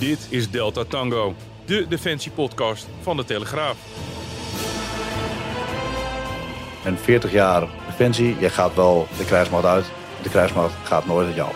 Dit 0.00 0.26
is 0.30 0.50
Delta 0.50 0.84
Tango, 0.84 1.34
de 1.66 1.88
defensiepodcast 1.88 2.86
van 3.00 3.16
de 3.16 3.24
Telegraaf. 3.24 3.78
En 6.84 6.98
40 6.98 7.32
jaar 7.32 7.68
defensie, 7.86 8.38
je 8.38 8.50
gaat 8.50 8.74
wel 8.74 9.06
de 9.18 9.24
krijgsmacht 9.24 9.64
uit. 9.64 9.84
De 10.22 10.28
krijgsmacht 10.28 10.74
gaat 10.86 11.06
nooit 11.06 11.26
uit 11.26 11.36
jou. 11.36 11.52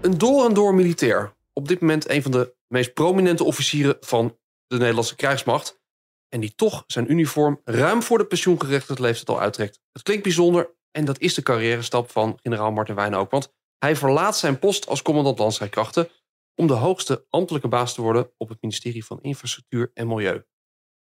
Een 0.00 0.18
door 0.18 0.44
en 0.44 0.54
door 0.54 0.74
militair. 0.74 1.34
Op 1.52 1.68
dit 1.68 1.80
moment 1.80 2.10
een 2.10 2.22
van 2.22 2.30
de 2.30 2.54
meest 2.68 2.94
prominente 2.94 3.44
officieren 3.44 3.96
van 4.00 4.36
de 4.66 4.76
Nederlandse 4.76 5.16
krijgsmacht. 5.16 5.80
En 6.28 6.40
die 6.40 6.54
toch 6.54 6.84
zijn 6.86 7.10
uniform 7.10 7.60
ruim 7.64 8.02
voor 8.02 8.18
de 8.18 8.26
pensioengerechtigde 8.26 9.02
leeftijd 9.02 9.28
al 9.28 9.40
uittrekt. 9.40 9.80
Het 9.92 10.02
klinkt 10.02 10.22
bijzonder 10.22 10.70
en 10.90 11.04
dat 11.04 11.18
is 11.18 11.34
de 11.34 11.42
carrière 11.42 11.82
stap 11.82 12.10
van 12.10 12.38
generaal 12.42 12.72
Martin 12.72 12.94
Wijn 12.94 13.14
ook. 13.14 13.30
Want 13.30 13.52
hij 13.80 13.96
verlaat 13.96 14.36
zijn 14.36 14.58
post 14.58 14.86
als 14.86 15.02
commandant 15.02 15.38
landstrijdkrachten 15.38 16.08
om 16.54 16.66
de 16.66 16.72
hoogste 16.72 17.26
ambtelijke 17.30 17.68
baas 17.68 17.94
te 17.94 18.02
worden 18.02 18.30
op 18.36 18.48
het 18.48 18.58
ministerie 18.60 19.04
van 19.04 19.18
Infrastructuur 19.22 19.90
en 19.94 20.06
Milieu. 20.06 20.44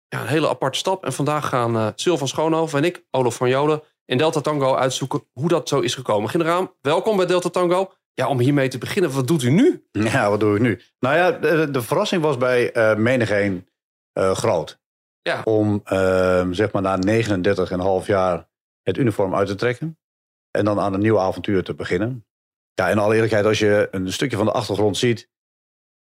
Ja, 0.07 0.21
een 0.21 0.27
hele 0.27 0.49
aparte 0.49 0.77
stap. 0.77 1.05
En 1.05 1.13
vandaag 1.13 1.49
gaan 1.49 1.75
uh, 1.75 1.88
Sil 2.03 2.17
van 2.17 2.27
Schoonhoven 2.27 2.79
en 2.79 2.85
ik, 2.85 3.05
Olaf 3.11 3.35
van 3.35 3.49
Jolen, 3.49 3.81
in 4.05 4.17
Delta 4.17 4.41
Tango 4.41 4.75
uitzoeken 4.75 5.27
hoe 5.34 5.48
dat 5.48 5.67
zo 5.67 5.79
is 5.79 5.95
gekomen. 5.95 6.29
Generaal, 6.29 6.75
welkom 6.81 7.17
bij 7.17 7.25
Delta 7.25 7.49
Tango. 7.49 7.93
Ja, 8.13 8.27
om 8.27 8.39
hiermee 8.39 8.67
te 8.67 8.77
beginnen, 8.77 9.12
wat 9.12 9.27
doet 9.27 9.43
u 9.43 9.49
nu? 9.49 9.87
Ja, 9.91 10.29
wat 10.29 10.39
doe 10.39 10.55
ik 10.55 10.62
nu? 10.62 10.81
Nou 10.99 11.15
ja, 11.15 11.31
de, 11.31 11.71
de 11.71 11.81
verrassing 11.81 12.21
was 12.21 12.37
bij 12.37 12.76
uh, 12.77 12.95
menigeen 12.95 13.67
uh, 14.13 14.31
groot. 14.31 14.79
Ja. 15.21 15.41
Om 15.43 15.81
uh, 15.85 16.48
zeg 16.51 16.71
maar 16.71 16.81
na 16.81 16.99
39,5 18.01 18.05
jaar 18.05 18.48
het 18.84 18.98
uniform 18.98 19.35
uit 19.35 19.48
te 19.48 19.55
trekken. 19.55 19.99
En 20.51 20.65
dan 20.65 20.79
aan 20.79 20.93
een 20.93 20.99
nieuw 20.99 21.20
avontuur 21.20 21.63
te 21.63 21.73
beginnen. 21.73 22.26
Ja, 22.76 22.90
in 22.90 22.98
alle 22.98 23.13
eerlijkheid, 23.13 23.45
als 23.45 23.59
je 23.59 23.87
een 23.91 24.12
stukje 24.12 24.37
van 24.37 24.45
de 24.45 24.51
achtergrond 24.51 24.98
ziet, 24.98 25.29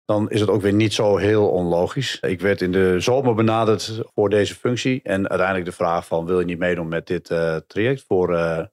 dan 0.05 0.29
is 0.29 0.39
het 0.39 0.49
ook 0.49 0.61
weer 0.61 0.73
niet 0.73 0.93
zo 0.93 1.17
heel 1.17 1.49
onlogisch. 1.49 2.19
Ik 2.19 2.41
werd 2.41 2.61
in 2.61 2.71
de 2.71 2.99
zomer 2.99 3.35
benaderd 3.35 4.02
voor 4.13 4.29
deze 4.29 4.55
functie. 4.55 5.01
En 5.03 5.29
uiteindelijk 5.29 5.69
de 5.69 5.75
vraag 5.75 6.05
van, 6.05 6.25
wil 6.25 6.39
je 6.39 6.45
niet 6.45 6.57
meedoen 6.57 6.88
met 6.88 7.07
dit 7.07 7.29
uh, 7.29 7.55
traject 7.55 8.03
voor 8.07 8.33
uh, 8.33 8.63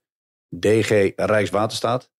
DG 0.58 1.12
Rijkswaterstaat? 1.16 2.10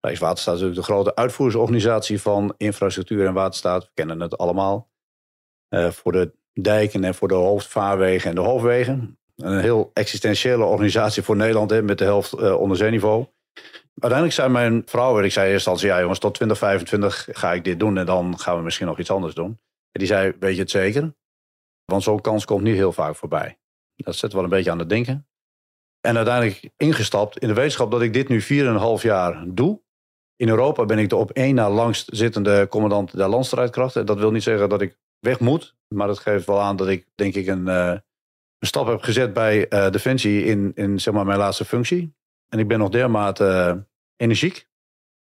Rijkswaterstaat 0.00 0.54
is 0.54 0.60
natuurlijk 0.60 0.86
de 0.86 0.92
grote 0.92 1.14
uitvoeringsorganisatie 1.14 2.20
van 2.20 2.54
infrastructuur 2.56 3.26
en 3.26 3.34
waterstaat. 3.34 3.84
We 3.84 3.90
kennen 3.94 4.20
het 4.20 4.38
allemaal. 4.38 4.90
Uh, 5.74 5.90
voor 5.90 6.12
de 6.12 6.32
dijken 6.52 7.04
en 7.04 7.14
voor 7.14 7.28
de 7.28 7.34
hoofdvaarwegen 7.34 8.28
en 8.28 8.34
de 8.34 8.40
hoofdwegen. 8.40 9.18
Een 9.36 9.60
heel 9.60 9.90
existentiële 9.92 10.64
organisatie 10.64 11.22
voor 11.22 11.36
Nederland 11.36 11.70
hè, 11.70 11.82
met 11.82 11.98
de 11.98 12.04
helft 12.04 12.32
onder 12.56 12.76
zeeniveau. 12.76 13.26
Uiteindelijk 14.00 14.32
zei 14.32 14.48
mijn 14.48 14.82
vrouw, 14.86 15.20
ik 15.20 15.32
zei 15.32 15.52
eerst 15.52 15.66
al, 15.66 15.78
ja 15.80 16.00
jongens, 16.00 16.18
tot 16.18 16.34
2025 16.34 17.28
ga 17.38 17.52
ik 17.52 17.64
dit 17.64 17.80
doen 17.80 17.98
en 17.98 18.06
dan 18.06 18.38
gaan 18.38 18.56
we 18.56 18.62
misschien 18.62 18.86
nog 18.86 18.98
iets 18.98 19.10
anders 19.10 19.34
doen. 19.34 19.60
En 19.90 19.98
die 20.00 20.06
zei, 20.06 20.32
weet 20.40 20.54
je 20.54 20.60
het 20.60 20.70
zeker? 20.70 21.14
Want 21.84 22.02
zo'n 22.02 22.20
kans 22.20 22.44
komt 22.44 22.62
niet 22.62 22.74
heel 22.74 22.92
vaak 22.92 23.16
voorbij. 23.16 23.58
Dat 23.94 24.16
zet 24.16 24.32
wel 24.32 24.42
een 24.42 24.48
beetje 24.48 24.70
aan 24.70 24.78
het 24.78 24.88
denken. 24.88 25.28
En 26.00 26.16
uiteindelijk 26.16 26.70
ingestapt 26.76 27.38
in 27.38 27.48
de 27.48 27.54
wetenschap 27.54 27.90
dat 27.90 28.02
ik 28.02 28.12
dit 28.12 28.28
nu 28.28 28.42
4,5 28.42 29.02
jaar 29.02 29.44
doe. 29.46 29.80
In 30.36 30.48
Europa 30.48 30.84
ben 30.84 30.98
ik 30.98 31.08
de 31.08 31.16
op 31.16 31.30
één 31.30 31.54
na 31.54 31.70
langst 31.70 32.08
zittende 32.12 32.66
commandant 32.68 33.16
der 33.16 33.28
landstrijdkrachten. 33.28 34.06
Dat 34.06 34.18
wil 34.18 34.30
niet 34.30 34.42
zeggen 34.42 34.68
dat 34.68 34.80
ik 34.80 34.98
weg 35.18 35.40
moet, 35.40 35.76
maar 35.88 36.06
dat 36.06 36.18
geeft 36.18 36.46
wel 36.46 36.60
aan 36.60 36.76
dat 36.76 36.88
ik 36.88 37.06
denk 37.14 37.34
ik 37.34 37.46
een, 37.46 37.66
uh, 37.66 37.88
een 38.58 38.66
stap 38.66 38.86
heb 38.86 39.02
gezet 39.02 39.32
bij 39.32 39.72
uh, 39.72 39.90
Defensie 39.90 40.44
in, 40.44 40.72
in 40.74 41.00
zeg 41.00 41.14
maar, 41.14 41.24
mijn 41.24 41.38
laatste 41.38 41.64
functie. 41.64 42.16
En 42.48 42.58
ik 42.58 42.68
ben 42.68 42.78
nog 42.78 42.88
dermate 42.88 43.44
uh, 43.44 43.82
energiek. 44.16 44.66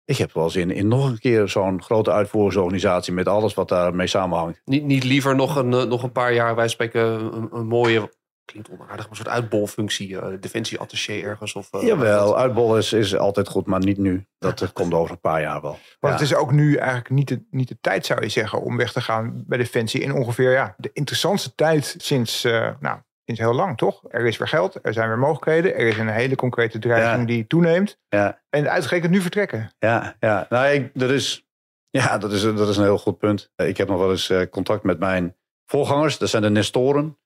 Ik 0.04 0.16
heb 0.16 0.32
wel 0.32 0.50
zin 0.50 0.70
in 0.70 0.88
nog 0.88 1.08
een 1.08 1.18
keer 1.18 1.48
zo'n 1.48 1.82
grote 1.82 2.12
uitvoeringsorganisatie 2.12 3.12
met 3.12 3.28
alles 3.28 3.54
wat 3.54 3.68
daarmee 3.68 4.06
samenhangt. 4.06 4.60
Niet, 4.64 4.84
niet 4.84 5.04
liever 5.04 5.34
nog 5.34 5.56
een, 5.56 5.68
nog 5.68 6.02
een 6.02 6.12
paar 6.12 6.32
jaar, 6.32 6.54
wij 6.54 6.68
spreken 6.68 7.02
een, 7.02 7.48
een 7.52 7.66
mooie, 7.66 8.12
klinkt 8.44 8.70
onaardig, 8.70 8.96
maar 8.96 9.10
een 9.10 9.16
soort 9.16 9.28
uitbolfunctie, 9.28 10.08
uh, 10.08 10.26
defensieattaché 10.40 11.20
ergens? 11.20 11.54
Of, 11.54 11.72
uh, 11.72 11.82
Jawel, 11.82 12.38
uitbol 12.38 12.76
is, 12.76 12.92
is 12.92 13.16
altijd 13.16 13.48
goed, 13.48 13.66
maar 13.66 13.80
niet 13.80 13.98
nu. 13.98 14.26
Dat 14.38 14.60
ja. 14.60 14.66
komt 14.72 14.94
over 14.94 15.10
een 15.10 15.20
paar 15.20 15.40
jaar 15.40 15.60
wel. 15.60 15.78
Maar 16.00 16.10
ja. 16.10 16.16
het 16.16 16.26
is 16.26 16.34
ook 16.34 16.52
nu 16.52 16.76
eigenlijk 16.76 17.10
niet 17.10 17.28
de, 17.28 17.44
niet 17.50 17.68
de 17.68 17.78
tijd, 17.80 18.06
zou 18.06 18.22
je 18.22 18.28
zeggen, 18.28 18.60
om 18.60 18.76
weg 18.76 18.92
te 18.92 19.00
gaan 19.00 19.44
bij 19.46 19.58
Defensie. 19.58 20.00
In 20.00 20.12
ongeveer 20.12 20.52
ja, 20.52 20.74
de 20.76 20.90
interessantste 20.92 21.54
tijd 21.54 21.94
sinds, 21.98 22.44
uh, 22.44 22.70
nou, 22.80 22.98
sinds 23.24 23.40
heel 23.40 23.54
lang, 23.54 23.76
toch? 23.76 24.02
Er 24.08 24.26
is 24.26 24.36
weer 24.36 24.48
geld, 24.48 24.78
er 24.82 24.92
zijn 24.92 25.08
weer 25.08 25.18
mogelijkheden. 25.18 25.74
Er 25.74 25.86
is 25.86 25.98
een 25.98 26.08
hele 26.08 26.34
concrete 26.34 26.78
dreiging 26.78 27.20
ja. 27.20 27.26
die 27.26 27.46
toeneemt. 27.46 27.98
Ja. 28.08 28.42
En 28.50 28.70
uitgerekend 28.70 29.12
nu 29.12 29.20
vertrekken. 29.20 29.70
Ja, 29.78 30.16
ja. 30.20 30.46
Nou, 30.48 30.66
ik, 30.66 30.90
dat, 30.94 31.10
is, 31.10 31.46
ja 31.90 32.18
dat, 32.18 32.32
is, 32.32 32.42
dat 32.42 32.68
is 32.68 32.76
een 32.76 32.82
heel 32.82 32.98
goed 32.98 33.18
punt. 33.18 33.50
Ik 33.56 33.76
heb 33.76 33.88
nog 33.88 33.98
wel 33.98 34.10
eens 34.10 34.30
uh, 34.30 34.42
contact 34.50 34.82
met 34.82 34.98
mijn 34.98 35.36
voorgangers. 35.66 36.18
Dat 36.18 36.28
zijn 36.28 36.42
de 36.42 36.50
Nestoren. 36.50 37.18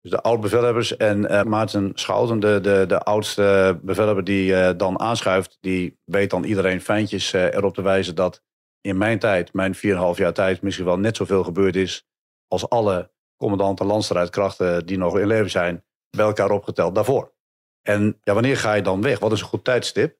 Dus 0.00 0.10
de 0.10 0.22
oud-bevelhebbers. 0.22 0.96
En 0.96 1.32
uh, 1.32 1.42
Maarten 1.42 1.90
Schouten, 1.94 2.40
de, 2.40 2.60
de, 2.60 2.84
de 2.88 2.98
oudste 2.98 3.78
bevelhebber 3.82 4.24
die 4.24 4.50
uh, 4.50 4.70
dan 4.76 5.00
aanschuift. 5.00 5.58
Die 5.60 5.98
weet 6.04 6.30
dan 6.30 6.44
iedereen 6.44 6.80
fijntjes 6.80 7.32
erop 7.32 7.74
te 7.74 7.82
wijzen 7.82 8.14
dat 8.14 8.42
in 8.80 8.96
mijn 8.98 9.18
tijd, 9.18 9.52
mijn 9.52 9.74
4,5 9.76 9.80
jaar 10.14 10.32
tijd, 10.32 10.62
misschien 10.62 10.86
wel 10.86 10.98
net 10.98 11.16
zoveel 11.16 11.44
gebeurd 11.44 11.76
is 11.76 12.06
als 12.48 12.68
alle 12.68 13.10
commandanten 13.36 13.86
landstrijdkrachten 13.86 14.86
die 14.86 14.98
nog 14.98 15.18
in 15.18 15.26
leven 15.26 15.50
zijn, 15.50 15.84
bij 16.10 16.26
elkaar 16.26 16.50
opgeteld 16.50 16.94
daarvoor. 16.94 17.34
En 17.82 18.18
ja, 18.22 18.32
wanneer 18.32 18.56
ga 18.56 18.74
je 18.74 18.82
dan 18.82 19.02
weg? 19.02 19.18
Wat 19.18 19.32
is 19.32 19.40
een 19.40 19.46
goed 19.46 19.64
tijdstip? 19.64 20.18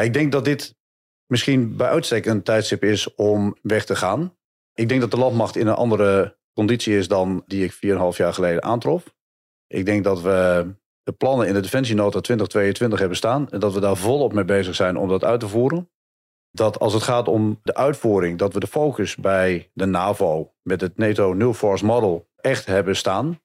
Ik 0.00 0.12
denk 0.12 0.32
dat 0.32 0.44
dit 0.44 0.76
misschien 1.26 1.76
bij 1.76 1.88
uitstek 1.88 2.26
een 2.26 2.42
tijdstip 2.42 2.84
is 2.84 3.14
om 3.14 3.56
weg 3.62 3.84
te 3.84 3.96
gaan. 3.96 4.36
Ik 4.74 4.88
denk 4.88 5.00
dat 5.00 5.10
de 5.10 5.16
landmacht 5.16 5.56
in 5.56 5.66
een 5.66 5.74
andere 5.74 6.38
conditie 6.52 6.96
is 6.96 7.08
dan 7.08 7.42
die 7.46 7.64
ik 7.64 7.72
4,5 7.74 7.78
jaar 8.16 8.34
geleden 8.34 8.62
aantrof. 8.62 9.14
Ik 9.66 9.84
denk 9.84 10.04
dat 10.04 10.20
we 10.20 10.68
de 11.02 11.12
plannen 11.12 11.46
in 11.46 11.54
de 11.54 11.60
Defensienota 11.60 12.20
2022 12.20 12.98
hebben 12.98 13.16
staan 13.16 13.50
en 13.50 13.60
dat 13.60 13.74
we 13.74 13.80
daar 13.80 13.96
volop 13.96 14.32
mee 14.32 14.44
bezig 14.44 14.74
zijn 14.74 14.96
om 14.96 15.08
dat 15.08 15.24
uit 15.24 15.40
te 15.40 15.48
voeren. 15.48 15.90
Dat 16.50 16.78
als 16.78 16.92
het 16.92 17.02
gaat 17.02 17.28
om 17.28 17.60
de 17.62 17.74
uitvoering, 17.74 18.38
dat 18.38 18.54
we 18.54 18.60
de 18.60 18.66
focus 18.66 19.16
bij 19.16 19.70
de 19.72 19.86
NAVO 19.86 20.54
met 20.62 20.80
het 20.80 20.96
NATO 20.98 21.32
New 21.32 21.54
Force 21.54 21.84
Model 21.84 22.29
echt 22.40 22.66
hebben 22.66 22.96
staan. 22.96 23.40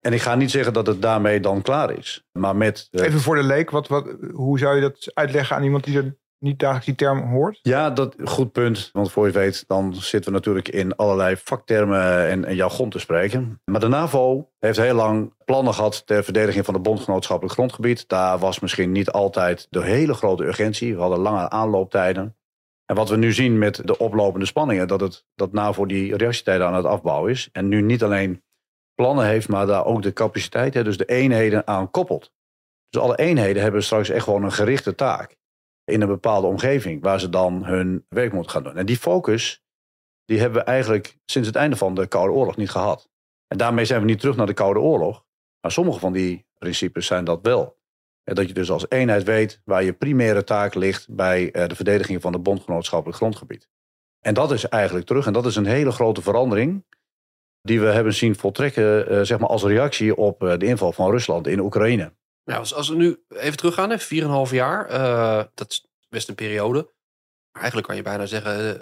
En 0.00 0.12
ik 0.12 0.20
ga 0.20 0.34
niet 0.34 0.50
zeggen 0.50 0.72
dat 0.72 0.86
het 0.86 1.02
daarmee 1.02 1.40
dan 1.40 1.62
klaar 1.62 1.98
is. 1.98 2.24
Maar 2.32 2.56
met. 2.56 2.88
De... 2.90 3.06
Even 3.06 3.20
voor 3.20 3.36
de 3.36 3.42
leek, 3.42 3.70
wat, 3.70 3.88
wat, 3.88 4.16
hoe 4.32 4.58
zou 4.58 4.74
je 4.74 4.80
dat 4.80 5.10
uitleggen 5.14 5.56
aan 5.56 5.62
iemand 5.62 5.84
die 5.84 5.96
er 5.96 6.16
niet 6.38 6.58
dagelijks 6.58 6.86
die 6.86 6.94
term 6.94 7.20
hoort? 7.20 7.58
Ja, 7.62 7.90
dat 7.90 8.14
goed 8.24 8.52
punt. 8.52 8.90
Want 8.92 9.12
voor 9.12 9.26
je 9.26 9.32
weet, 9.32 9.64
dan 9.66 9.94
zitten 9.94 10.30
we 10.30 10.36
natuurlijk 10.36 10.68
in 10.68 10.96
allerlei 10.96 11.36
vaktermen 11.36 12.28
en, 12.28 12.44
en 12.44 12.54
jargon 12.54 12.90
te 12.90 12.98
spreken. 12.98 13.60
Maar 13.64 13.80
de 13.80 13.88
NAVO 13.88 14.50
heeft 14.58 14.78
heel 14.78 14.94
lang 14.94 15.34
plannen 15.44 15.74
gehad 15.74 16.06
ter 16.06 16.24
verdediging 16.24 16.64
van 16.64 16.74
het 16.74 16.82
bondgenootschappelijk 16.82 17.54
grondgebied. 17.54 18.08
Daar 18.08 18.38
was 18.38 18.60
misschien 18.60 18.92
niet 18.92 19.10
altijd 19.10 19.66
de 19.70 19.82
hele 19.82 20.14
grote 20.14 20.44
urgentie. 20.44 20.94
We 20.94 21.00
hadden 21.00 21.18
lange 21.18 21.50
aanlooptijden. 21.50 22.35
En 22.86 22.96
wat 22.96 23.08
we 23.08 23.16
nu 23.16 23.32
zien 23.32 23.58
met 23.58 23.86
de 23.86 23.98
oplopende 23.98 24.46
spanningen, 24.46 24.88
dat, 24.88 25.00
het, 25.00 25.24
dat 25.34 25.52
NAVO 25.52 25.86
die 25.86 26.16
reactietijden 26.16 26.66
aan 26.66 26.74
het 26.74 26.84
afbouwen 26.84 27.30
is. 27.30 27.48
En 27.52 27.68
nu 27.68 27.80
niet 27.80 28.02
alleen 28.02 28.42
plannen 28.94 29.26
heeft, 29.26 29.48
maar 29.48 29.66
daar 29.66 29.84
ook 29.84 30.02
de 30.02 30.12
capaciteit, 30.12 30.74
hè, 30.74 30.84
dus 30.84 30.96
de 30.96 31.04
eenheden 31.04 31.66
aan 31.66 31.90
koppelt. 31.90 32.32
Dus 32.88 33.02
alle 33.02 33.16
eenheden 33.16 33.62
hebben 33.62 33.82
straks 33.82 34.08
echt 34.08 34.24
gewoon 34.24 34.42
een 34.42 34.52
gerichte 34.52 34.94
taak 34.94 35.36
in 35.84 36.00
een 36.00 36.08
bepaalde 36.08 36.46
omgeving 36.46 37.02
waar 37.02 37.20
ze 37.20 37.28
dan 37.28 37.64
hun 37.64 38.06
werk 38.08 38.32
moeten 38.32 38.52
gaan 38.52 38.62
doen. 38.62 38.76
En 38.76 38.86
die 38.86 38.96
focus, 38.96 39.64
die 40.24 40.40
hebben 40.40 40.60
we 40.60 40.66
eigenlijk 40.66 41.18
sinds 41.24 41.48
het 41.48 41.56
einde 41.56 41.76
van 41.76 41.94
de 41.94 42.06
Koude 42.06 42.32
Oorlog 42.32 42.56
niet 42.56 42.70
gehad. 42.70 43.08
En 43.46 43.58
daarmee 43.58 43.84
zijn 43.84 44.00
we 44.00 44.06
niet 44.06 44.20
terug 44.20 44.36
naar 44.36 44.46
de 44.46 44.54
Koude 44.54 44.80
Oorlog. 44.80 45.24
Maar 45.60 45.72
sommige 45.72 45.98
van 45.98 46.12
die 46.12 46.46
principes 46.58 47.06
zijn 47.06 47.24
dat 47.24 47.38
wel. 47.42 47.78
Dat 48.34 48.48
je 48.48 48.54
dus 48.54 48.70
als 48.70 48.86
eenheid 48.88 49.22
weet 49.22 49.60
waar 49.64 49.82
je 49.84 49.92
primaire 49.92 50.44
taak 50.44 50.74
ligt 50.74 51.06
bij 51.10 51.50
de 51.50 51.74
verdediging 51.74 52.20
van 52.22 52.32
het 52.32 52.42
bondgenootschappelijk 52.42 53.18
grondgebied. 53.18 53.68
En 54.20 54.34
dat 54.34 54.52
is 54.52 54.68
eigenlijk 54.68 55.06
terug. 55.06 55.26
En 55.26 55.32
dat 55.32 55.46
is 55.46 55.56
een 55.56 55.66
hele 55.66 55.90
grote 55.90 56.22
verandering 56.22 56.84
die 57.66 57.80
we 57.80 57.86
hebben 57.86 58.14
zien 58.14 58.36
voltrekken 58.36 59.12
uh, 59.12 59.20
zeg 59.22 59.38
maar 59.38 59.48
als 59.48 59.62
reactie 59.62 60.16
op 60.16 60.42
uh, 60.42 60.56
de 60.56 60.66
inval 60.66 60.92
van 60.92 61.10
Rusland 61.10 61.46
in 61.46 61.60
Oekraïne. 61.60 62.12
Nou, 62.44 62.58
als, 62.58 62.74
als 62.74 62.88
we 62.88 62.96
nu 62.96 63.24
even 63.28 63.56
teruggaan, 63.56 64.00
4,5 64.48 64.52
jaar, 64.54 64.90
uh, 64.90 65.44
dat 65.54 65.70
is 65.70 65.86
best 66.08 66.28
een 66.28 66.34
periode. 66.34 66.78
Maar 67.52 67.62
eigenlijk 67.62 67.86
kan 67.86 67.96
je 67.96 68.02
bijna 68.02 68.26
zeggen, 68.26 68.78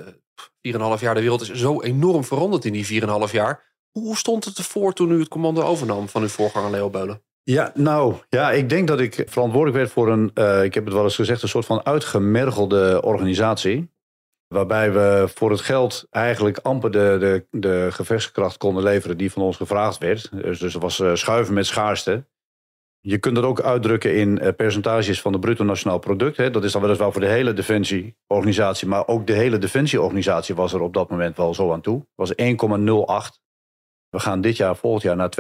4,5 0.96 1.00
jaar, 1.00 1.14
de 1.14 1.20
wereld 1.20 1.40
is 1.40 1.50
zo 1.52 1.82
enorm 1.82 2.24
veranderd 2.24 2.64
in 2.64 2.72
die 2.72 3.02
4,5 3.02 3.30
jaar. 3.30 3.72
Hoe 3.90 4.16
stond 4.16 4.44
het 4.44 4.58
ervoor 4.58 4.92
toen 4.92 5.10
u 5.10 5.18
het 5.18 5.28
commando 5.28 5.62
overnam 5.62 6.08
van 6.08 6.22
uw 6.22 6.28
voorganger 6.28 6.70
Leo 6.70 6.90
Beulen? 6.90 7.22
Ja, 7.44 7.72
nou, 7.74 8.14
ja, 8.28 8.50
ik 8.50 8.68
denk 8.68 8.88
dat 8.88 9.00
ik 9.00 9.22
verantwoordelijk 9.26 9.76
werd 9.76 9.90
voor 9.90 10.08
een, 10.08 10.30
uh, 10.34 10.64
ik 10.64 10.74
heb 10.74 10.84
het 10.84 10.94
wel 10.94 11.02
eens 11.02 11.14
gezegd, 11.14 11.42
een 11.42 11.48
soort 11.48 11.66
van 11.66 11.84
uitgemergelde 11.84 13.02
organisatie. 13.02 13.92
Waarbij 14.48 14.92
we 14.92 15.30
voor 15.34 15.50
het 15.50 15.60
geld 15.60 16.06
eigenlijk 16.10 16.58
amper 16.58 16.90
de, 16.90 17.16
de, 17.20 17.58
de 17.60 17.88
gevechtskracht 17.90 18.56
konden 18.56 18.82
leveren 18.82 19.16
die 19.16 19.32
van 19.32 19.42
ons 19.42 19.56
gevraagd 19.56 19.98
werd. 19.98 20.30
Dus, 20.32 20.58
dus 20.58 20.74
was 20.74 20.98
uh, 20.98 21.14
schuiven 21.14 21.54
met 21.54 21.66
schaarste. 21.66 22.26
Je 23.00 23.18
kunt 23.18 23.34
dat 23.34 23.44
ook 23.44 23.60
uitdrukken 23.60 24.16
in 24.16 24.38
eh, 24.38 24.54
percentages 24.56 25.20
van 25.20 25.32
het 25.32 25.40
bruto 25.40 25.64
nationaal 25.64 25.98
product. 25.98 26.36
Hè. 26.36 26.50
Dat 26.50 26.64
is 26.64 26.72
dan 26.72 26.82
weliswaar 26.82 27.12
voor 27.12 27.20
de 27.20 27.26
hele 27.26 27.52
defensieorganisatie. 27.52 28.88
Maar 28.88 29.06
ook 29.06 29.26
de 29.26 29.32
hele 29.32 29.58
defensieorganisatie 29.58 30.54
was 30.54 30.72
er 30.72 30.80
op 30.80 30.94
dat 30.94 31.10
moment 31.10 31.36
wel 31.36 31.54
zo 31.54 31.72
aan 31.72 31.80
toe. 31.80 31.96
Het 31.96 32.06
was 32.14 32.32
1,08. 32.32 33.42
We 34.08 34.18
gaan 34.18 34.40
dit 34.40 34.56
jaar, 34.56 34.76
volgend 34.76 35.02
jaar, 35.02 35.16
naar 35.16 35.32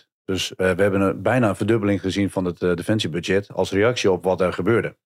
2%. 0.00 0.10
Dus 0.24 0.54
eh, 0.54 0.70
we 0.70 0.82
hebben 0.82 1.00
een, 1.00 1.22
bijna 1.22 1.48
een 1.48 1.56
verdubbeling 1.56 2.00
gezien 2.00 2.30
van 2.30 2.44
het 2.44 2.62
eh, 2.62 2.74
defensiebudget 2.74 3.52
als 3.52 3.70
reactie 3.70 4.10
op 4.10 4.24
wat 4.24 4.40
er 4.40 4.52
gebeurde. 4.52 4.96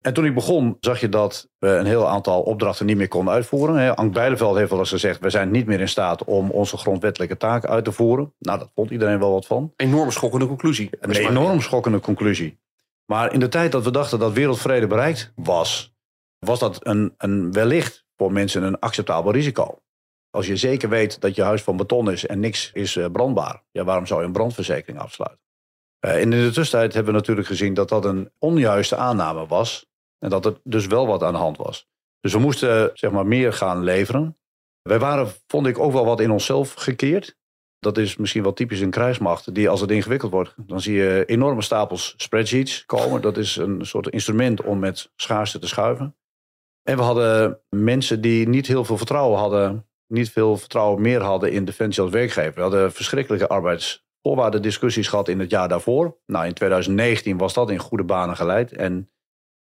En 0.00 0.14
toen 0.14 0.24
ik 0.24 0.34
begon, 0.34 0.76
zag 0.80 1.00
je 1.00 1.08
dat 1.08 1.48
we 1.58 1.68
een 1.68 1.86
heel 1.86 2.08
aantal 2.08 2.42
opdrachten 2.42 2.86
niet 2.86 2.96
meer 2.96 3.08
konden 3.08 3.34
uitvoeren. 3.34 3.96
Ank 3.96 4.12
Bijleveld 4.12 4.56
heeft 4.56 4.70
wel 4.70 4.78
eens 4.78 4.90
gezegd, 4.90 5.20
we 5.20 5.30
zijn 5.30 5.50
niet 5.50 5.66
meer 5.66 5.80
in 5.80 5.88
staat 5.88 6.24
om 6.24 6.50
onze 6.50 6.76
grondwettelijke 6.76 7.36
taken 7.36 7.68
uit 7.68 7.84
te 7.84 7.92
voeren. 7.92 8.34
Nou, 8.38 8.58
dat 8.58 8.70
vond 8.74 8.90
iedereen 8.90 9.18
wel 9.18 9.32
wat 9.32 9.46
van. 9.46 9.72
Enorm 9.76 10.10
schokkende 10.10 10.46
conclusie. 10.46 10.90
Een 11.00 11.10
enorm 11.10 11.60
schokkende 11.60 12.00
conclusie. 12.00 12.58
Maar 13.04 13.32
in 13.32 13.40
de 13.40 13.48
tijd 13.48 13.72
dat 13.72 13.84
we 13.84 13.90
dachten 13.90 14.18
dat 14.18 14.32
wereldvrede 14.32 14.86
bereikt 14.86 15.32
was, 15.36 15.94
was 16.38 16.58
dat 16.58 16.86
een, 16.86 17.14
een 17.16 17.52
wellicht 17.52 18.06
voor 18.16 18.32
mensen 18.32 18.62
een 18.62 18.78
acceptabel 18.78 19.32
risico. 19.32 19.78
Als 20.30 20.46
je 20.46 20.56
zeker 20.56 20.88
weet 20.88 21.20
dat 21.20 21.34
je 21.34 21.42
huis 21.42 21.62
van 21.62 21.76
beton 21.76 22.10
is 22.10 22.26
en 22.26 22.40
niks 22.40 22.70
is 22.72 22.96
eh, 22.96 23.10
brandbaar, 23.12 23.62
ja, 23.70 23.84
waarom 23.84 24.06
zou 24.06 24.20
je 24.20 24.26
een 24.26 24.32
brandverzekering 24.32 24.98
afsluiten? 24.98 25.40
Uh, 26.06 26.14
en 26.14 26.20
in 26.20 26.30
de 26.30 26.50
tussentijd 26.50 26.94
hebben 26.94 27.12
we 27.12 27.18
natuurlijk 27.18 27.46
gezien 27.46 27.74
dat 27.74 27.88
dat 27.88 28.04
een 28.04 28.30
onjuiste 28.38 28.96
aanname 28.96 29.46
was. 29.46 29.86
En 30.18 30.30
dat 30.30 30.46
er 30.46 30.60
dus 30.64 30.86
wel 30.86 31.06
wat 31.06 31.22
aan 31.22 31.32
de 31.32 31.38
hand 31.38 31.56
was. 31.56 31.86
Dus 32.20 32.32
we 32.32 32.38
moesten 32.38 32.90
zeg 32.94 33.10
maar 33.10 33.26
meer 33.26 33.52
gaan 33.52 33.82
leveren. 33.82 34.38
Wij 34.82 34.98
waren, 34.98 35.28
vond 35.46 35.66
ik, 35.66 35.78
ook 35.78 35.92
wel 35.92 36.04
wat 36.04 36.20
in 36.20 36.30
onszelf 36.30 36.74
gekeerd. 36.74 37.36
Dat 37.78 37.98
is 37.98 38.16
misschien 38.16 38.42
wel 38.42 38.52
typisch 38.52 38.80
een 38.80 38.90
krijgsmacht. 38.90 39.54
Die 39.54 39.68
als 39.68 39.80
het 39.80 39.90
ingewikkeld 39.90 40.32
wordt, 40.32 40.54
dan 40.56 40.80
zie 40.80 40.94
je 40.94 41.24
enorme 41.24 41.62
stapels 41.62 42.14
spreadsheets 42.16 42.84
komen. 42.84 43.20
Dat 43.20 43.36
is 43.36 43.56
een 43.56 43.86
soort 43.86 44.08
instrument 44.08 44.62
om 44.62 44.78
met 44.78 45.12
schaarste 45.16 45.58
te 45.58 45.68
schuiven. 45.68 46.16
En 46.82 46.96
we 46.96 47.02
hadden 47.02 47.60
mensen 47.68 48.20
die 48.20 48.48
niet 48.48 48.66
heel 48.66 48.84
veel 48.84 48.96
vertrouwen 48.96 49.38
hadden. 49.38 49.87
Niet 50.08 50.30
veel 50.30 50.56
vertrouwen 50.56 51.00
meer 51.00 51.22
hadden 51.22 51.52
in 51.52 51.64
Defensie 51.64 52.02
als 52.02 52.12
werkgever. 52.12 52.54
We 52.54 52.60
hadden 52.60 52.92
verschrikkelijke 52.92 53.48
arbeidsvoorwaardendiscussies 53.48 55.08
gehad 55.08 55.28
in 55.28 55.40
het 55.40 55.50
jaar 55.50 55.68
daarvoor. 55.68 56.18
Nou, 56.26 56.46
in 56.46 56.54
2019 56.54 57.36
was 57.36 57.54
dat 57.54 57.70
in 57.70 57.78
goede 57.78 58.04
banen 58.04 58.36
geleid. 58.36 58.72
En 58.72 59.10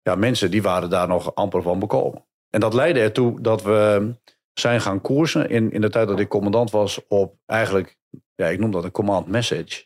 ja, 0.02 0.14
mensen 0.14 0.50
die 0.50 0.62
waren 0.62 0.90
daar 0.90 1.08
nog 1.08 1.34
amper 1.34 1.62
van 1.62 1.78
bekomen. 1.78 2.25
En 2.50 2.60
dat 2.60 2.75
leidde 2.75 3.00
ertoe 3.00 3.40
dat 3.40 3.62
we 3.62 4.12
zijn 4.52 4.81
gaan 4.81 5.00
koersen 5.00 5.48
in, 5.48 5.72
in 5.72 5.81
de 5.81 5.90
tijd 5.90 6.08
dat 6.08 6.20
ik 6.20 6.28
commandant 6.28 6.70
was 6.70 7.00
op 7.08 7.36
eigenlijk, 7.46 7.98
ja, 8.34 8.46
ik 8.46 8.58
noem 8.58 8.70
dat 8.70 8.84
een 8.84 8.90
command 8.90 9.26
message. 9.26 9.84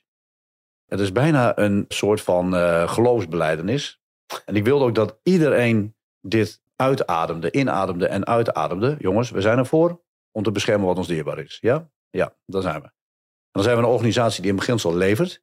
Het 0.87 1.01
is 1.01 1.13
bijna 1.13 1.59
een 1.59 1.85
soort 1.89 2.21
van 2.21 2.55
uh, 2.55 2.89
geloofsbeleidenis. 2.89 4.01
En 4.45 4.57
ik 4.57 4.65
wilde 4.65 4.85
ook 4.85 4.95
dat 4.95 5.19
iedereen 5.23 5.95
dit 6.21 6.63
uitademde, 6.77 7.51
inademde 7.51 8.07
en 8.07 8.27
uitademde. 8.27 8.97
Jongens, 8.99 9.31
we 9.31 9.41
zijn 9.41 9.59
ervoor 9.59 10.01
om 10.39 10.45
te 10.45 10.53
beschermen 10.53 10.87
wat 10.87 10.97
ons 10.97 11.07
dierbaar 11.07 11.39
is. 11.39 11.59
Ja? 11.61 11.91
Ja, 12.11 12.37
daar 12.47 12.63
zijn 12.63 12.81
we. 12.81 12.87
En 12.87 13.51
dan 13.51 13.63
zijn 13.63 13.77
we 13.77 13.83
een 13.83 13.89
organisatie 13.89 14.43
die 14.43 14.51
in 14.51 14.57
beginsel 14.57 14.95
levert. 14.95 15.43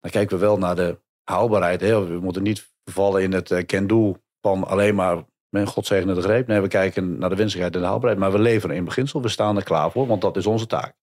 Dan 0.00 0.10
kijken 0.10 0.38
we 0.38 0.44
wel 0.44 0.58
naar 0.58 0.76
de 0.76 1.00
haalbaarheid. 1.22 1.80
Hè. 1.80 2.06
We 2.06 2.20
moeten 2.20 2.42
niet 2.42 2.72
vervallen 2.84 3.22
in 3.22 3.32
het 3.32 3.50
uh, 3.50 3.62
can-do 3.62 4.16
van 4.40 4.64
alleen 4.64 4.94
maar 4.94 5.24
mijn 5.48 5.66
God 5.66 5.86
zegene 5.86 6.14
de 6.14 6.22
greep. 6.22 6.46
Nee, 6.46 6.60
we 6.60 6.68
kijken 6.68 7.18
naar 7.18 7.28
de 7.28 7.36
wenselijkheid 7.36 7.74
en 7.74 7.80
de 7.80 7.86
haalbaarheid. 7.86 8.20
Maar 8.20 8.32
we 8.32 8.38
leveren 8.38 8.76
in 8.76 8.84
beginsel. 8.84 9.22
We 9.22 9.28
staan 9.28 9.56
er 9.56 9.64
klaar 9.64 9.90
voor, 9.90 10.06
want 10.06 10.20
dat 10.20 10.36
is 10.36 10.46
onze 10.46 10.66
taak. 10.66 10.96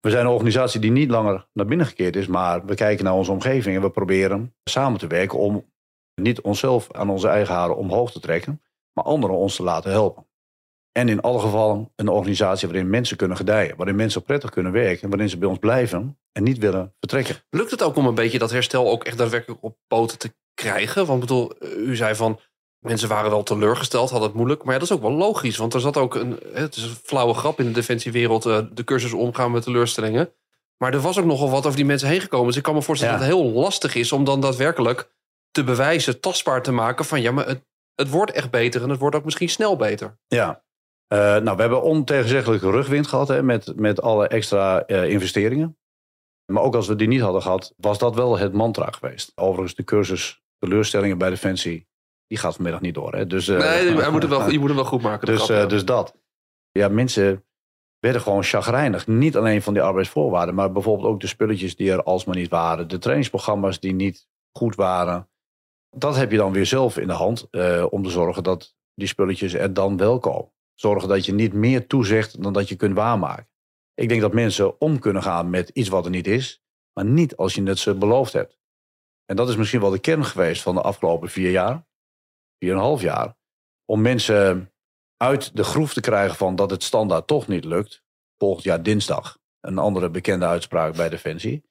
We 0.00 0.10
zijn 0.10 0.26
een 0.26 0.32
organisatie 0.32 0.80
die 0.80 0.90
niet 0.90 1.10
langer 1.10 1.48
naar 1.52 1.66
binnen 1.66 1.86
gekeerd 1.86 2.16
is, 2.16 2.26
maar 2.26 2.64
we 2.64 2.74
kijken 2.74 3.04
naar 3.04 3.14
onze 3.14 3.32
omgeving 3.32 3.76
en 3.76 3.82
we 3.82 3.90
proberen 3.90 4.54
samen 4.64 4.98
te 4.98 5.06
werken 5.06 5.38
om 5.38 5.72
niet 6.14 6.40
onszelf 6.40 6.92
aan 6.92 7.10
onze 7.10 7.28
eigen 7.28 7.54
haren 7.54 7.76
omhoog 7.76 8.12
te 8.12 8.20
trekken, 8.20 8.62
maar 8.92 9.04
anderen 9.04 9.36
ons 9.36 9.56
te 9.56 9.62
laten 9.62 9.90
helpen. 9.90 10.26
En 10.96 11.08
in 11.08 11.20
alle 11.20 11.38
gevallen 11.38 11.92
een 11.96 12.08
organisatie 12.08 12.68
waarin 12.68 12.90
mensen 12.90 13.16
kunnen 13.16 13.36
gedijen, 13.36 13.76
waarin 13.76 13.96
mensen 13.96 14.22
prettig 14.22 14.50
kunnen 14.50 14.72
werken, 14.72 15.08
waarin 15.08 15.28
ze 15.28 15.38
bij 15.38 15.48
ons 15.48 15.58
blijven 15.58 16.18
en 16.32 16.42
niet 16.42 16.58
willen 16.58 16.94
vertrekken. 16.98 17.36
Lukt 17.50 17.70
het 17.70 17.82
ook 17.82 17.96
om 17.96 18.06
een 18.06 18.14
beetje 18.14 18.38
dat 18.38 18.50
herstel 18.50 18.90
ook 18.90 19.04
echt 19.04 19.18
daadwerkelijk 19.18 19.62
op 19.62 19.76
poten 19.86 20.18
te 20.18 20.34
krijgen? 20.54 21.06
Want 21.06 21.20
bedoel, 21.20 21.52
u 21.76 21.96
zei 21.96 22.14
van 22.14 22.40
mensen 22.78 23.08
waren 23.08 23.30
wel 23.30 23.42
teleurgesteld, 23.42 24.10
hadden 24.10 24.28
het 24.28 24.36
moeilijk. 24.36 24.64
Maar 24.64 24.72
ja, 24.72 24.78
dat 24.78 24.88
is 24.88 24.94
ook 24.94 25.02
wel 25.02 25.12
logisch. 25.12 25.56
Want 25.56 25.74
er 25.74 25.80
zat 25.80 25.96
ook 25.96 26.14
een, 26.14 26.40
het 26.52 26.76
is 26.76 26.82
een 26.82 26.96
flauwe 27.02 27.34
grap 27.34 27.60
in 27.60 27.66
de 27.66 27.72
defensiewereld, 27.72 28.46
eh, 28.46 28.58
de 28.72 28.84
cursus 28.84 29.12
omgaan 29.12 29.50
met 29.50 29.62
teleurstellingen. 29.62 30.32
Maar 30.76 30.92
er 30.92 31.00
was 31.00 31.18
ook 31.18 31.24
nogal 31.24 31.50
wat 31.50 31.64
over 31.64 31.76
die 31.76 31.86
mensen 31.86 32.08
heen 32.08 32.20
gekomen. 32.20 32.46
Dus 32.46 32.56
ik 32.56 32.62
kan 32.62 32.74
me 32.74 32.82
voorstellen 32.82 33.18
dat 33.18 33.26
het 33.26 33.34
heel 33.34 33.50
lastig 33.50 33.94
is 33.94 34.12
om 34.12 34.24
dan 34.24 34.40
daadwerkelijk 34.40 35.10
te 35.50 35.64
bewijzen, 35.64 36.20
tastbaar 36.20 36.62
te 36.62 36.72
maken 36.72 37.04
van 37.04 37.20
ja, 37.22 37.32
maar 37.32 37.46
het, 37.46 37.64
het 37.94 38.10
wordt 38.10 38.32
echt 38.32 38.50
beter 38.50 38.82
en 38.82 38.90
het 38.90 38.98
wordt 38.98 39.16
ook 39.16 39.24
misschien 39.24 39.48
snel 39.48 39.76
beter. 39.76 40.18
Ja, 40.26 40.64
uh, 41.08 41.18
nou, 41.18 41.56
we 41.56 41.60
hebben 41.62 41.82
ontegenzeggelijke 41.82 42.70
rugwind 42.70 43.06
gehad 43.06 43.28
hè, 43.28 43.42
met, 43.42 43.76
met 43.76 44.02
alle 44.02 44.28
extra 44.28 44.84
uh, 44.86 45.08
investeringen. 45.08 45.78
Maar 46.52 46.62
ook 46.62 46.74
als 46.74 46.88
we 46.88 46.96
die 46.96 47.08
niet 47.08 47.20
hadden 47.20 47.42
gehad, 47.42 47.74
was 47.76 47.98
dat 47.98 48.14
wel 48.14 48.38
het 48.38 48.52
mantra 48.52 48.90
geweest. 48.90 49.32
Overigens, 49.34 49.74
de 49.74 49.84
cursus 49.84 50.42
teleurstellingen 50.58 51.18
bij 51.18 51.30
Defensie, 51.30 51.88
die 52.26 52.38
gaat 52.38 52.54
vanmiddag 52.54 52.80
niet 52.80 52.94
door. 52.94 53.14
Hè? 53.14 53.26
Dus, 53.26 53.48
uh, 53.48 53.58
nee, 53.58 53.96
hij 54.00 54.10
moet 54.10 54.22
het 54.22 54.30
wel, 54.30 54.50
je 54.50 54.58
moet 54.58 54.68
hem 54.68 54.76
wel 54.76 54.86
goed 54.86 55.02
maken. 55.02 55.26
Dus, 55.26 55.42
grap, 55.42 55.56
ja. 55.56 55.66
dus 55.66 55.84
dat. 55.84 56.16
Ja, 56.70 56.88
mensen 56.88 57.44
werden 57.98 58.20
gewoon 58.20 58.42
chagrijnig. 58.42 59.06
Niet 59.06 59.36
alleen 59.36 59.62
van 59.62 59.72
die 59.72 59.82
arbeidsvoorwaarden, 59.82 60.54
maar 60.54 60.72
bijvoorbeeld 60.72 61.08
ook 61.08 61.20
de 61.20 61.26
spulletjes 61.26 61.76
die 61.76 61.92
er 61.92 62.02
alsmaar 62.02 62.36
niet 62.36 62.50
waren. 62.50 62.88
De 62.88 62.98
trainingsprogramma's 62.98 63.80
die 63.80 63.94
niet 63.94 64.28
goed 64.52 64.74
waren. 64.74 65.28
Dat 65.96 66.16
heb 66.16 66.30
je 66.30 66.36
dan 66.36 66.52
weer 66.52 66.66
zelf 66.66 66.98
in 66.98 67.06
de 67.06 67.12
hand 67.12 67.48
om 67.90 68.02
te 68.02 68.10
zorgen 68.10 68.42
dat 68.42 68.74
die 68.94 69.08
spulletjes 69.08 69.54
er 69.54 69.72
dan 69.72 69.96
wel 69.96 70.18
komen. 70.18 70.54
Zorgen 70.76 71.08
dat 71.08 71.24
je 71.24 71.32
niet 71.32 71.52
meer 71.52 71.86
toezegt 71.86 72.42
dan 72.42 72.52
dat 72.52 72.68
je 72.68 72.76
kunt 72.76 72.96
waarmaken. 72.96 73.48
Ik 73.94 74.08
denk 74.08 74.20
dat 74.20 74.32
mensen 74.32 74.80
om 74.80 74.98
kunnen 74.98 75.22
gaan 75.22 75.50
met 75.50 75.68
iets 75.68 75.88
wat 75.88 76.04
er 76.04 76.10
niet 76.10 76.26
is, 76.26 76.62
maar 76.92 77.04
niet 77.04 77.36
als 77.36 77.54
je 77.54 77.62
het 77.62 77.78
ze 77.78 77.94
beloofd 77.94 78.32
hebt. 78.32 78.58
En 79.24 79.36
dat 79.36 79.48
is 79.48 79.56
misschien 79.56 79.80
wel 79.80 79.90
de 79.90 79.98
kern 79.98 80.24
geweest 80.24 80.62
van 80.62 80.74
de 80.74 80.80
afgelopen 80.80 81.28
vier 81.28 81.50
jaar, 81.50 81.86
vier 82.58 82.70
en 82.70 82.76
een 82.76 82.82
half 82.82 83.00
jaar, 83.00 83.36
om 83.84 84.00
mensen 84.00 84.72
uit 85.16 85.56
de 85.56 85.64
groef 85.64 85.92
te 85.92 86.00
krijgen 86.00 86.36
van 86.36 86.56
dat 86.56 86.70
het 86.70 86.82
standaard 86.82 87.26
toch 87.26 87.48
niet 87.48 87.64
lukt. 87.64 88.04
Volgend 88.38 88.64
jaar 88.64 88.82
dinsdag, 88.82 89.38
een 89.60 89.78
andere 89.78 90.10
bekende 90.10 90.46
uitspraak 90.46 90.96
bij 90.96 91.08
Defensie. 91.08 91.64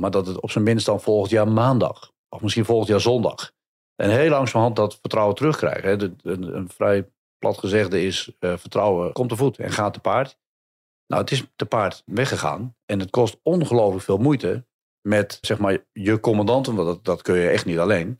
Maar 0.00 0.10
dat 0.10 0.26
het 0.26 0.40
op 0.40 0.50
zijn 0.50 0.64
minst 0.64 0.86
dan 0.86 1.00
volgend 1.00 1.30
jaar 1.30 1.48
maandag, 1.48 2.12
of 2.28 2.40
misschien 2.40 2.64
volgend 2.64 2.88
jaar 2.88 3.00
zondag. 3.00 3.52
En 3.94 4.10
heel 4.10 4.30
langzamerhand 4.30 4.76
dat 4.76 4.98
vertrouwen 5.00 5.34
terugkrijgen. 5.34 6.18
Een, 6.22 6.56
een 6.56 6.68
vrij 6.68 7.08
plat 7.38 7.58
gezegde 7.58 8.02
is, 8.02 8.36
uh, 8.40 8.56
vertrouwen 8.56 9.12
komt 9.12 9.28
te 9.28 9.36
voet 9.36 9.58
en 9.58 9.72
gaat 9.72 9.92
te 9.92 10.00
paard. 10.00 10.38
Nou, 11.06 11.22
het 11.22 11.30
is 11.30 11.44
te 11.56 11.66
paard 11.66 12.02
weggegaan 12.06 12.76
en 12.86 13.00
het 13.00 13.10
kost 13.10 13.40
ongelooflijk 13.42 14.04
veel 14.04 14.18
moeite 14.18 14.66
met 15.08 15.38
zeg 15.40 15.58
maar, 15.58 15.78
je 15.92 16.20
commandanten, 16.20 16.74
want 16.74 16.86
dat, 16.86 17.04
dat 17.04 17.22
kun 17.22 17.36
je 17.36 17.48
echt 17.48 17.64
niet 17.64 17.78
alleen, 17.78 18.18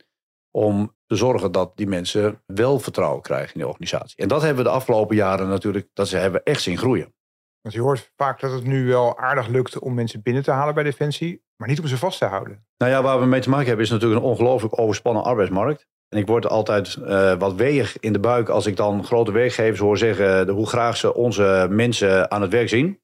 om 0.51 0.95
te 1.05 1.15
zorgen 1.15 1.51
dat 1.51 1.77
die 1.77 1.87
mensen 1.87 2.43
wel 2.45 2.79
vertrouwen 2.79 3.21
krijgen 3.21 3.53
in 3.53 3.59
de 3.59 3.67
organisatie. 3.67 4.17
En 4.17 4.27
dat 4.27 4.41
hebben 4.41 4.63
we 4.63 4.69
de 4.69 4.75
afgelopen 4.75 5.15
jaren 5.15 5.47
natuurlijk, 5.47 5.89
dat 5.93 6.07
ze 6.07 6.17
hebben 6.17 6.43
echt 6.43 6.61
zien 6.61 6.77
groeien. 6.77 7.13
Want 7.61 7.75
je 7.75 7.81
hoort 7.81 8.11
vaak 8.15 8.39
dat 8.39 8.51
het 8.51 8.63
nu 8.63 8.87
wel 8.87 9.17
aardig 9.17 9.47
lukt 9.47 9.79
om 9.79 9.93
mensen 9.93 10.21
binnen 10.21 10.43
te 10.43 10.51
halen 10.51 10.73
bij 10.73 10.83
Defensie, 10.83 11.43
maar 11.55 11.67
niet 11.67 11.79
om 11.79 11.87
ze 11.87 11.97
vast 11.97 12.19
te 12.19 12.25
houden. 12.25 12.65
Nou 12.77 12.91
ja, 12.91 13.01
waar 13.01 13.19
we 13.19 13.25
mee 13.25 13.41
te 13.41 13.49
maken 13.49 13.67
hebben 13.67 13.85
is 13.85 13.91
natuurlijk 13.91 14.21
een 14.21 14.27
ongelooflijk 14.27 14.79
overspannen 14.79 15.23
arbeidsmarkt. 15.23 15.87
En 16.09 16.17
ik 16.17 16.27
word 16.27 16.47
altijd 16.47 16.97
uh, 17.01 17.33
wat 17.37 17.55
weeg 17.55 17.99
in 17.99 18.13
de 18.13 18.19
buik 18.19 18.49
als 18.49 18.65
ik 18.65 18.75
dan 18.75 19.05
grote 19.05 19.31
werkgevers 19.31 19.79
hoor 19.79 19.97
zeggen 19.97 20.45
de, 20.45 20.51
hoe 20.51 20.67
graag 20.67 20.97
ze 20.97 21.13
onze 21.13 21.67
mensen 21.69 22.31
aan 22.31 22.41
het 22.41 22.51
werk 22.51 22.69
zien. 22.69 23.01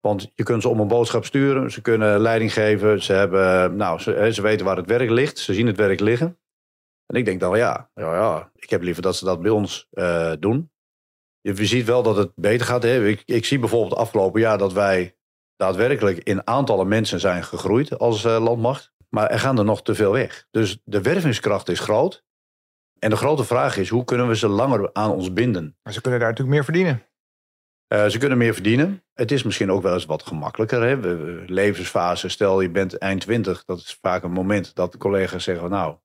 Want 0.00 0.32
je 0.34 0.42
kunt 0.42 0.62
ze 0.62 0.68
om 0.68 0.80
een 0.80 0.88
boodschap 0.88 1.24
sturen, 1.24 1.70
ze 1.70 1.80
kunnen 1.80 2.20
leiding 2.20 2.52
geven, 2.52 3.02
ze, 3.02 3.12
hebben, 3.12 3.76
nou, 3.76 3.98
ze, 3.98 4.42
weten 4.42 4.64
waar 4.64 4.76
het 4.76 4.86
werk 4.86 5.10
ligt, 5.10 5.38
ze 5.38 5.54
zien 5.54 5.66
het 5.66 5.76
werk 5.76 6.00
liggen. 6.00 6.38
En 7.06 7.16
ik 7.16 7.24
denk 7.24 7.40
dan, 7.40 7.56
ja, 7.56 7.90
ja, 7.94 8.14
ja 8.14 8.50
ik 8.54 8.70
heb 8.70 8.82
liever 8.82 9.02
dat 9.02 9.16
ze 9.16 9.24
dat 9.24 9.42
bij 9.42 9.50
ons 9.50 9.88
uh, 9.92 10.32
doen. 10.38 10.70
Je 11.40 11.64
ziet 11.64 11.86
wel 11.86 12.02
dat 12.02 12.16
het 12.16 12.32
beter 12.34 12.66
gaat. 12.66 12.82
Hè? 12.82 13.06
Ik, 13.06 13.22
ik 13.24 13.44
zie 13.44 13.58
bijvoorbeeld 13.58 13.94
afgelopen 13.94 14.40
jaar 14.40 14.58
dat 14.58 14.72
wij 14.72 15.16
daadwerkelijk 15.56 16.18
in 16.18 16.46
aantallen 16.46 16.88
mensen 16.88 17.20
zijn 17.20 17.44
gegroeid 17.44 17.98
als 17.98 18.22
landmacht. 18.22 18.92
Maar 19.08 19.30
er 19.30 19.38
gaan 19.38 19.58
er 19.58 19.64
nog 19.64 19.82
te 19.82 19.94
veel 19.94 20.12
weg. 20.12 20.46
Dus 20.50 20.80
de 20.84 21.02
wervingskracht 21.02 21.68
is 21.68 21.80
groot. 21.80 22.24
En 23.00 23.10
de 23.10 23.16
grote 23.16 23.44
vraag 23.44 23.76
is, 23.76 23.88
hoe 23.88 24.04
kunnen 24.04 24.28
we 24.28 24.36
ze 24.36 24.48
langer 24.48 24.90
aan 24.92 25.10
ons 25.10 25.32
binden? 25.32 25.76
Maar 25.82 25.92
ze 25.92 26.00
kunnen 26.00 26.20
daar 26.20 26.28
natuurlijk 26.28 26.56
meer 26.56 26.64
verdienen. 26.64 27.02
Uh, 27.94 28.06
ze 28.06 28.18
kunnen 28.18 28.38
meer 28.38 28.54
verdienen. 28.54 29.04
Het 29.12 29.32
is 29.32 29.42
misschien 29.42 29.70
ook 29.70 29.82
wel 29.82 29.94
eens 29.94 30.04
wat 30.04 30.22
gemakkelijker. 30.22 30.82
Hè? 30.82 31.00
We, 31.00 31.42
levensfase, 31.46 32.28
stel 32.28 32.60
je 32.60 32.70
bent 32.70 32.98
eind 32.98 33.20
20, 33.20 33.64
dat 33.64 33.78
is 33.78 33.98
vaak 34.00 34.22
een 34.22 34.32
moment 34.32 34.74
dat 34.74 34.92
de 34.92 34.98
collega's 34.98 35.44
zeggen: 35.44 35.70
Nou, 35.70 35.96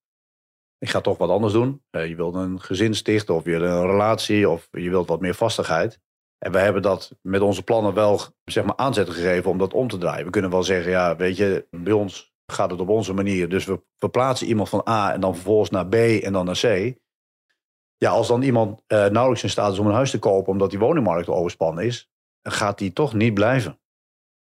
ik 0.78 0.90
ga 0.90 1.02
toch 1.02 1.18
wat 1.18 1.30
anders 1.30 1.54
doen. 1.54 1.84
Uh, 1.92 2.08
je 2.08 2.16
wilt 2.16 2.36
een 2.36 2.62
gezin 2.62 2.94
stichten, 2.94 3.36
of 3.36 3.46
je 3.46 3.52
wilt 3.52 3.64
een 3.64 3.92
relatie, 3.92 4.50
of 4.50 4.68
je 4.72 4.90
wilt 4.90 5.08
wat 5.08 5.22
meer 5.22 5.34
vastigheid. 5.36 6.00
En 6.38 6.52
wij 6.52 6.64
hebben 6.64 6.82
dat 6.82 7.18
met 7.22 7.42
onze 7.42 7.64
plannen 7.64 7.94
wel 7.94 8.22
zeg 8.44 8.64
maar, 8.64 8.76
aanzet 8.76 9.10
gegeven 9.10 9.52
om 9.52 9.58
dat 9.58 9.74
om 9.74 9.88
te 9.88 9.98
draaien. 9.98 10.26
We 10.26 10.32
kunnen 10.32 10.52
wel 10.52 10.64
zeggen: 10.64 10.92
Ja, 10.92 11.16
weet 11.16 11.38
je, 11.38 11.68
bij 11.70 11.94
ons 11.94 12.35
gaat 12.46 12.72
het 12.72 12.80
op 12.80 12.90
onze 12.90 13.14
manier. 13.14 13.50
Dus 13.50 13.66
we 13.66 13.82
verplaatsen 13.98 14.48
iemand 14.48 14.70
van 14.70 14.88
A 14.90 15.14
en 15.14 15.22
dan 15.22 15.34
vervolgens 15.34 15.70
naar 15.70 15.88
B 15.88 15.94
en 15.94 16.34
dan 16.34 16.46
naar 16.46 16.60
C. 16.62 16.94
Ja, 17.98 18.10
als 18.10 18.28
dan 18.28 18.42
iemand 18.42 18.82
uh, 18.88 19.06
nauwelijks 19.06 19.44
in 19.44 19.50
staat 19.50 19.72
is 19.72 19.80
om 19.80 19.88
een 19.88 19.94
huis 19.94 20.12
te 20.12 20.20
kopen 20.20 20.52
omdat 20.52 20.70
die 20.70 20.80
woningmarkt 20.80 21.28
overspannen 21.28 21.86
is, 21.86 22.10
gaat 22.42 22.78
die 22.78 22.94
toch 22.94 23.14
niet 23.14 23.34
blijven. 23.34 23.80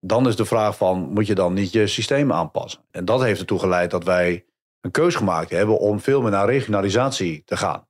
Dan 0.01 0.27
is 0.27 0.37
de 0.37 0.45
vraag 0.45 0.77
van, 0.77 0.99
moet 0.99 1.27
je 1.27 1.35
dan 1.35 1.53
niet 1.53 1.73
je 1.73 1.87
systeem 1.87 2.33
aanpassen? 2.33 2.85
En 2.91 3.05
dat 3.05 3.23
heeft 3.23 3.41
ertoe 3.41 3.59
geleid 3.59 3.91
dat 3.91 4.05
wij 4.05 4.47
een 4.81 4.91
keus 4.91 5.15
gemaakt 5.15 5.51
hebben 5.51 5.79
om 5.79 6.01
veel 6.01 6.23
meer 6.23 6.31
naar 6.31 6.47
regionalisatie 6.47 7.43
te 7.45 7.57
gaan. 7.57 7.89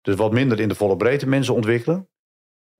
Dus 0.00 0.14
wat 0.14 0.32
minder 0.32 0.60
in 0.60 0.68
de 0.68 0.74
volle 0.74 0.96
breedte 0.96 1.28
mensen 1.28 1.54
ontwikkelen. 1.54 2.09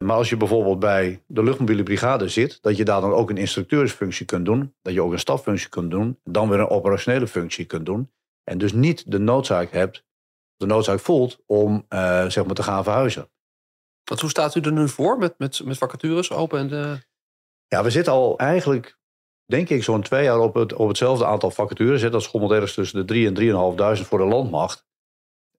Maar 0.05 0.17
als 0.17 0.29
je 0.29 0.37
bijvoorbeeld 0.37 0.79
bij 0.79 1.23
de 1.27 1.43
luchtmobiele 1.43 1.83
brigade 1.83 2.29
zit, 2.29 2.63
dat 2.63 2.77
je 2.77 2.85
daar 2.85 3.01
dan 3.01 3.13
ook 3.13 3.31
een 3.31 3.37
instructeursfunctie 3.37 4.27
kunt 4.27 4.45
doen, 4.45 4.75
dat 4.83 4.93
je 4.93 5.03
ook 5.03 5.13
een 5.13 5.19
staffunctie 5.19 5.69
kunt 5.69 5.91
doen, 5.91 6.21
dan 6.25 6.49
weer 6.49 6.61
een 6.61 6.69
operationele 6.69 7.27
functie 7.27 7.65
kunt 7.65 7.87
doen. 7.87 8.13
En 8.45 8.59
dus 8.59 8.73
niet 8.73 9.11
de 9.11 9.19
noodzaak 9.19 9.71
hebt, 9.71 10.05
de 10.57 10.67
noodzaak 10.67 11.01
voelt 11.01 11.39
om 11.47 11.87
uh, 11.89 12.27
zeg 12.27 12.45
maar 12.45 12.55
te 12.55 12.63
gaan 12.63 12.85
verhuizen. 12.85 13.31
Want 14.05 14.21
hoe 14.21 14.31
staat 14.31 14.55
u 14.55 14.61
er 14.61 14.73
nu 14.73 14.89
voor 14.89 15.19
met, 15.19 15.35
met, 15.39 15.65
met 15.65 15.79
vacatures 15.79 16.33
open? 16.33 16.59
En 16.59 16.69
de... 16.69 16.99
Ja, 17.67 17.83
we 17.83 17.91
zitten 17.91 18.13
al 18.13 18.39
eigenlijk, 18.39 18.99
denk 19.45 19.69
ik, 19.69 19.85
zo'n 19.85 20.03
twee 20.03 20.25
jaar 20.25 20.39
op, 20.39 20.55
het, 20.55 20.73
op 20.73 20.89
hetzelfde 20.89 21.27
aantal 21.27 21.51
vacatures. 21.51 22.03
Dat 22.03 22.23
schommelt 22.23 22.53
ergens 22.53 22.75
tussen 22.75 22.99
de 22.99 23.05
3 23.05 23.27
en 23.27 23.99
3.500 24.01 24.07
voor 24.07 24.19
de 24.19 24.25
landmacht. 24.25 24.89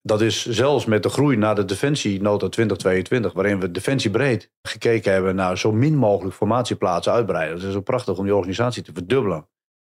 Dat 0.01 0.21
is 0.21 0.45
zelfs 0.45 0.85
met 0.85 1.03
de 1.03 1.09
groei 1.09 1.37
naar 1.37 1.55
de 1.55 1.65
Defensienota 1.65 2.49
2022, 2.49 3.33
waarin 3.33 3.59
we 3.59 3.71
defensiebreed 3.71 4.51
gekeken 4.61 5.11
hebben 5.11 5.35
naar 5.35 5.57
zo 5.57 5.71
min 5.71 5.95
mogelijk 5.95 6.35
formatieplaatsen 6.35 7.13
uitbreiden. 7.13 7.57
Het 7.57 7.67
is 7.67 7.75
ook 7.75 7.83
prachtig 7.83 8.17
om 8.17 8.23
die 8.23 8.35
organisatie 8.35 8.83
te 8.83 8.91
verdubbelen. 8.93 9.49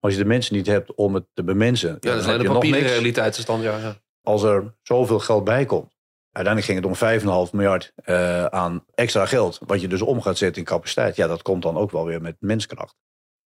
Als 0.01 0.13
je 0.13 0.19
de 0.19 0.25
mensen 0.25 0.55
niet 0.55 0.67
hebt 0.67 0.95
om 0.95 1.15
het 1.15 1.25
te 1.35 1.45
bemensen. 1.45 1.97
Ja, 2.01 2.11
dat 2.11 2.21
is 2.21 2.27
alleen 2.27 2.39
de 2.39 2.53
papieren 2.53 2.83
realiteitsstand. 2.83 3.63
Ja, 3.63 3.79
ja. 3.79 3.97
Als 4.23 4.43
er 4.43 4.75
zoveel 4.83 5.19
geld 5.19 5.45
bij 5.45 5.65
komt. 5.65 5.93
Uiteindelijk 6.33 6.87
ging 6.87 6.99
het 7.01 7.25
om 7.25 7.47
5,5 7.49 7.53
miljard 7.53 7.93
uh, 8.05 8.45
aan 8.45 8.85
extra 8.95 9.27
geld. 9.27 9.61
Wat 9.67 9.81
je 9.81 9.89
dus 9.89 10.03
om 10.03 10.23
gaat 10.23 10.39
zetten 10.39 10.63
in 10.63 10.69
capaciteit. 10.69 11.17
Ja, 11.17 11.27
dat 11.27 11.43
komt 11.43 11.63
dan 11.63 11.77
ook 11.77 11.91
wel 11.91 12.05
weer 12.05 12.21
met 12.21 12.37
menskracht. 12.39 12.97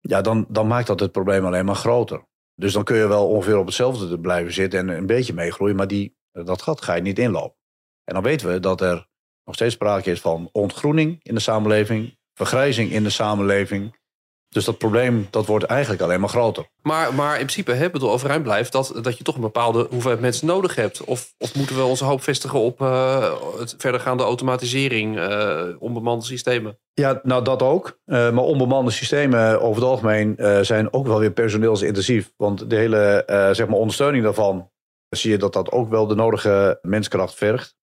Ja, 0.01 0.21
dan, 0.21 0.47
dan 0.49 0.67
maakt 0.67 0.87
dat 0.87 1.01
het 1.01 1.13
probleem 1.13 1.47
alleen 1.47 1.65
maar 1.65 1.75
groter. 1.75 2.27
Dus 2.55 2.73
dan 2.73 2.85
kun 2.85 2.97
je 2.97 3.07
wel 3.07 3.29
ongeveer 3.29 3.59
op 3.59 3.67
hetzelfde 3.67 4.21
blijven 4.21 4.53
zitten 4.53 4.79
en 4.79 4.97
een 4.97 5.07
beetje 5.07 5.35
meegroeien. 5.35 5.77
Maar 5.77 5.87
die 5.89 6.17
dat 6.33 6.63
gat 6.63 6.83
ga 6.83 6.95
je 6.95 7.03
niet 7.03 7.19
inlopen. 7.19 7.57
En 8.05 8.15
dan 8.15 8.23
weten 8.23 8.49
we 8.49 8.61
dat 8.61 8.81
er 8.81 9.09
nog 9.45 9.55
steeds 9.55 9.75
sprake 9.75 10.11
is 10.11 10.21
van 10.21 10.49
ontgroening 10.53 11.21
in 11.23 11.35
de 11.35 11.41
samenleving, 11.41 12.19
vergrijzing 12.35 12.91
in 12.93 13.03
de 13.03 13.11
samenleving. 13.11 14.01
Dus 14.49 14.65
dat 14.65 14.79
probleem 14.79 15.27
dat 15.31 15.47
wordt 15.47 15.65
eigenlijk 15.65 16.03
alleen 16.03 16.21
maar 16.21 16.29
groter. 16.29 16.67
Maar, 16.83 17.15
maar 17.15 17.33
in 17.33 17.47
principe 17.47 17.73
hebben 17.73 18.01
we 18.01 18.07
overeind 18.07 18.43
blijft 18.43 18.73
dat, 18.73 18.99
dat 19.03 19.19
je 19.19 19.25
toch 19.25 19.35
een 19.35 19.41
bepaalde 19.41 19.87
hoeveelheid 19.91 20.21
mensen 20.21 20.47
nodig 20.47 20.75
hebt. 20.75 21.05
Of, 21.05 21.35
of 21.39 21.55
moeten 21.55 21.77
we 21.77 21.83
onze 21.83 22.05
hoop 22.05 22.23
vestigen 22.23 22.59
op 22.59 22.81
uh, 22.81 23.33
het 23.59 23.75
verdergaande 23.79 24.23
automatisering, 24.23 25.19
uh, 25.19 25.63
onbemande 25.79 26.25
systemen? 26.25 26.79
Ja, 26.95 27.21
nou 27.23 27.45
dat 27.45 27.63
ook. 27.63 27.99
Uh, 28.07 28.31
maar 28.31 28.45
onbemande 28.45 28.91
systemen 28.91 29.61
over 29.61 29.83
het 29.83 29.91
algemeen 29.91 30.37
zijn 30.65 30.93
ook 30.93 31.07
wel 31.07 31.19
weer 31.19 31.33
personeelsintensief. 31.33 32.33
Want 32.37 32.71
de 32.71 32.77
hele 32.77 33.23
zeg 33.53 33.69
maar 33.69 33.79
ondersteuning 33.79 34.25
daarvan 34.25 34.71
zie 35.17 35.31
je 35.31 35.39
dat 35.39 35.53
dat 35.53 35.71
ook 35.71 35.89
wel 35.89 36.07
de 36.07 36.15
nodige 36.15 36.79
menskracht 36.83 37.35
vergt. 37.35 37.77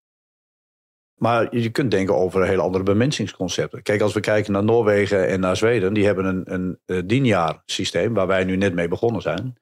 Maar 1.19 1.55
je 1.55 1.69
kunt 1.69 1.91
denken 1.91 2.15
over 2.15 2.45
hele 2.45 2.62
andere 2.62 2.83
bemensingsconcepten. 2.83 3.81
Kijk, 3.81 4.01
als 4.01 4.13
we 4.13 4.19
kijken 4.19 4.51
naar 4.51 4.63
Noorwegen 4.63 5.27
en 5.27 5.39
naar 5.39 5.57
Zweden, 5.57 5.93
die 5.93 6.05
hebben 6.05 6.25
een, 6.25 6.53
een, 6.53 6.79
een 6.86 7.07
dienjaarsysteem 7.07 8.13
waar 8.13 8.27
wij 8.27 8.43
nu 8.43 8.55
net 8.55 8.74
mee 8.74 8.88
begonnen 8.88 9.21
zijn. 9.21 9.57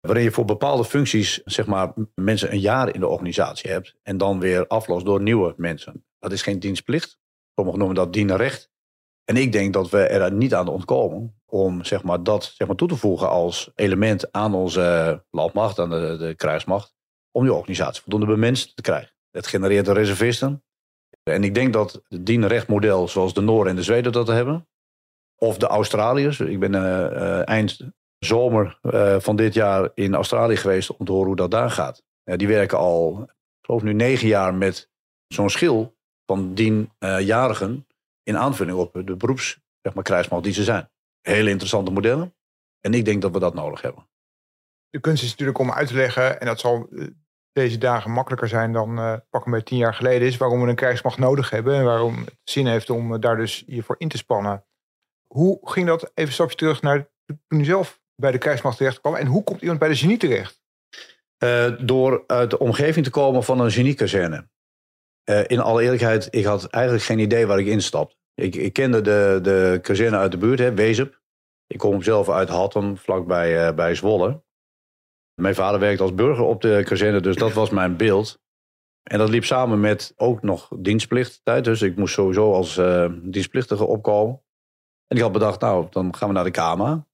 Waarin 0.00 0.24
je 0.24 0.30
voor 0.30 0.44
bepaalde 0.44 0.84
functies, 0.84 1.40
zeg 1.44 1.66
maar, 1.66 1.92
mensen 2.14 2.52
een 2.52 2.60
jaar 2.60 2.94
in 2.94 3.00
de 3.00 3.08
organisatie 3.08 3.70
hebt 3.70 3.94
en 4.02 4.16
dan 4.16 4.40
weer 4.40 4.66
aflost 4.66 5.04
door 5.04 5.22
nieuwe 5.22 5.54
mensen. 5.56 6.04
Dat 6.18 6.32
is 6.32 6.42
geen 6.42 6.58
dienstplicht. 6.58 7.18
Sommigen 7.54 7.78
noemen 7.78 7.96
dat 7.96 8.12
dienrecht. 8.12 8.71
En 9.24 9.36
ik 9.36 9.52
denk 9.52 9.72
dat 9.72 9.90
we 9.90 10.06
er 10.06 10.32
niet 10.32 10.54
aan 10.54 10.68
ontkomen 10.68 11.40
om 11.46 11.84
zeg 11.84 12.02
maar, 12.02 12.22
dat 12.22 12.44
zeg 12.44 12.66
maar, 12.66 12.76
toe 12.76 12.88
te 12.88 12.96
voegen 12.96 13.28
als 13.28 13.70
element 13.74 14.32
aan 14.32 14.54
onze 14.54 15.24
landmacht, 15.30 15.78
aan 15.78 15.90
de, 15.90 16.16
de 16.18 16.34
krijgsmacht, 16.34 16.94
om 17.30 17.42
die 17.42 17.52
organisatie 17.52 18.02
voldoende 18.02 18.26
bemenst 18.26 18.76
te 18.76 18.82
krijgen. 18.82 19.14
Het 19.30 19.46
genereert 19.46 19.86
de 19.86 19.92
reservisten. 19.92 20.64
En 21.22 21.44
ik 21.44 21.54
denk 21.54 21.72
dat 21.72 22.02
het 22.08 22.26
dienrechtmodel 22.26 23.08
zoals 23.08 23.34
de 23.34 23.40
Noorden 23.40 23.70
en 23.70 23.76
de 23.76 23.82
Zweden 23.82 24.12
dat 24.12 24.26
hebben, 24.26 24.68
of 25.36 25.58
de 25.58 25.66
Australiërs. 25.66 26.40
Ik 26.40 26.60
ben 26.60 26.72
uh, 26.72 26.80
uh, 26.82 27.48
eind 27.48 27.80
zomer 28.18 28.78
van 29.18 29.36
dit 29.36 29.54
jaar 29.54 29.90
in 29.94 30.14
Australië 30.14 30.56
geweest 30.56 30.96
om 30.96 31.06
te 31.06 31.12
horen 31.12 31.26
hoe 31.26 31.36
dat 31.36 31.50
daar 31.50 31.70
gaat. 31.70 32.02
die 32.24 32.48
werken 32.48 32.78
al, 32.78 33.22
ik 33.22 33.66
geloof 33.66 33.82
nu 33.82 33.92
negen 33.92 34.28
jaar 34.28 34.54
met 34.54 34.90
zo'n 35.26 35.50
schil 35.50 35.96
van 36.26 36.54
dienjarigen 36.54 37.86
in 38.22 38.38
aanvulling 38.38 38.78
op 38.78 39.00
de 39.04 39.16
beroeps 39.16 39.60
zeg 39.82 39.94
maar, 39.94 40.04
krijgsmacht 40.04 40.44
die 40.44 40.52
ze 40.52 40.64
zijn. 40.64 40.90
Hele 41.20 41.50
interessante 41.50 41.90
modellen. 41.90 42.34
En 42.80 42.94
ik 42.94 43.04
denk 43.04 43.22
dat 43.22 43.32
we 43.32 43.38
dat 43.38 43.54
nodig 43.54 43.80
hebben. 43.80 44.08
De 44.90 45.00
kunst 45.00 45.22
is 45.22 45.30
natuurlijk 45.30 45.58
om 45.58 45.72
uit 45.72 45.88
te 45.88 45.94
leggen, 45.94 46.40
en 46.40 46.46
dat 46.46 46.60
zal 46.60 46.88
eh, 46.90 47.06
deze 47.52 47.78
dagen 47.78 48.10
makkelijker 48.10 48.48
zijn 48.48 48.72
dan 48.72 48.98
uh, 48.98 49.16
pak 49.30 49.50
bij 49.50 49.62
tien 49.62 49.78
jaar 49.78 49.94
geleden 49.94 50.28
is, 50.28 50.36
waarom 50.36 50.62
we 50.62 50.68
een 50.68 50.74
krijgsmacht 50.74 51.18
nodig 51.18 51.50
hebben 51.50 51.74
en 51.74 51.84
waarom 51.84 52.18
het 52.18 52.36
zin 52.44 52.66
heeft 52.66 52.90
om 52.90 53.20
daar 53.20 53.36
dus 53.36 53.62
hiervoor 53.66 53.94
in 53.98 54.08
te 54.08 54.16
spannen. 54.16 54.64
Hoe 55.26 55.58
ging 55.62 55.86
dat 55.86 56.02
even 56.02 56.12
een 56.14 56.32
stapje 56.32 56.56
terug 56.56 56.82
naar 56.82 57.10
toen 57.26 57.60
u 57.60 57.64
zelf 57.64 58.00
bij 58.14 58.30
de 58.30 58.38
krijgsmacht 58.38 58.76
terecht 58.76 59.00
kwam 59.00 59.14
en 59.14 59.26
hoe 59.26 59.44
komt 59.44 59.60
iemand 59.60 59.78
bij 59.78 59.88
de 59.88 59.96
genie 59.96 60.16
terecht? 60.16 60.60
Uh, 61.44 61.78
door 61.80 62.24
uit 62.26 62.50
de 62.50 62.58
omgeving 62.58 63.04
te 63.04 63.10
komen 63.10 63.44
van 63.44 63.60
een 63.60 63.70
geniekazerne. 63.70 64.48
Uh, 65.30 65.40
in 65.46 65.60
alle 65.60 65.82
eerlijkheid, 65.82 66.28
ik 66.30 66.44
had 66.44 66.66
eigenlijk 66.66 67.04
geen 67.04 67.18
idee 67.18 67.46
waar 67.46 67.58
ik 67.58 67.66
instapte. 67.66 68.16
Ik, 68.34 68.54
ik 68.54 68.72
kende 68.72 69.00
de, 69.00 69.38
de 69.42 69.78
kazerne 69.82 70.16
uit 70.16 70.30
de 70.32 70.38
buurt, 70.38 70.58
hè, 70.58 70.74
Wezep. 70.74 71.20
Ik 71.66 71.78
kom 71.78 72.02
zelf 72.02 72.30
uit 72.30 72.48
Hattem, 72.48 72.96
vlakbij 72.96 73.68
uh, 73.68 73.74
bij 73.74 73.94
Zwolle. 73.94 74.42
Mijn 75.34 75.54
vader 75.54 75.80
werkte 75.80 76.02
als 76.02 76.14
burger 76.14 76.44
op 76.44 76.60
de 76.60 76.82
kazerne, 76.84 77.20
dus 77.20 77.36
dat 77.36 77.52
was 77.52 77.70
mijn 77.70 77.96
beeld. 77.96 78.40
En 79.02 79.18
dat 79.18 79.28
liep 79.28 79.44
samen 79.44 79.80
met 79.80 80.12
ook 80.16 80.42
nog 80.42 80.68
dienstplichttijd. 80.76 81.64
Dus 81.64 81.82
ik 81.82 81.96
moest 81.96 82.14
sowieso 82.14 82.52
als 82.52 82.76
uh, 82.76 83.12
dienstplichtige 83.22 83.84
opkomen. 83.84 84.42
En 85.06 85.16
ik 85.16 85.22
had 85.22 85.32
bedacht, 85.32 85.60
nou, 85.60 85.86
dan 85.90 86.14
gaan 86.14 86.28
we 86.28 86.34
naar 86.34 86.44
de 86.44 86.50
Kamer. 86.50 87.04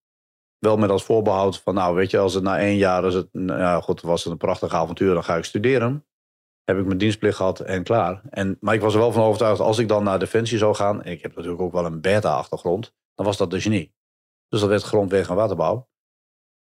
Wel 0.59 0.77
met 0.77 0.91
als 0.91 1.05
voorbehoud 1.05 1.61
van, 1.61 1.75
nou, 1.75 1.95
weet 1.95 2.11
je, 2.11 2.19
als 2.19 2.35
het 2.35 2.43
na 2.43 2.59
één 2.59 2.77
jaar 2.77 3.05
is 3.05 3.15
het, 3.15 3.29
nou 3.33 3.83
goed, 3.83 4.00
was 4.00 4.23
het 4.23 4.33
een 4.33 4.38
prachtig 4.38 4.73
avontuur, 4.73 5.15
dan 5.15 5.25
ga 5.25 5.37
ik 5.37 5.45
studeren 5.45 6.08
heb 6.69 6.79
ik 6.79 6.87
mijn 6.87 6.99
dienstplicht 6.99 7.37
gehad 7.37 7.61
en 7.61 7.83
klaar. 7.83 8.21
En, 8.31 8.57
maar 8.61 8.75
ik 8.75 8.81
was 8.81 8.95
er 8.95 9.01
wel 9.01 9.13
van 9.13 9.23
overtuigd, 9.23 9.61
als 9.61 9.79
ik 9.79 9.89
dan 9.89 10.05
naar 10.05 10.19
Defensie 10.19 10.59
zou 10.59 10.75
gaan, 10.75 11.05
ik 11.05 11.23
heb 11.23 11.35
natuurlijk 11.35 11.63
ook 11.63 11.73
wel 11.73 11.85
een 11.85 12.01
beta-achtergrond, 12.01 12.95
dan 13.15 13.27
was 13.27 13.37
dat 13.37 13.51
de 13.51 13.61
genie. 13.61 13.95
Dus 14.49 14.61
dat 14.61 14.69
werd 14.69 14.83
grondweg 14.83 15.29
en 15.29 15.35
waterbouw. 15.35 15.89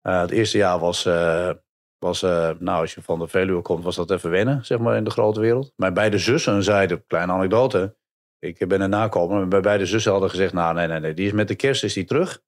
Uh, 0.03 0.21
het 0.21 0.31
eerste 0.31 0.59
jaar 0.59 0.79
was, 0.79 1.07
uh, 1.07 1.51
was 1.99 2.23
uh, 2.23 2.51
nou 2.59 2.81
als 2.81 2.95
je 2.95 3.03
van 3.03 3.19
de 3.19 3.29
Veluwe 3.29 3.63
komt, 3.63 3.85
was 3.85 3.97
dat 3.97 4.11
even 4.11 4.31
wennen, 4.31 4.65
zeg 4.65 4.79
maar, 4.79 4.97
in 4.97 5.05
de 5.05 5.11
grote 5.11 5.41
wereld. 5.41 5.73
Mijn 5.77 5.95
beide 5.95 6.19
zussen 6.19 6.63
zeiden, 6.63 7.07
kleine 7.07 7.33
anekdote, 7.33 7.97
ik 8.39 8.69
ben 8.69 8.81
een 8.81 8.91
nakomer, 8.91 9.39
maar 9.39 9.49
bij 9.49 9.61
beide 9.61 9.87
zussen 9.87 10.13
hadden 10.13 10.31
gezegd, 10.31 10.53
nou 10.53 10.75
nee, 10.75 10.87
nee, 10.87 11.01
nee, 11.01 11.15
die 11.15 11.27
is 11.27 11.33
met 11.33 11.49
de 11.49 11.55
kerst, 11.55 11.85
is 11.85 11.95
die 11.95 12.05
terug. 12.05 12.43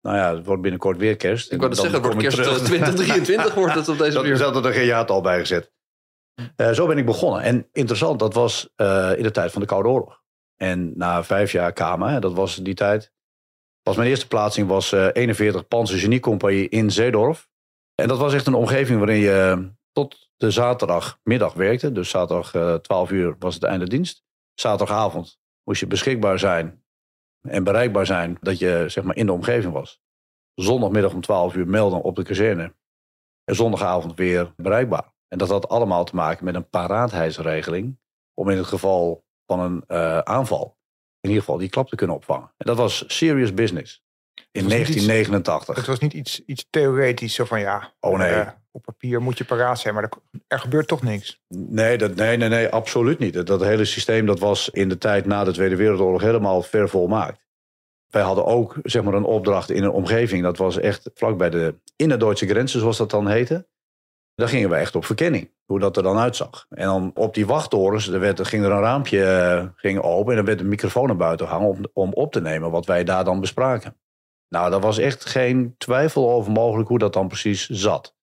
Nou 0.00 0.16
ja, 0.16 0.34
het 0.36 0.46
wordt 0.46 0.62
binnenkort 0.62 0.98
weer 0.98 1.16
kerst. 1.16 1.52
Ik 1.52 1.58
wou 1.58 1.70
het 1.70 1.80
zeggen, 1.80 2.02
het 2.02 2.14
wordt 2.14 2.36
kerst 2.36 2.64
2023 2.64 3.54
wordt 3.64 3.74
het 3.74 3.88
op 3.88 3.98
deze 3.98 4.16
manier. 4.16 4.32
Er 4.32 4.36
zat 4.36 4.64
er 4.64 4.72
geen 4.72 4.86
jaartal 4.86 5.20
bij 5.20 5.38
gezet. 5.38 5.74
Uh, 6.56 6.70
zo 6.70 6.86
ben 6.86 6.98
ik 6.98 7.06
begonnen. 7.06 7.42
En 7.42 7.68
interessant, 7.72 8.18
dat 8.18 8.34
was 8.34 8.68
uh, 8.76 9.12
in 9.16 9.22
de 9.22 9.30
tijd 9.30 9.52
van 9.52 9.60
de 9.60 9.66
Koude 9.66 9.88
Oorlog. 9.88 10.22
En 10.56 10.92
na 10.96 11.24
vijf 11.24 11.52
jaar 11.52 11.72
Kama, 11.72 12.20
dat 12.20 12.32
was 12.32 12.56
die 12.56 12.74
tijd, 12.74 13.12
was 13.82 13.96
mijn 13.96 14.08
eerste 14.08 14.28
plaatsing 14.28 14.68
was 14.68 14.92
uh, 14.92 15.08
41 15.12 15.68
Panzergeniecompagnie 15.68 16.68
in 16.68 16.90
Zeedorf. 16.90 17.48
En 17.94 18.08
dat 18.08 18.18
was 18.18 18.34
echt 18.34 18.46
een 18.46 18.54
omgeving 18.54 18.98
waarin 18.98 19.18
je 19.18 19.68
tot 19.92 20.30
de 20.36 20.50
zaterdagmiddag 20.50 21.52
werkte. 21.54 21.92
Dus 21.92 22.10
zaterdag 22.10 22.80
12 22.80 23.10
uur 23.10 23.36
was 23.38 23.54
het 23.54 23.62
einde 23.62 23.88
dienst. 23.88 24.24
Zaterdagavond 24.54 25.38
moest 25.64 25.80
je 25.80 25.86
beschikbaar 25.86 26.38
zijn 26.38 26.84
en 27.48 27.64
bereikbaar 27.64 28.06
zijn 28.06 28.36
dat 28.40 28.58
je 28.58 28.84
zeg 28.86 29.04
maar, 29.04 29.16
in 29.16 29.26
de 29.26 29.32
omgeving 29.32 29.72
was. 29.72 30.00
Zondagmiddag 30.54 31.12
om 31.12 31.20
12 31.20 31.54
uur 31.54 31.66
melden 31.66 32.02
op 32.02 32.16
de 32.16 32.22
kazerne. 32.22 32.74
En 33.44 33.54
zondagavond 33.54 34.14
weer 34.14 34.52
bereikbaar. 34.56 35.14
En 35.28 35.38
dat 35.38 35.48
had 35.48 35.68
allemaal 35.68 36.04
te 36.04 36.14
maken 36.14 36.44
met 36.44 36.54
een 36.54 36.68
paraatheidsregeling. 36.68 37.98
Om 38.34 38.50
in 38.50 38.56
het 38.56 38.66
geval 38.66 39.24
van 39.46 39.60
een 39.60 39.84
uh, 39.88 40.18
aanval, 40.18 40.76
in 41.20 41.28
ieder 41.28 41.44
geval 41.44 41.58
die 41.58 41.68
klap 41.68 41.88
te 41.88 41.96
kunnen 41.96 42.16
opvangen. 42.16 42.52
En 42.56 42.66
dat 42.66 42.76
was 42.76 43.04
serious 43.06 43.54
business. 43.54 44.04
In 44.52 44.68
1989. 44.68 45.68
Iets, 45.68 45.78
het 45.78 45.86
was 45.86 45.98
niet 45.98 46.12
iets, 46.12 46.44
iets 46.44 46.66
theoretisch, 46.70 47.34
zo 47.34 47.44
van 47.44 47.60
ja, 47.60 47.94
oh, 48.00 48.18
nee. 48.18 48.34
Uh, 48.34 48.48
op 48.70 48.82
papier 48.82 49.22
moet 49.22 49.38
je 49.38 49.44
paraat 49.44 49.78
zijn, 49.78 49.94
maar 49.94 50.10
er, 50.48 50.58
gebeurt 50.58 50.88
toch 50.88 51.02
niks. 51.02 51.40
Nee, 51.48 51.98
dat, 51.98 52.14
nee, 52.14 52.36
nee, 52.36 52.48
nee, 52.48 52.68
absoluut 52.68 53.18
niet. 53.18 53.46
Dat 53.46 53.60
hele 53.60 53.84
systeem 53.84 54.26
dat 54.26 54.38
was 54.38 54.68
in 54.68 54.88
de 54.88 54.98
tijd 54.98 55.26
na 55.26 55.44
de 55.44 55.52
Tweede 55.52 55.76
Wereldoorlog 55.76 56.20
helemaal 56.20 56.62
ver 56.62 56.88
volmaakt. 56.88 57.46
Wij 58.06 58.22
hadden 58.22 58.44
ook 58.44 58.76
zeg 58.82 59.02
maar, 59.02 59.14
een 59.14 59.24
opdracht 59.24 59.70
in 59.70 59.82
een 59.82 59.90
omgeving. 59.90 60.42
Dat 60.42 60.56
was 60.56 60.78
echt 60.78 61.10
vlak 61.14 61.36
bij 61.36 61.50
de 61.50 61.74
inner-Duitse 61.96 62.46
grenzen, 62.46 62.80
zoals 62.80 62.96
dat 62.96 63.10
dan 63.10 63.28
heette. 63.28 63.66
Daar 64.36 64.48
gingen 64.48 64.70
we 64.70 64.76
echt 64.76 64.94
op 64.94 65.04
verkenning, 65.04 65.50
hoe 65.64 65.78
dat 65.78 65.96
er 65.96 66.02
dan 66.02 66.18
uitzag. 66.18 66.66
En 66.68 66.86
dan 66.86 67.10
op 67.14 67.34
die 67.34 67.46
wachttorens, 67.46 68.08
er, 68.08 68.20
werd, 68.20 68.38
er 68.38 68.46
ging 68.46 68.64
er 68.64 68.70
een 68.70 68.80
raampje 68.80 69.18
uh, 69.18 69.68
ging 69.76 70.00
open... 70.00 70.32
en 70.32 70.38
er 70.38 70.44
werd 70.44 70.60
een 70.60 70.68
microfoon 70.68 71.06
naar 71.06 71.16
buiten 71.16 71.46
gehangen 71.46 71.68
om, 71.68 71.84
om 71.92 72.12
op 72.12 72.32
te 72.32 72.40
nemen 72.40 72.70
wat 72.70 72.86
wij 72.86 73.04
daar 73.04 73.24
dan 73.24 73.40
bespraken. 73.40 73.96
Nou, 74.48 74.70
daar 74.70 74.80
was 74.80 74.98
echt 74.98 75.24
geen 75.24 75.74
twijfel 75.78 76.30
over 76.30 76.52
mogelijk 76.52 76.88
hoe 76.88 76.98
dat 76.98 77.12
dan 77.12 77.28
precies 77.28 77.68
zat. 77.68 78.16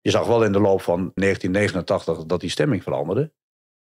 Je 0.00 0.10
zag 0.10 0.26
wel 0.26 0.44
in 0.44 0.52
de 0.52 0.60
loop 0.60 0.82
van 0.82 1.12
1989 1.14 2.24
dat 2.26 2.40
die 2.40 2.50
stemming 2.50 2.82
veranderde. 2.82 3.32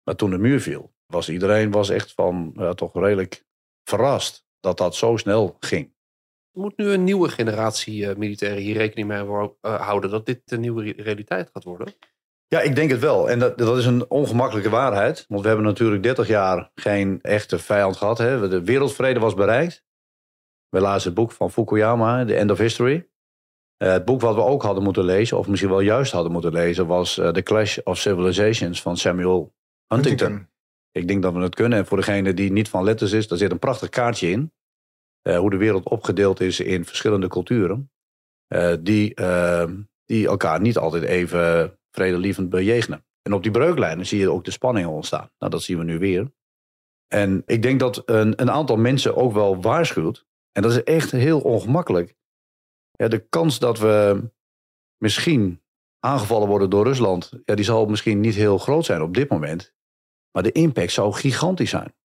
Maar 0.04 0.16
toen 0.16 0.30
de 0.30 0.38
muur 0.38 0.62
viel, 0.62 0.94
was 1.06 1.30
iedereen 1.30 1.72
was 1.72 1.90
echt 1.90 2.14
van, 2.14 2.54
ja, 2.56 2.74
toch 2.74 2.94
redelijk 2.94 3.46
verrast 3.84 4.46
dat 4.60 4.78
dat 4.78 4.96
zo 4.96 5.18
snel 5.18 5.58
ging. 5.60 5.94
Moet 6.54 6.78
nu 6.78 6.90
een 6.90 7.04
nieuwe 7.04 7.30
generatie 7.30 8.02
uh, 8.02 8.16
militairen 8.16 8.62
hier 8.62 8.78
rekening 8.78 9.08
mee 9.08 9.24
uh, 9.24 9.82
houden 9.82 10.10
dat 10.10 10.26
dit 10.26 10.42
de 10.46 10.58
nieuwe 10.58 10.94
realiteit 10.98 11.50
gaat 11.54 11.64
worden? 11.64 11.94
Ja, 12.48 12.62
ik 12.62 12.76
denk 12.76 12.92
het 12.92 13.00
wel. 13.00 13.30
En 13.30 13.40
dat, 13.40 13.58
dat 13.58 13.78
is 13.78 13.86
een 13.86 14.10
ongemakkelijke 14.10 14.70
waarheid. 14.70 15.26
Want 15.28 15.42
we 15.42 15.48
hebben 15.48 15.66
natuurlijk 15.66 16.04
30 16.04 16.28
jaar 16.28 16.72
geen 16.76 17.22
echte 17.22 17.60
vijand 17.60 17.98
gehad. 17.98 18.18
Hè. 18.18 18.50
De 18.50 18.64
wereldvrede 18.64 19.20
was 19.20 19.34
bereikt. 19.34 19.84
We 20.70 20.80
lazen 20.80 21.10
het 21.10 21.20
boek 21.20 21.32
van 21.32 21.52
Fukuyama, 21.52 22.26
The 22.26 22.36
End 22.36 22.52
of 22.52 22.58
History. 22.58 23.08
Uh, 23.78 23.92
het 23.92 24.06
boek 24.06 24.22
wat 24.22 24.36
we 24.36 24.42
ook 24.42 24.64
hadden 24.64 24.84
moeten 24.84 25.04
lezen, 25.04 25.38
of 25.38 25.48
misschien 25.48 25.70
wel 25.70 25.80
juist 25.80 26.12
hadden 26.12 26.32
moeten 26.32 26.52
lezen, 26.52 26.88
was 26.88 27.18
uh, 27.18 27.30
The 27.30 27.44
Clash 27.44 27.78
of 27.78 27.98
Civilizations 27.98 28.82
van 28.82 28.98
Samuel 28.98 29.54
Huntington. 29.88 30.28
Huntington. 30.28 30.52
Ik 30.92 31.08
denk 31.08 31.22
dat 31.22 31.34
we 31.34 31.40
het 31.40 31.56
kunnen. 31.56 31.78
En 31.78 31.86
voor 31.86 31.98
degene 31.98 32.34
die 32.34 32.52
niet 32.52 32.70
van 32.70 32.84
letters 32.84 33.12
is, 33.12 33.28
daar 33.28 33.38
zit 33.38 33.52
een 33.52 33.60
prachtig 33.60 33.90
kaartje 33.90 34.30
in. 34.30 34.54
Uh, 35.24 35.38
hoe 35.38 35.50
de 35.50 35.58
wereld 35.58 35.90
opgedeeld 35.90 36.40
is 36.40 36.60
in 36.60 36.86
verschillende 36.86 37.28
culturen. 37.28 37.92
die, 38.80 39.14
die 40.06 40.28
elkaar 40.28 40.62
niet 40.62 40.78
altijd 40.78 41.04
even 41.04 41.78
vredelievend 41.92 42.50
bejegenen. 42.50 43.06
En 43.22 43.34
op 43.34 43.44
die 43.44 43.52
breuklijnen 43.52 44.06
zie 44.06 44.20
je 44.20 44.32
ook 44.32 44.44
de 44.44 44.52
spanningen 44.52 44.90
ontstaan. 44.90 45.30
Nou, 45.38 45.52
dat 45.52 45.62
zien 45.62 45.78
we 45.78 45.84
nu 45.84 46.00
weer. 46.00 46.32
En 47.08 47.44
ik 47.46 47.62
denk 47.62 47.80
dat 47.80 48.02
een, 48.06 48.42
een 48.42 48.52
aantal 48.52 48.78
mensen 48.78 49.16
ook 49.16 49.34
wel 49.34 49.62
waarschuwt 49.62 50.26
en 50.54 50.62
dat 50.62 50.72
is 50.72 50.84
echt 50.84 51.12
heel 51.12 51.40
ongemakkelijk. 51.40 52.16
Ja, 52.92 53.08
de 53.08 53.28
kans 53.28 53.60
dat 53.60 53.80
we 53.80 54.24
misschien 54.98 55.62
aangevallen 56.00 56.48
worden 56.48 56.70
door 56.70 56.84
Rusland, 56.84 57.32
ja, 57.46 57.56
die 57.56 57.66
zal 57.66 57.86
misschien 57.86 58.20
niet 58.20 58.36
heel 58.36 58.58
groot 58.58 58.86
zijn 58.86 59.02
op 59.02 59.14
dit 59.14 59.30
moment. 59.30 59.74
Maar 60.32 60.44
de 60.44 60.52
impact 60.52 60.92
zou 60.92 61.14
gigantisch 61.14 61.70
zijn. 61.70 61.96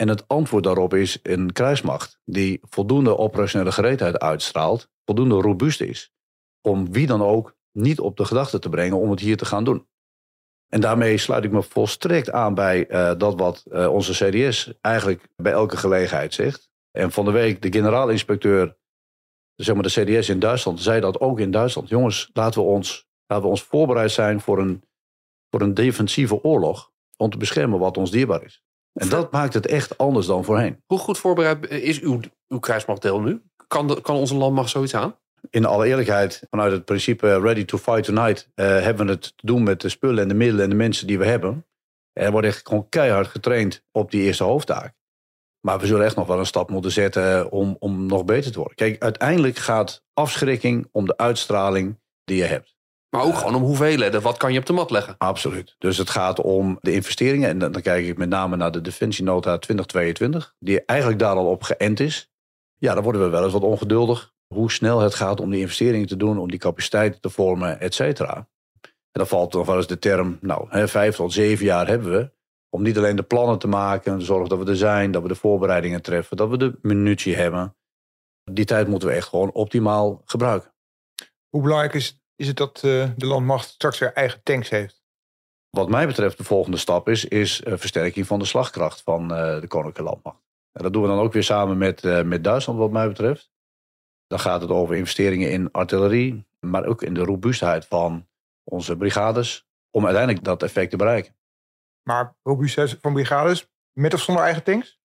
En 0.00 0.08
het 0.08 0.28
antwoord 0.28 0.64
daarop 0.64 0.94
is 0.94 1.18
een 1.22 1.52
kruismacht 1.52 2.20
die 2.24 2.60
voldoende 2.62 3.18
operationele 3.18 3.72
gereedheid 3.72 4.18
uitstraalt, 4.18 4.90
voldoende 5.04 5.34
robuust 5.34 5.80
is, 5.80 6.12
om 6.60 6.92
wie 6.92 7.06
dan 7.06 7.22
ook 7.22 7.56
niet 7.72 8.00
op 8.00 8.16
de 8.16 8.24
gedachte 8.24 8.58
te 8.58 8.68
brengen 8.68 8.96
om 8.96 9.10
het 9.10 9.20
hier 9.20 9.36
te 9.36 9.44
gaan 9.44 9.64
doen. 9.64 9.86
En 10.68 10.80
daarmee 10.80 11.18
sluit 11.18 11.44
ik 11.44 11.50
me 11.50 11.62
volstrekt 11.62 12.30
aan 12.30 12.54
bij 12.54 12.90
uh, 12.90 13.12
dat 13.18 13.38
wat 13.38 13.64
uh, 13.66 13.92
onze 13.92 14.12
CDS 14.12 14.72
eigenlijk 14.80 15.28
bij 15.36 15.52
elke 15.52 15.76
gelegenheid 15.76 16.34
zegt. 16.34 16.70
En 16.90 17.12
van 17.12 17.24
de 17.24 17.30
week 17.30 17.62
de 17.62 17.72
generaal-inspecteur, 17.72 18.76
zeg 19.54 19.74
maar 19.74 19.84
de 19.88 20.18
CDS 20.18 20.28
in 20.28 20.38
Duitsland, 20.38 20.80
zei 20.80 21.00
dat 21.00 21.20
ook 21.20 21.40
in 21.40 21.50
Duitsland. 21.50 21.88
Jongens, 21.88 22.30
laten 22.32 22.60
we 22.60 22.66
ons, 22.66 23.08
laten 23.26 23.44
we 23.44 23.50
ons 23.50 23.62
voorbereid 23.62 24.10
zijn 24.10 24.40
voor 24.40 24.58
een, 24.58 24.82
voor 25.50 25.60
een 25.60 25.74
defensieve 25.74 26.42
oorlog. 26.42 26.92
Om 27.16 27.30
te 27.30 27.36
beschermen 27.36 27.78
wat 27.78 27.96
ons 27.96 28.10
dierbaar 28.10 28.44
is. 28.44 28.62
En 28.92 29.08
dat 29.08 29.32
maakt 29.32 29.54
het 29.54 29.66
echt 29.66 29.98
anders 29.98 30.26
dan 30.26 30.44
voorheen. 30.44 30.82
Hoe 30.86 30.98
goed 30.98 31.18
voorbereid 31.18 31.68
is 31.68 32.00
uw, 32.00 32.20
uw 32.48 32.58
krijgsmachtdeel 32.58 33.20
nu? 33.20 33.42
Kan, 33.66 34.00
kan 34.02 34.16
onze 34.16 34.34
landmacht 34.34 34.70
zoiets 34.70 34.94
aan? 34.94 35.16
In 35.50 35.64
alle 35.64 35.86
eerlijkheid, 35.86 36.46
vanuit 36.50 36.72
het 36.72 36.84
principe 36.84 37.40
ready 37.40 37.64
to 37.64 37.78
fight 37.78 38.04
tonight, 38.04 38.48
uh, 38.54 38.66
hebben 38.66 39.06
we 39.06 39.12
het 39.12 39.22
te 39.22 39.46
doen 39.46 39.62
met 39.62 39.80
de 39.80 39.88
spullen 39.88 40.22
en 40.22 40.28
de 40.28 40.34
middelen 40.34 40.64
en 40.64 40.70
de 40.70 40.76
mensen 40.76 41.06
die 41.06 41.18
we 41.18 41.26
hebben. 41.26 41.66
Er 42.12 42.30
wordt 42.30 42.46
echt 42.46 42.68
gewoon 42.68 42.88
keihard 42.88 43.26
getraind 43.26 43.84
op 43.92 44.10
die 44.10 44.22
eerste 44.22 44.44
hoofdtaak. 44.44 44.94
Maar 45.60 45.78
we 45.78 45.86
zullen 45.86 46.04
echt 46.04 46.16
nog 46.16 46.26
wel 46.26 46.38
een 46.38 46.46
stap 46.46 46.70
moeten 46.70 46.90
zetten 46.90 47.50
om, 47.50 47.76
om 47.78 48.06
nog 48.06 48.24
beter 48.24 48.52
te 48.52 48.58
worden. 48.58 48.76
Kijk, 48.76 49.02
uiteindelijk 49.02 49.56
gaat 49.56 50.04
afschrikking 50.12 50.88
om 50.92 51.06
de 51.06 51.16
uitstraling 51.16 52.00
die 52.24 52.36
je 52.36 52.44
hebt. 52.44 52.76
Maar 53.10 53.22
ook 53.22 53.34
gewoon 53.34 53.54
om 53.54 53.62
hoeveelheden. 53.62 54.22
Wat 54.22 54.36
kan 54.36 54.52
je 54.52 54.58
op 54.58 54.66
de 54.66 54.72
mat 54.72 54.90
leggen? 54.90 55.14
Absoluut. 55.18 55.74
Dus 55.78 55.96
het 55.96 56.10
gaat 56.10 56.40
om 56.40 56.78
de 56.80 56.92
investeringen. 56.92 57.48
En 57.48 57.58
dan, 57.58 57.72
dan 57.72 57.82
kijk 57.82 58.06
ik 58.06 58.18
met 58.18 58.28
name 58.28 58.56
naar 58.56 58.70
de 58.70 58.80
Defensienota 58.80 59.58
2022. 59.58 60.54
Die 60.58 60.84
eigenlijk 60.84 61.18
daar 61.18 61.36
al 61.36 61.46
op 61.46 61.62
geënt 61.62 62.00
is. 62.00 62.30
Ja, 62.76 62.94
dan 62.94 63.02
worden 63.02 63.22
we 63.22 63.28
wel 63.28 63.44
eens 63.44 63.52
wat 63.52 63.62
ongeduldig. 63.62 64.32
Hoe 64.54 64.70
snel 64.70 65.00
het 65.00 65.14
gaat 65.14 65.40
om 65.40 65.50
die 65.50 65.60
investeringen 65.60 66.06
te 66.06 66.16
doen. 66.16 66.38
Om 66.38 66.50
die 66.50 66.58
capaciteiten 66.58 67.20
te 67.20 67.30
vormen, 67.30 67.80
et 67.80 67.94
cetera. 67.94 68.48
En 68.82 69.20
dan 69.20 69.26
valt 69.26 69.52
nog 69.52 69.66
wel 69.66 69.76
eens 69.76 69.86
de 69.86 69.98
term. 69.98 70.38
Nou, 70.40 70.66
hè, 70.68 70.88
vijf 70.88 71.16
tot 71.16 71.32
zeven 71.32 71.64
jaar 71.64 71.86
hebben 71.86 72.12
we. 72.12 72.32
Om 72.68 72.82
niet 72.82 72.98
alleen 72.98 73.16
de 73.16 73.22
plannen 73.22 73.58
te 73.58 73.68
maken, 73.68 74.22
zorgen 74.22 74.48
dat 74.48 74.58
we 74.58 74.70
er 74.70 74.76
zijn, 74.76 75.10
dat 75.10 75.22
we 75.22 75.28
de 75.28 75.34
voorbereidingen 75.34 76.02
treffen, 76.02 76.36
dat 76.36 76.48
we 76.48 76.56
de 76.56 76.78
munitie 76.82 77.36
hebben. 77.36 77.76
Die 78.52 78.64
tijd 78.64 78.88
moeten 78.88 79.08
we 79.08 79.14
echt 79.14 79.28
gewoon 79.28 79.52
optimaal 79.52 80.22
gebruiken. 80.24 80.74
Hoe 81.48 81.62
belangrijk 81.62 81.94
is, 81.94 82.19
is 82.40 82.46
het 82.46 82.56
dat 82.56 82.82
uh, 82.84 83.10
de 83.16 83.26
landmacht 83.26 83.68
straks 83.68 83.98
weer 83.98 84.12
eigen 84.12 84.42
tanks 84.42 84.68
heeft? 84.68 85.02
Wat 85.70 85.88
mij 85.88 86.06
betreft 86.06 86.38
de 86.38 86.44
volgende 86.44 86.76
stap 86.76 87.08
is, 87.08 87.24
is 87.24 87.60
uh, 87.60 87.76
versterking 87.76 88.26
van 88.26 88.38
de 88.38 88.44
slagkracht 88.44 89.02
van 89.02 89.22
uh, 89.22 89.60
de 89.60 89.66
Koninklijke 89.66 90.02
Landmacht. 90.02 90.42
En 90.72 90.82
dat 90.82 90.92
doen 90.92 91.02
we 91.02 91.08
dan 91.08 91.18
ook 91.18 91.32
weer 91.32 91.44
samen 91.44 91.78
met, 91.78 92.02
met 92.24 92.44
Duitsland 92.44 92.78
wat 92.78 92.90
mij 92.90 93.08
betreft. 93.08 93.52
Dan 94.26 94.40
gaat 94.40 94.60
het 94.60 94.70
over 94.70 94.96
investeringen 94.96 95.50
in 95.50 95.70
artillerie, 95.70 96.46
maar 96.60 96.86
ook 96.86 97.02
in 97.02 97.14
de 97.14 97.24
robuustheid 97.24 97.86
van 97.86 98.28
onze 98.64 98.96
brigades. 98.96 99.68
Om 99.90 100.04
uiteindelijk 100.04 100.44
dat 100.44 100.62
effect 100.62 100.90
te 100.90 100.96
bereiken. 100.96 101.36
Maar 102.02 102.36
robuustheid 102.42 102.98
van 103.00 103.12
brigades 103.12 103.68
met 103.92 104.14
of 104.14 104.20
zonder 104.20 104.44
eigen 104.44 104.62
tanks? 104.62 104.99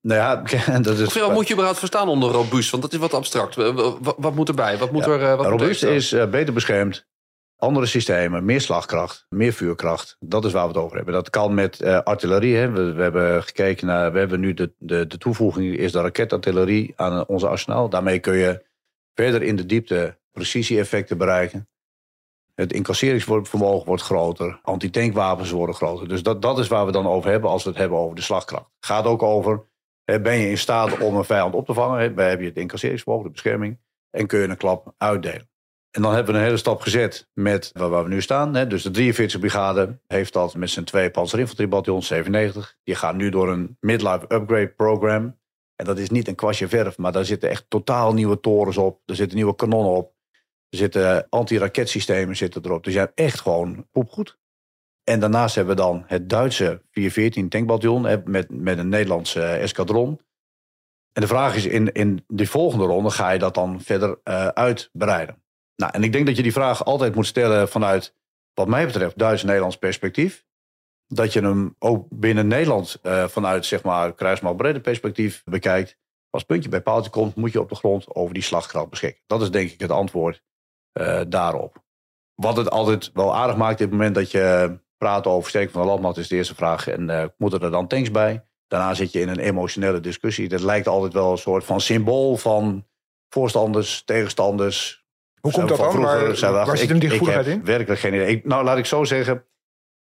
Nou 0.00 0.20
ja, 0.20 0.36
dat 0.78 0.98
is. 0.98 1.28
Moet 1.28 1.46
je 1.46 1.52
überhaupt 1.52 1.78
verstaan 1.78 2.08
onder 2.08 2.30
robuust? 2.30 2.70
Want 2.70 2.82
dat 2.82 2.92
is 2.92 2.98
wat 2.98 3.14
abstract. 3.14 3.54
Wat, 3.54 4.14
wat 4.18 4.34
moet 4.34 4.48
erbij? 4.48 4.78
Wat 4.78 4.92
moet 4.92 5.06
er, 5.06 5.36
wat 5.36 5.46
robuust 5.46 5.82
is 5.82 6.12
uh, 6.12 6.26
beter 6.26 6.54
beschermd. 6.54 7.08
Andere 7.56 7.86
systemen, 7.86 8.44
meer 8.44 8.60
slagkracht, 8.60 9.26
meer 9.28 9.52
vuurkracht. 9.52 10.16
Dat 10.20 10.44
is 10.44 10.52
waar 10.52 10.62
we 10.62 10.72
het 10.72 10.82
over 10.82 10.96
hebben. 10.96 11.14
Dat 11.14 11.30
kan 11.30 11.54
met 11.54 11.80
uh, 11.80 11.98
artillerie. 11.98 12.56
Hè. 12.56 12.70
We, 12.70 12.92
we, 12.92 13.02
hebben 13.02 13.42
gekeken 13.42 13.86
naar. 13.86 14.12
We 14.12 14.18
hebben 14.18 14.40
nu 14.40 14.54
de, 14.54 14.72
de, 14.78 15.06
de 15.06 15.18
toevoeging 15.18 15.76
is 15.76 15.92
de 15.92 16.00
raketartillerie 16.00 16.92
aan 16.96 17.26
onze 17.26 17.48
arsenaal. 17.48 17.88
Daarmee 17.88 18.18
kun 18.18 18.36
je 18.36 18.64
verder 19.14 19.42
in 19.42 19.56
de 19.56 19.66
diepte 19.66 20.18
precisie-effecten 20.32 21.18
bereiken. 21.18 21.68
Het 22.54 22.72
incasseringsvermogen 22.72 23.86
wordt 23.86 24.02
groter. 24.02 24.60
Antitankwapens 24.62 25.50
worden 25.50 25.74
groter. 25.74 26.08
Dus 26.08 26.22
dat, 26.22 26.42
dat 26.42 26.58
is 26.58 26.68
waar 26.68 26.86
we 26.86 26.92
dan 26.92 27.06
over 27.06 27.30
hebben 27.30 27.50
als 27.50 27.62
we 27.64 27.70
het 27.70 27.78
hebben 27.78 27.98
over 27.98 28.16
de 28.16 28.22
slagkracht. 28.22 28.64
Het 28.76 28.86
gaat 28.86 29.04
ook 29.04 29.22
over, 29.22 29.66
ben 30.18 30.38
je 30.38 30.50
in 30.50 30.58
staat 30.58 30.98
om 30.98 31.16
een 31.16 31.24
vijand 31.24 31.54
op 31.54 31.66
te 31.66 31.74
vangen? 31.74 32.16
Heb 32.16 32.40
je 32.40 32.46
het 32.46 32.56
incasseringsvermogen, 32.56 33.26
de 33.26 33.32
bescherming. 33.32 33.78
En 34.10 34.26
kun 34.26 34.40
je 34.40 34.48
een 34.48 34.56
klap 34.56 34.94
uitdelen. 34.96 35.48
En 35.90 36.02
dan 36.02 36.14
hebben 36.14 36.32
we 36.32 36.38
een 36.38 36.44
hele 36.44 36.56
stap 36.56 36.80
gezet 36.80 37.28
met 37.34 37.70
waar 37.74 38.02
we 38.02 38.08
nu 38.08 38.22
staan. 38.22 38.68
Dus 38.68 38.82
de 38.82 39.12
43e 39.12 39.40
brigade 39.40 40.00
heeft 40.06 40.32
dat 40.32 40.54
met 40.54 40.70
zijn 40.70 40.84
twee 40.84 41.10
panzerinfanteriebataljon 41.10 42.02
97. 42.02 42.76
Die 42.82 42.94
gaan 42.94 43.16
nu 43.16 43.30
door 43.30 43.48
een 43.48 43.76
midlife 43.80 44.24
upgrade 44.28 44.68
program. 44.68 45.38
En 45.76 45.84
dat 45.84 45.98
is 45.98 46.10
niet 46.10 46.28
een 46.28 46.34
kwastje 46.34 46.68
verf, 46.68 46.98
maar 46.98 47.12
daar 47.12 47.24
zitten 47.24 47.50
echt 47.50 47.64
totaal 47.68 48.14
nieuwe 48.14 48.40
torens 48.40 48.76
op. 48.76 49.00
Er 49.04 49.16
zitten 49.16 49.36
nieuwe 49.36 49.54
kanonnen 49.54 49.92
op. 49.92 50.14
Er 50.68 50.78
zitten 50.78 51.26
anti-raketsystemen 51.28 52.36
zitten 52.36 52.64
erop. 52.64 52.84
Dus 52.84 52.92
je 52.92 52.98
hebt 52.98 53.18
echt 53.18 53.40
gewoon 53.40 53.86
poepgoed. 53.92 54.38
En 55.04 55.20
daarnaast 55.20 55.54
hebben 55.54 55.76
we 55.76 55.82
dan 55.82 56.04
het 56.06 56.28
Duitse 56.28 56.82
414 56.90 57.48
tankbataljon 57.48 58.02
met, 58.24 58.50
met 58.50 58.78
een 58.78 58.88
Nederlandse 58.88 59.42
eskadron. 59.42 60.20
En 61.12 61.22
de 61.22 61.26
vraag 61.26 61.56
is, 61.56 61.66
in, 61.66 61.92
in 61.92 62.24
de 62.26 62.46
volgende 62.46 62.84
ronde 62.84 63.10
ga 63.10 63.30
je 63.30 63.38
dat 63.38 63.54
dan 63.54 63.80
verder 63.80 64.20
uh, 64.24 64.46
uitbreiden? 64.46 65.42
Nou, 65.76 65.92
en 65.92 66.02
ik 66.02 66.12
denk 66.12 66.26
dat 66.26 66.36
je 66.36 66.42
die 66.42 66.52
vraag 66.52 66.84
altijd 66.84 67.14
moet 67.14 67.26
stellen 67.26 67.68
vanuit, 67.68 68.14
wat 68.54 68.68
mij 68.68 68.86
betreft, 68.86 69.18
Duits-Nederlands 69.18 69.76
perspectief. 69.76 70.44
Dat 71.06 71.32
je 71.32 71.40
hem 71.40 71.74
ook 71.78 72.06
binnen 72.10 72.46
Nederland 72.46 72.98
uh, 73.02 73.28
vanuit, 73.28 73.66
zeg 73.66 73.82
maar, 73.82 74.14
kruismaal 74.14 74.54
perspectief 74.54 75.42
bekijkt. 75.44 75.96
Als 76.30 76.44
puntje 76.44 76.68
bij 76.68 76.80
paaltje 76.80 77.10
komt, 77.10 77.34
moet 77.34 77.52
je 77.52 77.60
op 77.60 77.68
de 77.68 77.74
grond 77.74 78.14
over 78.14 78.34
die 78.34 78.42
slagkracht 78.42 78.90
beschikken. 78.90 79.22
Dat 79.26 79.42
is 79.42 79.50
denk 79.50 79.70
ik 79.70 79.80
het 79.80 79.90
antwoord 79.90 80.42
daarop. 81.28 81.82
Wat 82.34 82.56
het 82.56 82.70
altijd 82.70 83.10
wel 83.12 83.36
aardig 83.36 83.56
maakt, 83.56 83.74
op 83.74 83.80
het 83.80 83.90
moment 83.90 84.14
dat 84.14 84.30
je 84.30 84.78
praat 85.00 85.26
over 85.26 85.48
sterking 85.48 85.72
van 85.72 85.82
de 85.82 85.88
landmacht, 85.88 86.16
is 86.16 86.28
de 86.28 86.36
eerste 86.36 86.54
vraag. 86.54 86.88
En 86.88 87.08
uh, 87.08 87.24
moeten 87.36 87.60
er 87.60 87.70
dan 87.70 87.86
tanks 87.86 88.10
bij? 88.10 88.44
Daarna 88.66 88.94
zit 88.94 89.12
je 89.12 89.20
in 89.20 89.28
een 89.28 89.38
emotionele 89.38 90.00
discussie. 90.00 90.48
Dat 90.48 90.60
lijkt 90.60 90.86
altijd 90.86 91.12
wel 91.12 91.30
een 91.30 91.38
soort 91.38 91.64
van 91.64 91.80
symbool 91.80 92.36
van 92.36 92.86
voorstanders, 93.28 94.02
tegenstanders. 94.04 95.04
Hoe 95.40 95.52
komt 95.52 95.68
dat 95.68 95.78
dan? 95.78 96.00
Waar, 96.00 96.52
waar 96.52 96.76
zit 96.76 96.88
hem 96.88 96.98
die 96.98 97.10
gevoeligheid 97.10 97.46
in? 97.46 97.64
Werkelijk 97.64 98.00
geen 98.00 98.14
idee. 98.14 98.26
Ik, 98.26 98.44
nou, 98.44 98.64
laat 98.64 98.78
ik 98.78 98.86
zo 98.86 99.04
zeggen. 99.04 99.44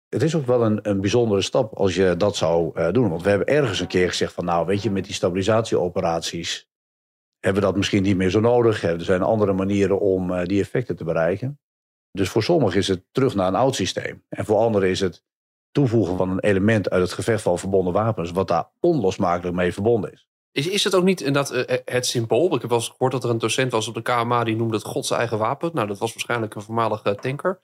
Het 0.09 0.23
is 0.23 0.35
ook 0.35 0.47
wel 0.47 0.65
een, 0.65 0.79
een 0.83 1.01
bijzondere 1.01 1.43
stap 1.43 1.75
als 1.75 1.95
je 1.95 2.17
dat 2.17 2.37
zou 2.37 2.71
uh, 2.75 2.91
doen. 2.91 3.09
Want 3.09 3.23
we 3.23 3.29
hebben 3.29 3.47
ergens 3.47 3.81
een 3.81 3.87
keer 3.87 4.09
gezegd 4.09 4.33
van 4.33 4.45
nou, 4.45 4.67
weet 4.67 4.83
je, 4.83 4.91
met 4.91 5.05
die 5.05 5.15
stabilisatieoperaties 5.15 6.69
hebben 7.41 7.63
we 7.63 7.69
dat 7.69 7.77
misschien 7.77 8.03
niet 8.03 8.17
meer 8.17 8.31
zo 8.31 8.41
nodig. 8.41 8.83
Er 8.83 9.01
zijn 9.01 9.23
andere 9.23 9.53
manieren 9.53 10.01
om 10.01 10.33
eh, 10.33 10.45
die 10.45 10.61
effecten 10.61 10.97
te 10.97 11.05
bereiken. 11.05 11.61
Dus 12.18 12.28
voor 12.28 12.42
sommigen 12.42 12.78
is 12.78 12.88
het 12.88 13.04
terug 13.12 13.35
naar 13.35 13.48
een 13.48 13.54
oud 13.54 13.74
systeem. 13.74 14.24
En 14.28 14.44
voor 14.44 14.57
anderen 14.57 14.88
is 14.88 15.00
het 15.00 15.24
toevoegen 15.70 16.16
van 16.16 16.31
een 16.31 16.40
element 16.40 16.90
uit 16.90 17.02
het 17.02 17.12
gevecht 17.12 17.42
van 17.42 17.59
verbonden 17.59 17.92
wapens, 17.92 18.31
wat 18.31 18.48
daar 18.48 18.68
onlosmakelijk 18.81 19.57
mee 19.57 19.72
verbonden 19.72 20.12
is. 20.12 20.28
Is, 20.52 20.68
is 20.68 20.85
het 20.85 20.94
ook 20.94 21.04
niet 21.04 21.20
inderdaad 21.20 21.54
uh, 21.54 21.76
het 21.85 22.07
symbool? 22.07 22.54
Ik 22.54 22.61
heb 22.61 22.70
wel 22.70 22.78
eens 22.78 22.88
gehoord 22.88 23.12
dat 23.12 23.24
er 23.24 23.31
een 23.31 23.38
docent 23.38 23.72
was 23.72 23.88
op 23.88 23.94
de 23.94 24.02
KMA 24.02 24.44
die 24.44 24.57
noemde 24.57 24.76
het 24.76 24.85
Gods 24.85 25.11
eigen 25.11 25.38
wapen. 25.38 25.70
Nou, 25.74 25.87
dat 25.87 25.98
was 25.98 26.12
waarschijnlijk 26.12 26.54
een 26.54 26.62
voormalige 26.62 27.14
tanker. 27.14 27.61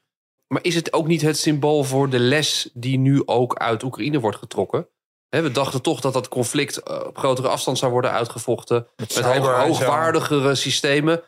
Maar 0.47 0.65
is 0.65 0.75
het 0.75 0.93
ook 0.93 1.07
niet 1.07 1.23
het 1.23 1.39
symbool 1.39 1.85
voor 1.85 2.11
de 2.11 2.19
les 2.19 2.71
die 2.75 2.99
nu 2.99 3.23
ook 3.27 3.57
uit 3.57 3.83
Oekraïne 3.83 4.21
wordt 4.21 4.37
getrokken? 4.37 4.89
we 5.29 5.51
dachten 5.51 5.83
toch 5.83 6.01
dat 6.01 6.13
dat 6.13 6.29
conflict 6.29 7.07
op 7.07 7.19
grotere 7.19 7.49
afstand 7.49 7.79
zou 7.79 7.93
worden 7.93 8.11
uitgevochten. 8.11 8.87
Met, 8.97 9.15
met 9.15 9.25
hoogwaardigere 9.25 10.55
systemen. 10.55 11.23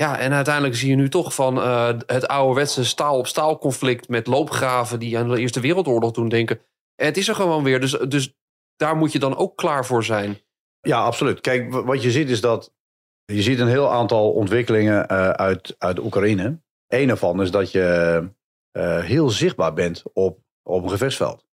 Ja, 0.00 0.18
en 0.18 0.32
uiteindelijk 0.32 0.76
zie 0.76 0.88
je 0.88 0.96
nu 0.96 1.08
toch 1.08 1.34
van 1.34 1.56
uh, 1.56 1.86
het 2.06 2.28
ouderwetse 2.28 2.84
staal-op-staal 2.84 3.58
conflict 3.58 4.08
met 4.08 4.26
loopgraven 4.26 4.98
die 4.98 5.18
aan 5.18 5.28
de 5.28 5.40
Eerste 5.40 5.60
Wereldoorlog 5.60 6.12
doen 6.12 6.28
denken. 6.28 6.60
En 6.94 7.06
het 7.06 7.16
is 7.16 7.28
er 7.28 7.34
gewoon 7.34 7.64
weer. 7.64 7.80
Dus, 7.80 7.90
dus 7.90 8.34
daar 8.76 8.96
moet 8.96 9.12
je 9.12 9.18
dan 9.18 9.36
ook 9.36 9.56
klaar 9.56 9.86
voor 9.86 10.04
zijn. 10.04 10.40
Ja, 10.80 11.02
absoluut. 11.02 11.40
Kijk, 11.40 11.72
wat 11.72 12.02
je 12.02 12.10
ziet 12.10 12.30
is 12.30 12.40
dat 12.40 12.72
je 13.24 13.42
ziet 13.42 13.58
een 13.58 13.68
heel 13.68 13.92
aantal 13.92 14.32
ontwikkelingen 14.32 15.12
uh, 15.12 15.30
uit, 15.30 15.74
uit 15.78 15.98
Oekraïne. 15.98 16.60
Eén 16.86 17.08
ervan 17.08 17.42
is 17.42 17.50
dat 17.50 17.72
je 17.72 18.28
uh, 18.72 18.98
heel 19.00 19.30
zichtbaar 19.30 19.72
bent 19.72 20.02
op, 20.12 20.40
op 20.62 20.82
een 20.82 20.90
gevechtsveld. 20.90 21.47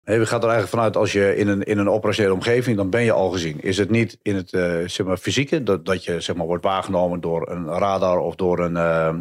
Hey, 0.00 0.18
we 0.18 0.26
gaan 0.26 0.42
er 0.42 0.48
eigenlijk 0.48 0.74
vanuit 0.74 0.96
als 0.96 1.12
je 1.12 1.36
in 1.36 1.48
een, 1.48 1.62
in 1.62 1.78
een 1.78 1.88
operationele 1.88 2.34
omgeving, 2.34 2.76
dan 2.76 2.90
ben 2.90 3.02
je 3.02 3.12
al 3.12 3.30
gezien. 3.30 3.60
Is 3.60 3.78
het 3.78 3.90
niet 3.90 4.18
in 4.22 4.36
het 4.36 4.52
uh, 4.52 4.88
zeg 4.88 5.06
maar, 5.06 5.16
fysieke, 5.16 5.62
dat, 5.62 5.84
dat 5.84 6.04
je 6.04 6.20
zeg 6.20 6.36
maar, 6.36 6.46
wordt 6.46 6.64
waargenomen 6.64 7.20
door 7.20 7.50
een 7.50 7.66
radar 7.66 8.18
of 8.18 8.34
door 8.34 8.58
een, 8.58 8.74
uh, 8.74 9.18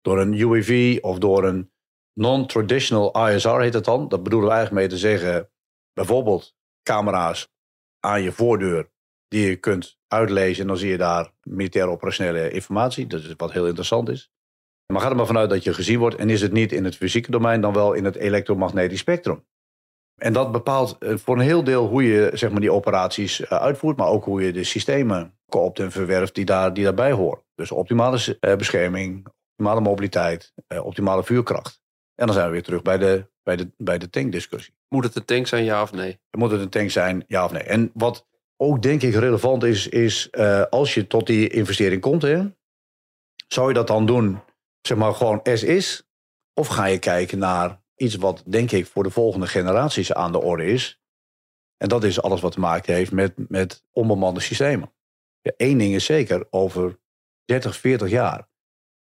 door 0.00 0.20
een 0.20 0.32
UAV 0.32 0.98
of 1.00 1.18
door 1.18 1.44
een 1.44 1.70
non-traditional 2.12 3.28
ISR 3.28 3.60
heet 3.60 3.74
het 3.74 3.84
dan. 3.84 4.08
Dat 4.08 4.22
bedoelen 4.22 4.48
we 4.48 4.54
eigenlijk 4.54 4.86
mee 4.86 4.98
te 4.98 5.06
zeggen, 5.06 5.50
bijvoorbeeld 5.92 6.56
camera's 6.82 7.48
aan 8.00 8.22
je 8.22 8.32
voordeur 8.32 8.90
die 9.28 9.48
je 9.48 9.56
kunt 9.56 9.98
uitlezen. 10.08 10.62
En 10.62 10.68
dan 10.68 10.78
zie 10.78 10.90
je 10.90 10.98
daar 10.98 11.32
militaire 11.42 11.90
operationele 11.90 12.50
informatie. 12.50 13.06
Dat 13.06 13.20
is 13.20 13.34
wat 13.36 13.52
heel 13.52 13.66
interessant 13.66 14.08
is. 14.08 14.30
Maar 14.92 15.00
ga 15.00 15.10
er 15.10 15.16
maar 15.16 15.26
vanuit 15.26 15.50
dat 15.50 15.64
je 15.64 15.74
gezien 15.74 15.98
wordt. 15.98 16.16
En 16.16 16.30
is 16.30 16.40
het 16.40 16.52
niet 16.52 16.72
in 16.72 16.84
het 16.84 16.96
fysieke 16.96 17.30
domein, 17.30 17.60
dan 17.60 17.72
wel 17.72 17.92
in 17.92 18.04
het 18.04 18.16
elektromagnetisch 18.16 18.98
spectrum. 18.98 19.44
En 20.18 20.32
dat 20.32 20.52
bepaalt 20.52 20.96
eh, 20.98 21.16
voor 21.16 21.36
een 21.36 21.42
heel 21.42 21.64
deel 21.64 21.86
hoe 21.86 22.02
je 22.02 22.30
zeg 22.34 22.50
maar, 22.50 22.60
die 22.60 22.72
operaties 22.72 23.40
eh, 23.40 23.58
uitvoert, 23.58 23.96
maar 23.96 24.08
ook 24.08 24.24
hoe 24.24 24.42
je 24.42 24.52
de 24.52 24.64
systemen 24.64 25.38
koopt 25.48 25.78
en 25.78 25.92
verwerft 25.92 26.34
die, 26.34 26.44
daar, 26.44 26.74
die 26.74 26.84
daarbij 26.84 27.12
horen. 27.12 27.42
Dus 27.54 27.70
optimale 27.70 28.36
eh, 28.40 28.56
bescherming, 28.56 29.26
optimale 29.50 29.80
mobiliteit, 29.80 30.52
optimale 30.82 31.24
vuurkracht. 31.24 31.80
En 32.14 32.26
dan 32.26 32.34
zijn 32.34 32.46
we 32.46 32.52
weer 32.52 32.62
terug 32.62 32.82
bij 32.82 32.98
de, 32.98 33.30
bij 33.42 33.56
de, 33.56 33.70
bij 33.76 33.98
de 33.98 34.10
tankdiscussie. 34.10 34.74
Moet 34.88 35.04
het 35.04 35.16
een 35.16 35.24
tank 35.24 35.46
zijn, 35.46 35.64
ja 35.64 35.82
of 35.82 35.92
nee? 35.92 36.20
Moet 36.30 36.50
het 36.50 36.60
een 36.60 36.68
tank 36.68 36.90
zijn, 36.90 37.24
ja 37.26 37.44
of 37.44 37.52
nee? 37.52 37.62
En 37.62 37.90
wat 37.94 38.26
ook 38.56 38.82
denk 38.82 39.02
ik 39.02 39.14
relevant 39.14 39.64
is, 39.64 39.88
is 39.88 40.32
als 40.70 40.94
je 40.94 41.06
tot 41.06 41.26
die 41.26 41.48
investering 41.48 42.00
komt, 42.00 42.22
hè, 42.22 42.44
zou 43.48 43.68
je 43.68 43.74
dat 43.74 43.86
dan 43.86 44.06
doen, 44.06 44.40
zeg 44.80 44.98
maar 44.98 45.14
gewoon 45.14 45.42
as 45.42 45.62
is? 45.62 46.08
Of 46.54 46.66
ga 46.66 46.84
je 46.84 46.98
kijken 46.98 47.38
naar 47.38 47.80
iets 47.98 48.14
wat 48.14 48.42
denk 48.46 48.70
ik 48.70 48.86
voor 48.86 49.02
de 49.02 49.10
volgende 49.10 49.46
generaties 49.46 50.12
aan 50.12 50.32
de 50.32 50.40
orde 50.40 50.64
is. 50.64 51.00
En 51.76 51.88
dat 51.88 52.04
is 52.04 52.22
alles 52.22 52.40
wat 52.40 52.52
te 52.52 52.60
maken 52.60 52.94
heeft 52.94 53.12
met, 53.12 53.48
met 53.48 53.84
onbemande 53.92 54.40
systemen. 54.40 54.92
Eén 55.56 55.78
ding 55.78 55.94
is 55.94 56.04
zeker, 56.04 56.46
over 56.50 56.98
30, 57.44 57.76
40 57.76 58.10
jaar 58.10 58.48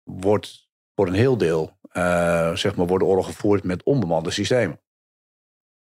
wordt 0.04 0.70
voor 0.96 1.08
een 1.08 1.14
heel 1.14 1.38
deel 1.38 1.78
uh, 1.98 2.56
zeg 2.56 2.76
maar, 2.76 2.88
worden 2.88 3.08
oorlog 3.08 3.26
gevoerd 3.26 3.64
met 3.64 3.84
onbemande 3.84 4.32
systemen. 4.32 4.82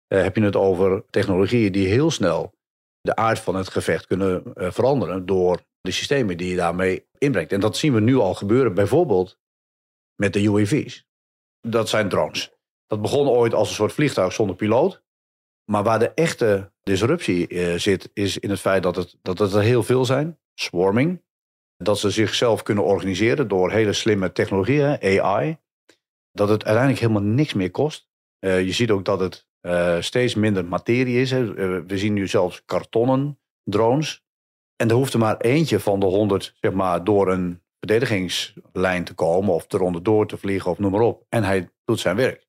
Uh, 0.09 0.23
heb 0.23 0.37
je 0.37 0.43
het 0.43 0.57
over 0.57 1.05
technologieën 1.11 1.73
die 1.73 1.87
heel 1.87 2.11
snel 2.11 2.55
de 3.01 3.17
aard 3.17 3.39
van 3.39 3.55
het 3.55 3.69
gevecht 3.69 4.07
kunnen 4.07 4.43
uh, 4.55 4.71
veranderen 4.71 5.27
door 5.27 5.61
de 5.81 5.91
systemen 5.91 6.37
die 6.37 6.51
je 6.51 6.57
daarmee 6.57 7.07
inbrengt. 7.19 7.53
En 7.53 7.61
dat 7.61 7.77
zien 7.77 7.95
we 7.95 8.01
nu 8.01 8.17
al 8.17 8.35
gebeuren, 8.35 8.75
bijvoorbeeld 8.75 9.39
met 10.15 10.33
de 10.33 10.43
UAV's. 10.43 11.07
Dat 11.61 11.89
zijn 11.89 12.09
drones. 12.09 12.58
Dat 12.89 13.03
begon 13.03 13.29
ooit 13.29 13.55
als 13.55 13.69
een 13.69 13.75
soort 13.75 13.93
vliegtuig 13.93 14.33
zonder 14.33 14.57
piloot. 14.57 15.03
Maar 15.71 15.83
waar 15.83 15.99
de 15.99 16.11
echte 16.11 16.73
disruptie 16.83 17.49
uh, 17.49 17.75
zit, 17.75 18.11
is 18.13 18.39
in 18.39 18.51
het 18.51 18.61
feit 18.61 18.83
dat 18.83 18.97
het, 18.97 19.17
dat 19.23 19.39
het 19.39 19.53
er 19.53 19.63
heel 19.63 19.83
veel 19.83 20.05
zijn. 20.05 20.39
Swarming. 20.55 21.23
Dat 21.77 21.99
ze 21.99 22.11
zichzelf 22.11 22.63
kunnen 22.63 22.85
organiseren 22.85 23.49
door 23.49 23.71
hele 23.71 23.93
slimme 23.93 24.33
technologieën, 24.33 25.21
AI. 25.21 25.59
Dat 26.33 26.49
het 26.49 26.65
uiteindelijk 26.65 26.99
helemaal 26.99 27.33
niks 27.33 27.55
meer 27.55 27.71
kost. 27.71 28.09
Uh, 28.41 28.65
je 28.65 28.73
ziet 28.73 28.91
ook 28.91 29.05
dat 29.05 29.21
het 29.21 29.47
uh, 29.61 30.01
steeds 30.01 30.35
minder 30.35 30.65
materie 30.65 31.21
is. 31.21 31.31
We 31.31 31.85
zien 31.87 32.13
nu 32.13 32.27
zelfs 32.27 32.63
kartonnen 32.65 33.39
drones. 33.65 34.23
En 34.77 34.89
er 34.89 34.95
hoeft 34.95 35.13
er 35.13 35.19
maar 35.19 35.37
eentje 35.37 35.81
van 35.81 36.01
de 36.01 36.07
honderd 36.07 36.55
zeg 36.61 36.73
maar, 36.73 37.05
door 37.05 37.33
een 37.33 37.63
verdedigingslijn 37.79 39.05
te 39.05 39.15
komen. 39.15 39.55
Of 39.55 39.73
eronder 39.73 40.03
door 40.03 40.27
te 40.27 40.37
vliegen 40.37 40.71
of 40.71 40.79
noem 40.79 40.91
maar 40.91 41.01
op. 41.01 41.25
En 41.29 41.45
hij 41.45 41.71
doet 41.85 42.01
zijn 42.01 42.17
werk 42.17 42.48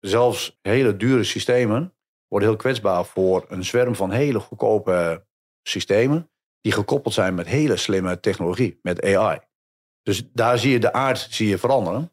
zelfs 0.00 0.58
hele 0.62 0.96
dure 0.96 1.24
systemen 1.24 1.94
worden 2.28 2.48
heel 2.48 2.58
kwetsbaar 2.58 3.04
voor 3.04 3.44
een 3.48 3.64
zwerm 3.64 3.94
van 3.94 4.10
hele 4.10 4.40
goedkope 4.40 5.26
systemen. 5.62 6.30
Die 6.60 6.72
gekoppeld 6.72 7.14
zijn 7.14 7.34
met 7.34 7.46
hele 7.46 7.76
slimme 7.76 8.20
technologie, 8.20 8.78
met 8.82 9.04
AI. 9.04 9.38
Dus 10.02 10.30
daar 10.32 10.58
zie 10.58 10.70
je 10.70 10.80
de 10.80 10.92
aard 10.92 11.26
zie 11.30 11.48
je 11.48 11.58
veranderen. 11.58 12.12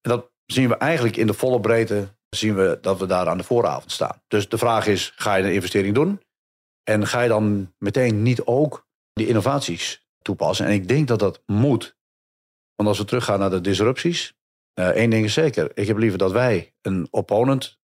En 0.00 0.10
dat 0.10 0.30
zien 0.46 0.68
we 0.68 0.76
eigenlijk 0.76 1.16
in 1.16 1.26
de 1.26 1.34
volle 1.34 1.60
breedte, 1.60 2.16
zien 2.28 2.54
we 2.54 2.78
dat 2.80 2.98
we 2.98 3.06
daar 3.06 3.28
aan 3.28 3.38
de 3.38 3.44
vooravond 3.44 3.92
staan. 3.92 4.22
Dus 4.28 4.48
de 4.48 4.58
vraag 4.58 4.86
is, 4.86 5.12
ga 5.16 5.34
je 5.34 5.44
een 5.44 5.54
investering 5.54 5.94
doen? 5.94 6.22
En 6.82 7.06
ga 7.06 7.20
je 7.20 7.28
dan 7.28 7.74
meteen 7.78 8.22
niet 8.22 8.42
ook 8.44 8.88
die 9.12 9.26
innovaties 9.26 10.08
toepassen? 10.22 10.66
En 10.66 10.72
ik 10.72 10.88
denk 10.88 11.08
dat 11.08 11.18
dat 11.18 11.42
moet. 11.46 11.96
Want 12.74 12.88
als 12.88 12.98
we 12.98 13.04
teruggaan 13.04 13.38
naar 13.38 13.50
de 13.50 13.60
disrupties, 13.60 14.35
Eén 14.76 14.94
eh, 14.94 15.10
ding 15.10 15.24
is 15.24 15.32
zeker, 15.32 15.70
ik 15.74 15.86
heb 15.86 15.96
liever 15.96 16.18
dat 16.18 16.32
wij 16.32 16.74
een 16.82 17.08
opponent 17.10 17.78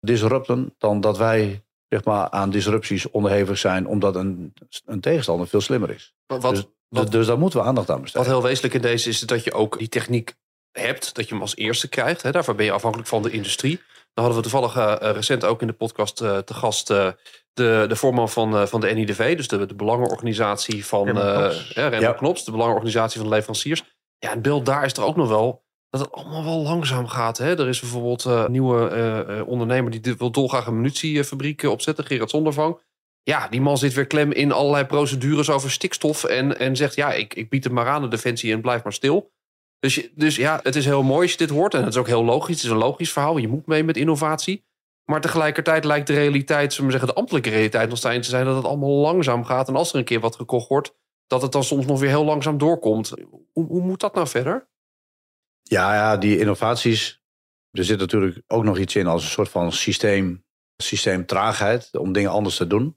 disrupten 0.00 0.74
dan 0.78 1.00
dat 1.00 1.18
wij 1.18 1.64
zeg 1.88 2.04
maar, 2.04 2.30
aan 2.30 2.50
disrupties 2.50 3.10
onderhevig 3.10 3.58
zijn 3.58 3.86
omdat 3.86 4.16
een, 4.16 4.52
een 4.84 5.00
tegenstander 5.00 5.48
veel 5.48 5.60
slimmer 5.60 5.90
is. 5.90 6.14
Wat, 6.26 6.42
dus, 6.42 6.64
wat, 6.88 7.10
dus 7.10 7.26
daar 7.26 7.38
moeten 7.38 7.60
we 7.60 7.66
aandacht 7.66 7.90
aan 7.90 8.00
besteden. 8.00 8.26
Wat 8.26 8.36
heel 8.36 8.48
wezenlijk 8.48 8.74
in 8.74 8.80
deze 8.80 9.08
is 9.08 9.20
dat 9.20 9.44
je 9.44 9.52
ook 9.52 9.78
die 9.78 9.88
techniek 9.88 10.34
hebt, 10.70 11.14
dat 11.14 11.24
je 11.28 11.32
hem 11.32 11.42
als 11.42 11.56
eerste 11.56 11.88
krijgt. 11.88 12.22
Hè? 12.22 12.30
Daarvoor 12.30 12.54
ben 12.54 12.64
je 12.64 12.72
afhankelijk 12.72 13.08
van 13.08 13.22
de 13.22 13.30
industrie. 13.30 13.76
Dan 14.14 14.24
hadden 14.24 14.42
we 14.42 14.50
toevallig 14.50 14.76
uh, 14.76 15.12
recent 15.12 15.44
ook 15.44 15.60
in 15.60 15.66
de 15.66 15.72
podcast 15.72 16.22
uh, 16.22 16.38
te 16.38 16.54
gast 16.54 16.90
uh, 16.90 17.08
de, 17.52 17.84
de 17.88 17.96
voorman 17.96 18.28
van, 18.28 18.68
van 18.68 18.80
de 18.80 18.92
NIDV, 18.92 19.36
dus 19.36 19.48
de, 19.48 19.66
de 19.66 19.74
belangenorganisatie 19.74 20.86
van 20.86 21.04
Knops. 21.06 21.72
Ja, 21.74 22.12
Knops, 22.12 22.44
de 22.44 22.50
belangenorganisatie 22.50 23.20
van 23.20 23.28
de 23.28 23.34
leveranciers. 23.34 23.82
Ja, 24.18 24.30
het 24.30 24.42
beeld 24.42 24.66
daar 24.66 24.84
is 24.84 24.92
er 24.92 25.04
ook 25.04 25.16
nog 25.16 25.28
wel 25.28 25.63
dat 25.94 26.04
het 26.04 26.12
allemaal 26.12 26.44
wel 26.44 26.62
langzaam 26.62 27.06
gaat. 27.06 27.38
Hè? 27.38 27.58
Er 27.58 27.68
is 27.68 27.80
bijvoorbeeld 27.80 28.24
een 28.24 28.52
nieuwe 28.52 28.90
uh, 29.28 29.48
ondernemer 29.48 30.00
die 30.00 30.14
wil 30.18 30.30
dolgraag 30.30 30.66
een 30.66 30.76
munitiefabriek 30.76 31.62
opzetten, 31.62 32.04
Gerard 32.04 32.30
Zondervang. 32.30 32.78
Ja, 33.22 33.48
die 33.48 33.60
man 33.60 33.78
zit 33.78 33.94
weer 33.94 34.06
klem 34.06 34.32
in 34.32 34.52
allerlei 34.52 34.84
procedures 34.84 35.50
over 35.50 35.70
stikstof 35.70 36.24
en, 36.24 36.58
en 36.58 36.76
zegt 36.76 36.94
ja, 36.94 37.12
ik, 37.12 37.34
ik 37.34 37.48
bied 37.48 37.64
het 37.64 37.72
maar 37.72 37.88
aan 37.88 38.02
de 38.02 38.08
defensie 38.08 38.52
en 38.52 38.60
blijf 38.60 38.82
maar 38.82 38.92
stil. 38.92 39.32
Dus, 39.78 40.08
dus 40.14 40.36
ja, 40.36 40.60
het 40.62 40.76
is 40.76 40.84
heel 40.84 41.02
mooi 41.02 41.22
als 41.22 41.30
je 41.30 41.36
dit 41.36 41.50
hoort 41.50 41.74
en 41.74 41.80
het 41.80 41.92
is 41.92 42.00
ook 42.00 42.06
heel 42.06 42.24
logisch. 42.24 42.54
Het 42.54 42.64
is 42.64 42.70
een 42.70 42.76
logisch 42.76 43.12
verhaal, 43.12 43.36
je 43.36 43.48
moet 43.48 43.66
mee 43.66 43.84
met 43.84 43.96
innovatie. 43.96 44.64
Maar 45.04 45.20
tegelijkertijd 45.20 45.84
lijkt 45.84 46.06
de 46.06 46.14
realiteit, 46.14 46.72
zullen 46.72 46.90
zeggen, 46.90 47.08
de 47.08 47.14
ambtelijke 47.14 47.50
realiteit 47.50 47.88
nog 47.88 47.98
steeds 47.98 48.24
te 48.24 48.34
zijn 48.34 48.44
dat 48.44 48.56
het 48.56 48.64
allemaal 48.64 48.90
langzaam 48.90 49.44
gaat. 49.44 49.68
En 49.68 49.76
als 49.76 49.92
er 49.92 49.98
een 49.98 50.04
keer 50.04 50.20
wat 50.20 50.36
gekocht 50.36 50.68
wordt, 50.68 50.94
dat 51.26 51.42
het 51.42 51.52
dan 51.52 51.64
soms 51.64 51.86
nog 51.86 52.00
weer 52.00 52.08
heel 52.08 52.24
langzaam 52.24 52.58
doorkomt. 52.58 53.12
Hoe, 53.52 53.66
hoe 53.66 53.82
moet 53.82 54.00
dat 54.00 54.14
nou 54.14 54.28
verder? 54.28 54.72
Ja, 55.66 55.94
ja, 55.94 56.16
die 56.16 56.38
innovaties. 56.38 57.22
Er 57.70 57.84
zit 57.84 57.98
natuurlijk 57.98 58.42
ook 58.46 58.64
nog 58.64 58.78
iets 58.78 58.96
in 58.96 59.06
als 59.06 59.24
een 59.24 59.30
soort 59.30 59.48
van 59.48 59.72
systeem, 59.72 60.44
systeemtraagheid 60.76 61.96
om 61.96 62.12
dingen 62.12 62.30
anders 62.30 62.56
te 62.56 62.66
doen. 62.66 62.96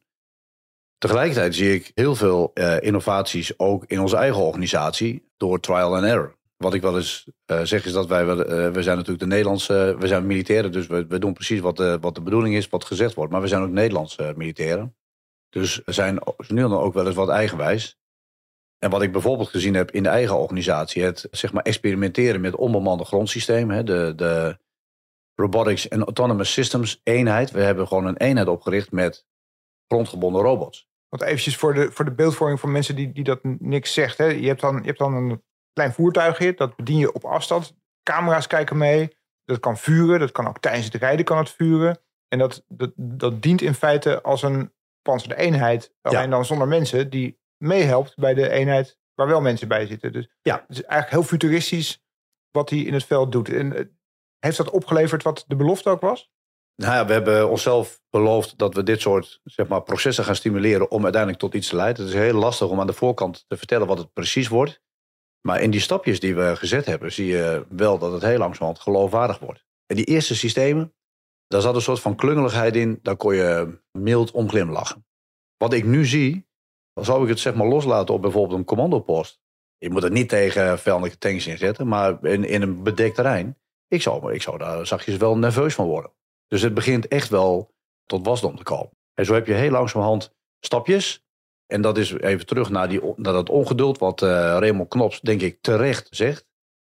Tegelijkertijd 0.98 1.56
zie 1.56 1.74
ik 1.74 1.92
heel 1.94 2.16
veel 2.16 2.52
uh, 2.54 2.82
innovaties 2.82 3.60
ook 3.60 3.84
in 3.86 4.00
onze 4.00 4.16
eigen 4.16 4.42
organisatie 4.42 5.30
door 5.38 5.60
trial 5.60 5.96
and 5.96 6.06
error. 6.06 6.36
Wat 6.58 6.74
ik 6.74 6.82
wel 6.82 6.98
eens 6.98 7.30
uh, 7.52 7.62
zeg 7.62 7.86
is 7.86 7.92
dat 7.92 8.08
wij, 8.08 8.24
uh, 8.24 8.36
we 8.72 8.84
zijn 8.84 8.98
natuurlijk 8.98 9.20
de 9.20 9.26
Nederlandse, 9.26 9.96
we 10.00 10.08
zijn 10.08 10.28
militairen, 10.28 10.72
dus 10.72 10.88
we, 10.88 11.20
doen 11.20 11.34
precies 11.34 11.60
wat 11.60 11.78
de, 11.78 11.98
wat 12.02 12.16
de 12.16 12.22
bedoeling 12.22 12.56
is, 12.56 12.70
wat 12.70 12.86
gezegd 12.86 13.14
wordt. 13.14 13.32
Maar 13.32 13.42
we 13.42 13.48
zijn 13.48 13.62
ook 13.62 13.70
Nederlandse 13.70 14.34
militairen. 14.36 14.96
Dus 15.50 15.82
zijn 15.86 16.20
nu 16.48 16.62
dan 16.62 16.74
ook 16.74 16.94
wel 16.94 17.06
eens 17.06 17.16
wat 17.16 17.30
eigenwijs. 17.30 17.98
En 18.80 18.90
wat 18.90 19.02
ik 19.02 19.12
bijvoorbeeld 19.12 19.50
gezien 19.50 19.74
heb 19.74 19.92
in 19.92 20.04
de 20.04 20.10
eigen 20.10 20.38
organisatie, 20.38 21.04
het 21.04 21.28
zeg 21.32 21.54
maar 21.54 21.64
experimenteren 21.64 22.42
met 22.42 22.56
onbemande 22.56 23.06
grondsystemen, 23.06 23.86
de, 23.86 24.14
de 24.16 24.58
Robotics 25.36 25.90
and 25.90 26.04
Autonomous 26.04 26.52
Systems 26.52 27.02
eenheid. 27.04 27.52
We 27.52 27.62
hebben 27.62 27.88
gewoon 27.88 28.06
een 28.06 28.18
eenheid 28.18 28.48
opgericht 28.48 28.92
met 28.92 29.26
grondgebonden 29.88 30.42
robots. 30.42 30.88
Want 31.10 31.24
eventjes 31.24 31.58
voor 31.58 31.74
de, 31.74 31.92
voor 31.92 32.06
de 32.06 32.14
beeldvorming 32.14 32.60
van 32.60 32.72
mensen 32.72 32.96
die, 32.96 33.12
die 33.12 33.24
dat 33.24 33.40
niks 33.44 33.94
zegt. 33.94 34.18
Hè. 34.18 34.26
Je, 34.26 34.48
hebt 34.48 34.62
dan, 34.62 34.76
je 34.76 34.86
hebt 34.86 35.00
dan 35.00 35.14
een 35.14 35.44
klein 35.74 35.94
voertuigje, 35.94 36.54
dat 36.54 36.76
bedien 36.76 36.98
je 36.98 37.14
op 37.14 37.26
afstand. 37.26 37.76
Camera's 38.04 38.48
kijken 38.48 38.78
mee. 38.78 39.16
Dat 39.46 39.60
kan 39.60 39.78
vuren, 39.78 40.20
dat 40.20 40.32
kan 40.32 40.48
ook 40.48 40.60
tijdens 40.60 40.86
het 40.86 40.96
rijden 40.96 41.26
kan 41.26 41.38
het 41.38 41.50
vuren. 41.50 42.00
En 42.28 42.40
dat, 42.40 42.64
dat, 42.68 42.92
dat 42.96 43.42
dient 43.42 43.62
in 43.62 43.74
feite 43.74 44.22
als 44.22 44.44
een 44.44 44.74
panzerde 45.02 45.36
eenheid. 45.36 45.94
Alleen 46.02 46.30
dan 46.30 46.46
zonder 46.46 46.68
mensen 46.68 47.10
die 47.10 47.40
meehelpt 47.58 48.16
bij 48.16 48.34
de 48.34 48.50
eenheid 48.50 48.98
waar 49.14 49.28
wel 49.28 49.42
mensen 49.42 49.68
bij 49.68 49.86
zitten. 49.86 50.12
Dus 50.12 50.28
Ja. 50.42 50.64
het 50.68 50.78
is 50.78 50.84
eigenlijk 50.84 51.12
heel 51.12 51.38
futuristisch 51.38 52.02
wat 52.52 52.70
hij 52.70 52.80
in 52.80 52.94
het 52.94 53.06
veld 53.06 53.32
doet. 53.32 53.50
En 53.50 53.76
eh, 53.76 53.86
heeft 54.40 54.58
dat 54.58 54.70
opgeleverd 54.70 55.24
wat 55.24 55.44
de 55.48 55.56
belofte 55.56 55.90
ook 55.90 56.02
was? 56.02 56.30
Nou 56.76 56.94
ja, 56.94 57.06
we 57.06 57.14
hebben 57.14 57.50
onszelf 57.50 58.02
beloofd 58.10 58.58
dat 58.58 58.74
we 58.74 58.84
dit 58.84 59.02
soort 59.02 59.40
zeg 59.44 59.68
maar, 59.68 59.82
processen 59.84 60.24
gaan 60.24 60.36
stimuleren 60.36 60.92
om 60.92 61.04
uiteindelijk 61.04 61.42
tot 61.42 61.54
iets 61.54 61.70
te 61.70 61.76
leiden. 61.76 62.06
Het 62.06 62.14
is 62.14 62.20
heel 62.20 62.34
lastig 62.34 62.68
om 62.70 62.80
aan 62.80 62.88
de 62.88 62.94
voorkant 62.94 63.46
te 63.48 63.58
vertellen 63.58 63.88
wat 63.88 63.98
het 63.98 64.14
precies 64.14 64.48
wordt. 64.48 64.82
Maar 65.42 65.62
in 65.62 65.72
die 65.72 65.80
stapjes 65.80 66.20
die 66.20 66.36
we 66.36 66.56
gezet 66.56 66.86
hebben, 66.86 67.12
zie 67.12 67.26
je 67.28 67.66
wel 67.70 67.98
dat 67.98 68.12
het 68.12 68.22
heel 68.22 68.38
langzamerhand 68.38 68.80
geloofwaardig 68.80 69.40
wordt. 69.40 69.66
En 69.86 69.96
die 69.96 70.06
eerste 70.06 70.36
systemen, 70.36 70.94
daar 71.48 71.62
zat 71.62 71.76
een 71.76 71.82
soort 71.82 72.00
van 72.00 72.16
klungeligheid 72.16 72.76
in. 72.76 73.00
Daar 73.02 73.16
kon 73.18 73.36
je 73.36 73.80
mild 73.92 74.32
om 74.32 74.50
glimlachen. 74.50 75.06
Wat 75.58 75.74
ik 75.74 75.86
nu 75.86 76.06
zie, 76.06 76.47
zou 77.06 77.24
ik 77.24 77.30
het 77.30 77.40
zeg 77.40 77.54
maar 77.54 77.68
loslaten 77.68 78.14
op 78.14 78.22
bijvoorbeeld 78.22 78.60
een 78.60 78.66
commandopost. 78.66 79.40
Je 79.78 79.90
moet 79.90 80.04
er 80.04 80.12
niet 80.12 80.30
tegen 80.30 80.80
vijandelijke 80.80 81.18
tanks 81.18 81.48
inzetten, 81.48 81.88
maar 81.88 82.26
in, 82.26 82.44
in 82.44 82.62
een 82.62 82.84
bedekt 82.84 83.16
terrein. 83.16 83.58
Ik 83.88 84.02
zou, 84.02 84.34
ik 84.34 84.42
zou 84.42 84.58
daar 84.58 84.88
zachtjes 84.88 85.18
wel 85.18 85.38
nerveus 85.38 85.76
van 85.76 85.86
worden. 85.86 86.12
Dus 86.48 86.62
het 86.62 86.74
begint 86.74 87.08
echt 87.08 87.30
wel 87.30 87.74
tot 88.06 88.26
wasdom 88.26 88.56
te 88.56 88.64
komen. 88.64 88.92
En 89.14 89.26
zo 89.26 89.34
heb 89.34 89.48
je 89.48 89.54
heel 89.54 89.72
langzamerhand 89.72 90.36
stapjes. 90.60 91.26
En 91.66 91.82
dat 91.82 91.98
is 91.98 92.12
even 92.12 92.46
terug 92.46 92.70
naar, 92.70 92.90
die, 92.90 93.02
naar 93.16 93.34
dat 93.34 93.50
ongeduld 93.50 93.98
wat 93.98 94.22
eh 94.22 94.30
Raymond 94.30 94.90
Knops 94.90 95.22
denk 95.22 95.42
ik 95.42 95.58
terecht 95.62 96.08
zegt. 96.10 96.46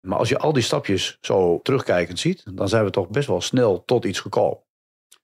Maar 0.07 0.17
als 0.17 0.29
je 0.29 0.37
al 0.37 0.53
die 0.53 0.63
stapjes 0.63 1.17
zo 1.21 1.59
terugkijkend 1.61 2.19
ziet, 2.19 2.43
dan 2.53 2.69
zijn 2.69 2.83
we 2.83 2.89
toch 2.89 3.09
best 3.09 3.27
wel 3.27 3.41
snel 3.41 3.85
tot 3.85 4.05
iets 4.05 4.19
gekomen. 4.19 4.63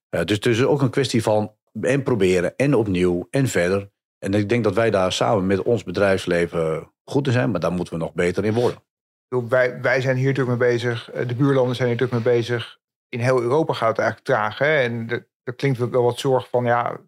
Eh, 0.10 0.24
dus 0.24 0.36
het 0.36 0.46
is 0.46 0.64
ook 0.64 0.82
een 0.82 0.90
kwestie 0.90 1.24
van 1.24 1.56
en 1.82 2.04
proberen 2.04 2.56
en 2.56 2.76
opnieuw 2.76 3.28
en 3.30 3.48
verder. 3.48 3.92
En 4.26 4.34
ik 4.34 4.50
denk 4.50 4.64
dat 4.64 4.74
wij 4.74 4.90
daar 4.92 5.12
samen 5.12 5.46
met 5.46 5.64
ons 5.64 5.84
bedrijfsleven 5.84 6.92
goed 7.04 7.28
in 7.28 7.34
zijn, 7.34 7.52
maar 7.52 7.60
daar 7.60 7.72
moeten 7.72 7.94
we 7.94 8.00
nog 8.00 8.14
beter 8.14 8.46
in 8.46 8.54
worden. 8.54 8.84
Wij, 9.28 9.82
wij 9.82 10.02
zijn 10.02 10.16
hier 10.18 10.28
natuurlijk 10.28 10.60
mee 10.60 10.70
bezig. 10.70 11.12
eh, 11.12 11.28
De 11.28 11.36
buurlanden 11.36 11.76
zijn 11.76 11.88
hier 11.88 11.98
natuurlijk 11.98 12.26
mee 12.26 12.36
bezig. 12.36 12.80
In 13.10 13.20
heel 13.20 13.42
Europa 13.42 13.74
gaat 13.74 13.90
het 13.90 13.98
eigenlijk 13.98 14.28
traag. 14.28 14.58
Hè? 14.58 14.78
En 14.78 15.10
er 15.44 15.54
klinkt 15.56 15.78
wel 15.78 16.04
wat 16.04 16.20
zorg 16.20 16.50
van, 16.50 16.66
ja, 16.66 17.00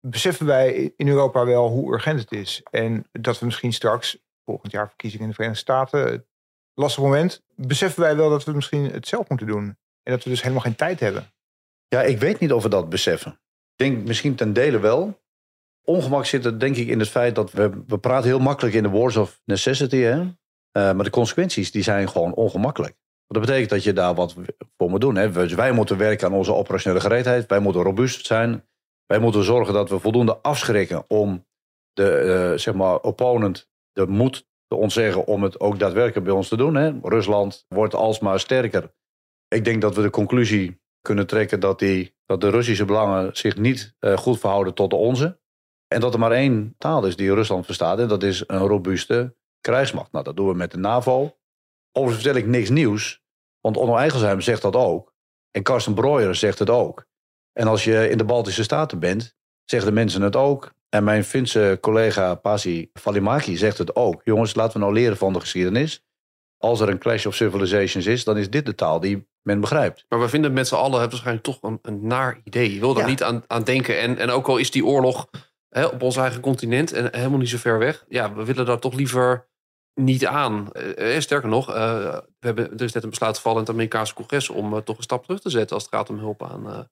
beseffen 0.00 0.46
wij 0.46 0.92
in 0.96 1.08
Europa 1.08 1.44
wel 1.44 1.68
hoe 1.68 1.92
urgent 1.92 2.20
het 2.20 2.32
is? 2.32 2.62
En 2.70 3.06
dat 3.12 3.38
we 3.38 3.44
misschien 3.46 3.72
straks, 3.72 4.18
volgend 4.44 4.72
jaar 4.72 4.88
verkiezingen 4.88 5.24
in 5.24 5.30
de 5.30 5.36
Verenigde 5.36 5.62
Staten, 5.62 6.26
lastig 6.74 7.02
moment, 7.02 7.42
beseffen 7.54 8.02
wij 8.02 8.16
wel 8.16 8.30
dat 8.30 8.44
we 8.44 8.52
misschien 8.52 8.84
het 8.90 9.08
zelf 9.08 9.28
moeten 9.28 9.46
doen. 9.46 9.64
En 10.02 10.12
dat 10.12 10.24
we 10.24 10.30
dus 10.30 10.42
helemaal 10.42 10.62
geen 10.62 10.74
tijd 10.76 11.00
hebben. 11.00 11.32
Ja, 11.88 12.02
ik 12.02 12.18
weet 12.18 12.38
niet 12.38 12.52
of 12.52 12.62
we 12.62 12.68
dat 12.68 12.88
beseffen. 12.88 13.32
Ik 13.76 13.86
denk 13.86 14.06
misschien 14.06 14.34
ten 14.34 14.52
dele 14.52 14.78
wel. 14.78 15.20
Ongemak 15.84 16.24
zit 16.24 16.44
er 16.44 16.58
denk 16.58 16.76
ik 16.76 16.88
in 16.88 16.98
het 16.98 17.08
feit 17.08 17.34
dat 17.34 17.52
we, 17.52 17.82
we 17.86 17.98
praten 17.98 18.28
heel 18.28 18.38
makkelijk 18.38 18.74
in 18.74 18.82
de 18.82 18.88
wars 18.88 19.16
of 19.16 19.40
necessity. 19.44 19.96
Hè? 19.96 20.20
Eh, 20.20 20.32
maar 20.72 21.04
de 21.04 21.10
consequenties 21.10 21.70
die 21.70 21.82
zijn 21.82 22.08
gewoon 22.08 22.34
ongemakkelijk. 22.34 22.96
Dat 23.26 23.40
betekent 23.40 23.70
dat 23.70 23.82
je 23.84 23.92
daar 23.92 24.14
wat 24.14 24.34
voor 24.76 24.90
moet 24.90 25.00
doen. 25.00 25.16
Hè? 25.16 25.30
Dus 25.32 25.54
wij 25.54 25.72
moeten 25.72 25.96
werken 25.96 26.26
aan 26.26 26.34
onze 26.34 26.54
operationele 26.54 27.00
gereedheid. 27.00 27.48
Wij 27.48 27.60
moeten 27.60 27.82
robuust 27.82 28.26
zijn. 28.26 28.68
Wij 29.06 29.18
moeten 29.18 29.44
zorgen 29.44 29.74
dat 29.74 29.90
we 29.90 29.98
voldoende 29.98 30.36
afschrikken 30.36 31.04
om 31.08 31.46
de 31.92 32.16
eh, 32.16 32.58
zeg 32.58 32.74
maar 32.74 32.96
opponent 32.96 33.68
de 33.92 34.06
moed 34.06 34.48
te 34.66 34.76
ontzeggen 34.76 35.26
om 35.26 35.42
het 35.42 35.60
ook 35.60 35.78
daadwerkelijk 35.78 36.24
bij 36.26 36.34
ons 36.34 36.48
te 36.48 36.56
doen. 36.56 36.74
Hè? 36.74 36.92
Rusland 37.02 37.64
wordt 37.68 37.94
alsmaar 37.94 38.40
sterker. 38.40 38.94
Ik 39.48 39.64
denk 39.64 39.80
dat 39.80 39.94
we 39.94 40.02
de 40.02 40.10
conclusie 40.10 40.80
kunnen 41.00 41.26
trekken 41.26 41.60
dat, 41.60 41.78
die, 41.78 42.16
dat 42.26 42.40
de 42.40 42.50
Russische 42.50 42.84
belangen 42.84 43.36
zich 43.36 43.56
niet 43.56 43.94
eh, 43.98 44.16
goed 44.16 44.40
verhouden 44.40 44.74
tot 44.74 44.90
de 44.90 44.96
onze. 44.96 45.39
En 45.94 46.00
dat 46.00 46.12
er 46.14 46.18
maar 46.20 46.32
één 46.32 46.74
taal 46.78 47.06
is 47.06 47.16
die 47.16 47.34
Rusland 47.34 47.64
verstaat 47.64 47.98
en 47.98 48.08
dat 48.08 48.22
is 48.22 48.44
een 48.46 48.58
robuuste 48.66 49.34
krijgsmacht. 49.60 50.12
Nou, 50.12 50.24
dat 50.24 50.36
doen 50.36 50.48
we 50.48 50.54
met 50.54 50.70
de 50.70 50.78
NAVO. 50.78 51.36
Overigens 51.92 52.24
vertel 52.24 52.42
ik 52.42 52.48
niks 52.48 52.68
nieuws, 52.68 53.22
want 53.60 53.76
Onno 53.76 53.96
Eigelsheim 53.96 54.40
zegt 54.40 54.62
dat 54.62 54.76
ook. 54.76 55.14
En 55.50 55.62
Karsten 55.62 55.94
Breuer 55.94 56.34
zegt 56.34 56.58
het 56.58 56.70
ook. 56.70 57.04
En 57.52 57.66
als 57.66 57.84
je 57.84 58.08
in 58.10 58.18
de 58.18 58.24
Baltische 58.24 58.62
Staten 58.62 58.98
bent, 58.98 59.36
zeggen 59.64 59.88
de 59.88 59.94
mensen 59.94 60.22
het 60.22 60.36
ook. 60.36 60.72
En 60.88 61.04
mijn 61.04 61.24
Finse 61.24 61.78
collega 61.80 62.34
Pasi 62.34 62.90
Valimaki 62.92 63.56
zegt 63.56 63.78
het 63.78 63.96
ook. 63.96 64.20
Jongens, 64.24 64.54
laten 64.54 64.72
we 64.72 64.78
nou 64.78 64.92
leren 64.92 65.16
van 65.16 65.32
de 65.32 65.40
geschiedenis. 65.40 66.04
Als 66.58 66.80
er 66.80 66.88
een 66.88 66.98
clash 66.98 67.26
of 67.26 67.34
civilizations 67.34 68.06
is, 68.06 68.24
dan 68.24 68.36
is 68.38 68.50
dit 68.50 68.66
de 68.66 68.74
taal 68.74 69.00
die 69.00 69.28
men 69.42 69.60
begrijpt. 69.60 70.04
Maar 70.08 70.20
we 70.20 70.28
vinden 70.28 70.50
het 70.50 70.58
met 70.58 70.68
z'n 70.68 70.74
allen 70.74 71.00
waarschijnlijk 71.00 71.44
toch 71.44 71.58
een, 71.62 71.78
een 71.82 72.06
naar 72.06 72.40
idee. 72.44 72.74
Je 72.74 72.80
wil 72.80 72.94
er 72.94 73.00
Ja. 73.00 73.06
niet 73.06 73.22
aan, 73.22 73.44
aan 73.46 73.62
denken. 73.64 74.00
En, 74.00 74.18
en 74.18 74.30
ook 74.30 74.48
al 74.48 74.56
is 74.56 74.70
die 74.70 74.84
oorlog 74.86 75.28
op 75.70 76.02
ons 76.02 76.16
eigen 76.16 76.40
continent 76.40 76.92
en 76.92 77.08
helemaal 77.16 77.38
niet 77.38 77.48
zo 77.48 77.56
ver 77.58 77.78
weg. 77.78 78.04
Ja, 78.08 78.34
we 78.34 78.44
willen 78.44 78.66
daar 78.66 78.78
toch 78.78 78.94
liever 78.94 79.48
niet 79.94 80.26
aan. 80.26 80.72
Eh, 80.72 81.14
eh, 81.14 81.20
sterker 81.20 81.48
nog, 81.48 81.68
eh, 81.68 81.74
we 82.38 82.46
hebben, 82.46 82.64
er 82.78 82.90
net 82.94 83.02
een 83.02 83.10
besluit 83.10 83.36
gevallen 83.36 83.58
in 83.58 83.64
het 83.64 83.72
Amerikaanse 83.72 84.14
congres 84.14 84.48
om 84.48 84.74
eh, 84.74 84.80
toch 84.80 84.96
een 84.96 85.02
stap 85.02 85.24
terug 85.24 85.40
te 85.40 85.50
zetten 85.50 85.74
als 85.74 85.84
het 85.84 85.94
gaat 85.94 86.10
om 86.10 86.18
hulp 86.18 86.42
aan, 86.42 86.88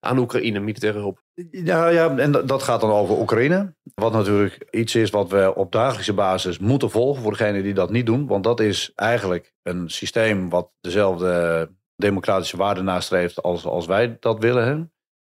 aan 0.00 0.18
Oekraïne, 0.18 0.60
militaire 0.60 0.98
hulp. 0.98 1.22
Ja, 1.50 1.88
ja, 1.88 2.16
en 2.16 2.32
dat- 2.32 2.62
gaat 2.62 2.80
dan 2.80 2.90
over 2.90 3.18
Oekraïne. 3.18 3.74
Wat 3.94 4.12
natuurlijk 4.12 4.66
iets 4.70 4.94
is 4.94 5.10
wat 5.10 5.30
we 5.30 5.54
op 5.54 5.72
dagelijkse 5.72 6.12
basis 6.14 6.58
moeten 6.58 6.90
volgen 6.90 7.22
voor 7.22 7.30
degenen 7.30 7.62
die 7.62 7.74
dat 7.74 7.90
niet 7.90 8.06
doen. 8.06 8.26
Want 8.26 8.44
dat 8.44 8.60
is 8.60 8.92
eigenlijk 8.94 9.52
een 9.62 9.90
systeem 9.90 10.48
wat 10.48 10.70
dezelfde 10.80 11.70
democratische 11.96 12.56
waarden 12.56 12.84
nastreeft 12.84 13.42
als, 13.42 13.64
als 13.64 13.86
wij 13.86 14.16
dat 14.20 14.38
willen. 14.38 14.92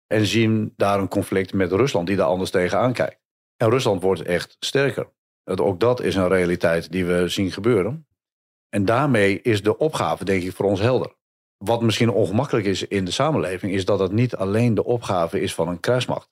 En 0.08 0.26
zien 0.26 0.72
daar 0.76 0.98
een 0.98 1.08
conflict 1.08 1.52
met 1.52 1.72
Rusland 1.72 2.06
die 2.06 2.16
daar 2.16 2.26
anders 2.26 2.50
tegenaan 2.50 2.92
kijkt. 2.92 3.20
En 3.56 3.70
Rusland 3.70 4.02
wordt 4.02 4.22
echt 4.22 4.56
sterker. 4.60 5.08
Ook 5.44 5.80
dat 5.80 6.02
is 6.02 6.14
een 6.14 6.28
realiteit 6.28 6.92
die 6.92 7.04
we 7.04 7.28
zien 7.28 7.52
gebeuren. 7.52 8.06
En 8.68 8.84
daarmee 8.84 9.40
is 9.42 9.62
de 9.62 9.78
opgave, 9.78 10.24
denk 10.24 10.42
ik, 10.42 10.52
voor 10.52 10.66
ons 10.66 10.80
helder. 10.80 11.16
Wat 11.56 11.82
misschien 11.82 12.10
ongemakkelijk 12.10 12.66
is 12.66 12.86
in 12.86 13.04
de 13.04 13.10
samenleving, 13.10 13.72
is 13.72 13.84
dat 13.84 13.98
het 13.98 14.12
niet 14.12 14.36
alleen 14.36 14.74
de 14.74 14.84
opgave 14.84 15.40
is 15.40 15.54
van 15.54 15.68
een 15.68 15.80
krijgsmacht. 15.80 16.30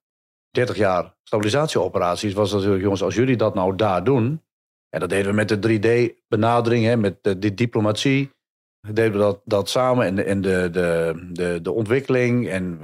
30 0.51 0.77
jaar 0.77 1.15
stabilisatieoperaties 1.23 2.33
was 2.33 2.53
natuurlijk, 2.53 2.83
jongens, 2.83 3.03
als 3.03 3.15
jullie 3.15 3.37
dat 3.37 3.55
nou 3.55 3.77
daar 3.77 4.05
doen. 4.05 4.43
En 4.89 5.01
dat 5.01 5.09
deden 5.09 5.27
we 5.27 5.33
met 5.33 5.49
de 5.49 5.59
3D-benadering, 5.59 6.85
hè, 6.85 6.97
met 6.97 7.19
de, 7.23 7.55
diplomatie. 7.55 8.35
Deden 8.81 9.13
we 9.13 9.19
dat, 9.19 9.41
dat 9.45 9.69
samen 9.69 10.27
en, 10.27 10.41
de, 10.41 10.71
de, 10.71 11.29
de, 11.33 11.59
de, 11.63 11.73
ontwikkeling. 11.73 12.49
En 12.49 12.81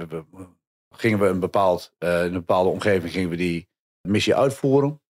gingen 0.95 1.19
we 1.19 1.27
een 1.27 1.39
bepaald, 1.39 1.93
eh, 1.97 2.19
in 2.19 2.25
een 2.25 2.31
bepaalde 2.33 2.69
omgeving 2.69 3.11
gingen 3.11 3.29
we 3.29 3.35
die 3.35 3.67
missie 4.01 4.35
uitvoeren. 4.35 5.01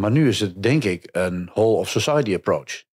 Maar 0.00 0.10
nu 0.10 0.28
is 0.28 0.40
het, 0.40 0.62
denk 0.62 0.84
ik, 0.84 1.08
een 1.12 1.50
whole 1.54 1.76
of 1.76 1.88
society 1.88 2.34
approach. 2.34 2.84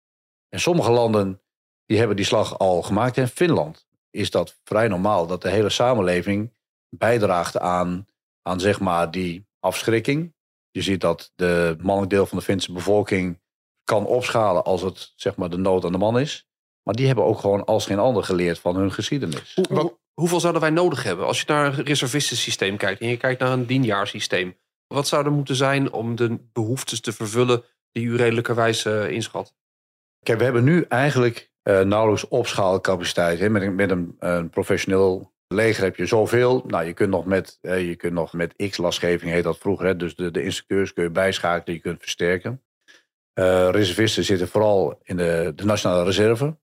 En 0.48 0.60
sommige 0.60 0.90
landen 0.90 1.40
die 1.86 1.98
hebben 1.98 2.16
die 2.16 2.24
slag 2.24 2.58
al 2.58 2.82
gemaakt. 2.82 3.16
In 3.16 3.28
Finland 3.28 3.86
is 4.10 4.30
dat 4.30 4.60
vrij 4.64 4.88
normaal 4.88 5.26
dat 5.26 5.42
de 5.42 5.50
hele 5.50 5.68
samenleving 5.70 6.52
bijdraagt 6.96 7.58
aan, 7.58 8.06
aan 8.42 8.60
zeg 8.60 8.80
maar 8.80 9.10
die 9.10 9.46
afschrikking. 9.60 10.34
Je 10.70 10.82
ziet 10.82 11.00
dat 11.00 11.32
de 11.34 11.76
mannelijk 11.80 12.10
deel 12.10 12.26
van 12.26 12.38
de 12.38 12.44
Finse 12.44 12.72
bevolking 12.72 13.40
kan 13.84 14.06
opschalen 14.06 14.64
als 14.64 14.82
het 14.82 15.12
zeg 15.16 15.36
maar 15.36 15.50
de 15.50 15.56
nood 15.56 15.84
aan 15.84 15.92
de 15.92 15.98
man 15.98 16.18
is. 16.18 16.46
Maar 16.82 16.94
die 16.94 17.06
hebben 17.06 17.24
ook 17.24 17.38
gewoon 17.38 17.64
als 17.64 17.86
geen 17.86 17.98
ander 17.98 18.24
geleerd 18.24 18.58
van 18.58 18.76
hun 18.76 18.92
geschiedenis. 18.92 19.54
Hoe, 19.54 19.66
Wat- 19.68 19.82
hoe- 19.82 19.98
hoeveel 20.14 20.40
zouden 20.40 20.62
wij 20.62 20.70
nodig 20.70 21.02
hebben? 21.02 21.26
Als 21.26 21.40
je 21.40 21.44
naar 21.46 21.78
een 21.78 21.84
reservistensysteem 21.84 22.76
kijkt 22.76 23.00
en 23.00 23.08
je 23.08 23.16
kijkt 23.16 23.40
naar 23.40 23.52
een 23.52 23.66
dienjaarsysteem. 23.66 24.56
Wat 24.86 25.08
zou 25.08 25.24
er 25.24 25.32
moeten 25.32 25.56
zijn 25.56 25.92
om 25.92 26.16
de 26.16 26.38
behoeftes 26.52 27.00
te 27.00 27.12
vervullen 27.12 27.62
die 27.92 28.04
u 28.04 28.16
redelijkerwijs 28.16 28.84
eh, 28.84 29.10
inschat? 29.10 29.54
Kijk, 30.22 30.38
we 30.38 30.44
hebben 30.44 30.64
nu 30.64 30.84
eigenlijk 30.88 31.50
eh, 31.62 31.80
nauwelijks 31.80 32.28
opschaalcapaciteit. 32.28 33.38
Hè. 33.38 33.48
Met, 33.48 33.62
een, 33.62 33.74
met 33.74 33.90
een, 33.90 34.50
professioneel 34.50 35.32
leger 35.48 35.84
heb 35.84 35.96
je 35.96 36.06
zoveel. 36.06 36.64
Nou, 36.66 36.84
je 36.84 36.92
kunt 36.92 37.10
nog 37.10 37.24
met, 37.24 37.58
je 37.60 37.94
kunt 37.96 38.12
nog 38.12 38.32
met 38.32 38.54
X-lastgeving, 38.70 39.32
heet 39.32 39.44
dat 39.44 39.58
vroeger. 39.58 39.86
Hè. 39.86 39.96
Dus 39.96 40.16
de, 40.16 40.30
de 40.30 40.42
instructeurs 40.42 40.92
kun 40.92 41.02
je 41.02 41.10
bijschakelen, 41.10 41.76
je 41.76 41.82
kunt 41.82 42.00
versterken. 42.00 42.62
Eh, 43.32 43.68
reservisten 43.70 44.24
zitten 44.24 44.48
vooral 44.48 44.98
in 45.02 45.16
de, 45.16 45.52
de 45.56 45.64
Nationale 45.64 46.04
Reserve. 46.04 46.56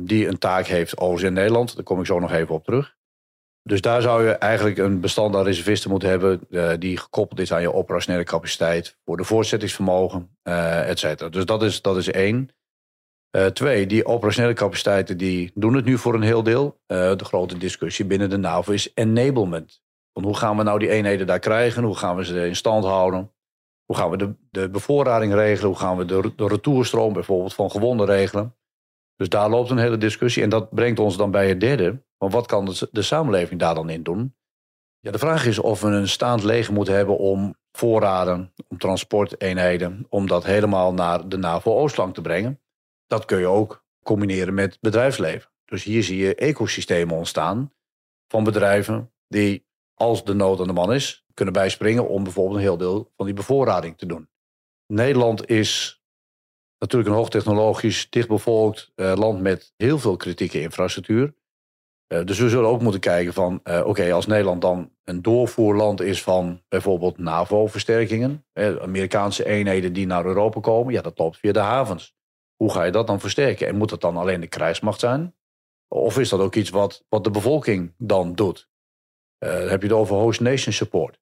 Die 0.00 0.26
een 0.26 0.38
taak 0.38 0.66
heeft 0.66 0.98
overigens 0.98 1.28
in 1.28 1.32
Nederland. 1.32 1.74
Daar 1.74 1.84
kom 1.84 2.00
ik 2.00 2.06
zo 2.06 2.18
nog 2.18 2.32
even 2.32 2.54
op 2.54 2.64
terug. 2.64 2.96
Dus 3.62 3.80
daar 3.80 4.02
zou 4.02 4.24
je 4.24 4.30
eigenlijk 4.32 4.78
een 4.78 5.00
bestand 5.00 5.36
aan 5.36 5.44
reservisten 5.44 5.90
moeten 5.90 6.08
hebben. 6.08 6.40
eh, 6.50 6.70
die 6.78 6.96
gekoppeld 6.96 7.40
is 7.40 7.52
aan 7.52 7.60
je 7.60 7.72
operationele 7.72 8.24
capaciteit. 8.24 8.98
Voor 9.04 9.16
de 9.16 9.24
voortzettingsvermogen, 9.24 10.36
eh 10.42 10.88
et 10.88 10.98
cetera. 10.98 11.28
Dus 11.28 11.44
dat 11.44 11.62
is, 11.62 11.82
dat 11.82 11.96
is 11.96 12.10
één. 12.10 12.48
Eh, 13.30 13.46
twee, 13.46 13.86
die 13.86 14.06
operationele 14.06 14.54
capaciteiten 14.54 15.16
die 15.16 15.50
doen 15.54 15.74
het 15.74 15.84
nu 15.84 15.98
voor 15.98 16.14
een 16.14 16.22
heel 16.22 16.42
deel. 16.42 16.80
De 16.86 17.24
grote 17.24 17.58
discussie 17.58 18.04
binnen 18.04 18.30
de 18.30 18.36
NAVO 18.36 18.72
is 18.72 18.90
enablement. 18.94 19.82
Want 20.12 20.26
hoe 20.26 20.36
gaan 20.36 20.56
we 20.56 20.62
nou 20.62 20.78
die 20.78 20.88
eenheden 20.88 21.26
daar 21.26 21.38
krijgen? 21.38 21.82
Hoe 21.82 21.96
gaan 21.96 22.16
we 22.16 22.24
ze 22.24 22.46
in 22.46 22.56
stand 22.56 22.84
houden? 22.84 23.32
Hoe 23.84 23.96
gaan 23.96 24.10
we 24.10 24.16
de, 24.16 24.34
de 24.50 24.70
bevoorrading 24.70 25.34
regelen? 25.34 25.68
Hoe 25.70 25.78
gaan 25.78 25.96
we 25.96 26.04
de, 26.04 26.32
de 26.36 26.46
retourstroom 26.46 27.12
bijvoorbeeld 27.12 27.54
van 27.54 27.70
gewonden 27.70 28.06
regelen? 28.06 28.56
Dus 29.18 29.28
daar 29.28 29.50
loopt 29.50 29.70
een 29.70 29.78
hele 29.78 29.98
discussie. 29.98 30.42
En 30.42 30.48
dat 30.48 30.70
brengt 30.70 30.98
ons 30.98 31.16
dan 31.16 31.30
bij 31.30 31.48
het 31.48 31.60
derde. 31.60 32.02
Maar 32.18 32.30
wat 32.30 32.46
kan 32.46 32.64
de, 32.64 32.88
de 32.90 33.02
samenleving 33.02 33.60
daar 33.60 33.74
dan 33.74 33.90
in 33.90 34.02
doen? 34.02 34.36
Ja, 35.00 35.10
de 35.10 35.18
vraag 35.18 35.46
is 35.46 35.58
of 35.58 35.80
we 35.80 35.88
een 35.88 36.08
staand 36.08 36.42
leger 36.42 36.72
moeten 36.72 36.94
hebben 36.94 37.18
om 37.18 37.56
voorraden, 37.72 38.52
om 38.68 38.78
transporteenheden, 38.78 40.06
om 40.08 40.26
dat 40.26 40.44
helemaal 40.44 40.92
naar 40.92 41.28
de 41.28 41.36
NAVO-Oostlang 41.36 42.14
te 42.14 42.20
brengen. 42.20 42.60
Dat 43.06 43.24
kun 43.24 43.38
je 43.38 43.46
ook 43.46 43.84
combineren 44.02 44.54
met 44.54 44.78
bedrijfsleven. 44.80 45.50
Dus 45.64 45.84
hier 45.84 46.02
zie 46.02 46.18
je 46.18 46.34
ecosystemen 46.34 47.16
ontstaan 47.16 47.72
van 48.28 48.44
bedrijven 48.44 49.12
die, 49.28 49.66
als 49.94 50.24
de 50.24 50.34
nood 50.34 50.60
aan 50.60 50.66
de 50.66 50.72
man 50.72 50.92
is, 50.92 51.24
kunnen 51.34 51.54
bijspringen 51.54 52.08
om 52.08 52.22
bijvoorbeeld 52.22 52.56
een 52.56 52.62
heel 52.62 52.76
deel 52.76 53.12
van 53.16 53.26
die 53.26 53.34
bevoorrading 53.34 53.98
te 53.98 54.06
doen. 54.06 54.28
Nederland 54.86 55.48
is 55.48 55.97
natuurlijk 56.78 57.10
een 57.10 57.16
hoogtechnologisch, 57.16 58.10
dichtbevolkt 58.10 58.92
uh, 58.96 59.12
land 59.16 59.40
met 59.40 59.72
heel 59.76 59.98
veel 59.98 60.16
kritieke 60.16 60.60
infrastructuur. 60.60 61.34
Uh, 62.12 62.24
dus 62.24 62.38
we 62.38 62.48
zullen 62.48 62.68
ook 62.68 62.82
moeten 62.82 63.00
kijken 63.00 63.32
van, 63.32 63.60
uh, 63.64 63.86
oké, 63.86 64.12
als 64.12 64.26
Nederland 64.26 64.60
dan 64.60 64.92
een 65.04 65.22
doorvoerland 65.22 66.00
is 66.00 66.22
van 66.22 66.62
bijvoorbeeld 66.68 67.18
NAVO-versterkingen, 67.18 68.46
Amerikaanse 68.80 69.44
eenheden 69.44 69.92
die 69.92 70.06
naar 70.06 70.24
Europa 70.24 70.60
komen, 70.60 70.92
ja, 70.92 71.02
dat 71.02 71.18
loopt 71.18 71.36
via 71.36 71.52
de 71.52 71.58
havens. 71.58 72.16
Hoe 72.56 72.72
ga 72.72 72.84
je 72.84 72.92
dat 72.92 73.06
dan 73.06 73.20
versterken? 73.20 73.66
En 73.66 73.76
moet 73.76 73.88
dat 73.88 74.00
dan 74.00 74.16
alleen 74.16 74.40
de 74.40 74.46
krijgsmacht 74.46 75.00
zijn? 75.00 75.34
Of 75.88 76.18
is 76.18 76.28
dat 76.28 76.40
ook 76.40 76.54
iets 76.54 76.70
wat, 76.70 77.04
wat 77.08 77.24
de 77.24 77.30
bevolking 77.30 77.94
dan 77.96 78.34
doet? 78.34 78.68
Dan 79.38 79.50
heb 79.50 79.82
je 79.82 79.88
het 79.88 79.96
over 79.96 80.16
host 80.16 80.40
nation 80.40 80.72
support. 80.72 81.20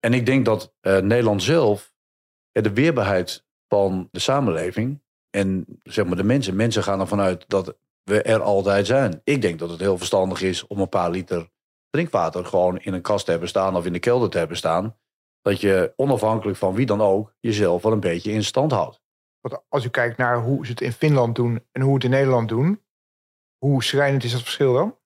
En 0.00 0.14
ik 0.14 0.26
denk 0.26 0.44
dat 0.44 0.74
Nederland 0.80 1.42
zelf 1.42 1.94
de 2.52 2.72
weerbaarheid 2.72 3.46
van 3.72 4.08
de 4.10 4.18
samenleving 4.18 5.02
en 5.30 5.66
zeg 5.82 6.04
maar 6.06 6.16
de 6.16 6.24
mensen, 6.24 6.56
mensen 6.56 6.82
gaan 6.82 7.00
ervan 7.00 7.20
uit 7.20 7.44
dat 7.48 7.76
we 8.02 8.22
er 8.22 8.42
altijd 8.42 8.86
zijn. 8.86 9.20
Ik 9.24 9.42
denk 9.42 9.58
dat 9.58 9.70
het 9.70 9.80
heel 9.80 9.98
verstandig 9.98 10.42
is 10.42 10.66
om 10.66 10.80
een 10.80 10.88
paar 10.88 11.10
liter 11.10 11.50
drinkwater 11.90 12.44
gewoon 12.44 12.78
in 12.78 12.92
een 12.92 13.02
kast 13.02 13.24
te 13.24 13.30
hebben 13.30 13.48
staan 13.48 13.76
of 13.76 13.86
in 13.86 13.92
de 13.92 13.98
kelder 13.98 14.30
te 14.30 14.38
hebben 14.38 14.56
staan. 14.56 14.96
Dat 15.42 15.60
je 15.60 15.92
onafhankelijk 15.96 16.58
van 16.58 16.74
wie 16.74 16.86
dan 16.86 17.00
ook 17.00 17.34
jezelf 17.40 17.82
wel 17.82 17.92
een 17.92 18.00
beetje 18.00 18.32
in 18.32 18.44
stand 18.44 18.72
houdt. 18.72 19.00
Want 19.40 19.62
als 19.68 19.84
u 19.84 19.88
kijkt 19.88 20.16
naar 20.16 20.42
hoe 20.42 20.66
ze 20.66 20.70
het 20.70 20.80
in 20.80 20.92
Finland 20.92 21.34
doen 21.34 21.64
en 21.72 21.82
hoe 21.82 21.94
het 21.94 22.04
in 22.04 22.10
Nederland 22.10 22.48
doen, 22.48 22.82
hoe 23.58 23.82
schrijnend 23.82 24.24
is 24.24 24.32
dat 24.32 24.42
verschil 24.42 24.72
dan? 24.72 24.96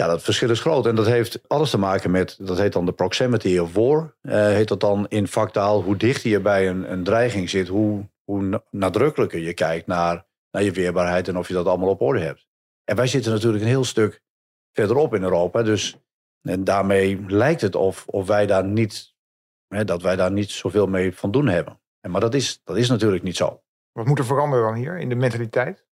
Ja, 0.00 0.06
dat 0.06 0.22
verschil 0.22 0.50
is 0.50 0.60
groot. 0.60 0.86
En 0.86 0.94
dat 0.94 1.06
heeft 1.06 1.40
alles 1.46 1.70
te 1.70 1.78
maken 1.78 2.10
met, 2.10 2.36
dat 2.40 2.58
heet 2.58 2.72
dan 2.72 2.86
de 2.86 2.92
proximity 2.92 3.58
of 3.58 3.74
war. 3.74 4.14
Uh, 4.22 4.32
heet 4.32 4.68
dat 4.68 4.80
dan 4.80 5.06
in 5.08 5.28
vaktaal, 5.28 5.82
hoe 5.82 5.96
dichter 5.96 6.30
je 6.30 6.40
bij 6.40 6.68
een, 6.68 6.92
een 6.92 7.04
dreiging 7.04 7.50
zit, 7.50 7.68
hoe, 7.68 8.08
hoe 8.24 8.62
nadrukkelijker 8.70 9.38
je 9.38 9.54
kijkt 9.54 9.86
naar, 9.86 10.26
naar 10.50 10.62
je 10.62 10.72
weerbaarheid 10.72 11.28
en 11.28 11.38
of 11.38 11.48
je 11.48 11.54
dat 11.54 11.66
allemaal 11.66 11.88
op 11.88 12.00
orde 12.00 12.20
hebt. 12.20 12.46
En 12.84 12.96
wij 12.96 13.06
zitten 13.06 13.32
natuurlijk 13.32 13.62
een 13.62 13.68
heel 13.68 13.84
stuk 13.84 14.22
verderop 14.72 15.14
in 15.14 15.22
Europa. 15.22 15.62
Dus 15.62 15.98
en 16.42 16.64
daarmee 16.64 17.24
lijkt 17.26 17.60
het 17.60 17.74
of, 17.74 18.06
of 18.06 18.26
wij 18.26 18.46
daar 18.46 18.64
niet, 18.64 19.14
hè, 19.68 19.84
dat 19.84 20.02
wij 20.02 20.16
daar 20.16 20.32
niet 20.32 20.50
zoveel 20.50 20.86
mee 20.86 21.16
van 21.16 21.30
doen 21.30 21.46
hebben. 21.46 21.80
En, 22.00 22.10
maar 22.10 22.20
dat 22.20 22.34
is, 22.34 22.60
dat 22.64 22.76
is 22.76 22.88
natuurlijk 22.88 23.22
niet 23.22 23.36
zo. 23.36 23.62
Wat 23.92 24.06
moet 24.06 24.18
er 24.18 24.24
veranderen 24.24 24.64
dan 24.64 24.74
hier 24.74 24.98
in 24.98 25.08
de 25.08 25.14
mentaliteit? 25.14 25.86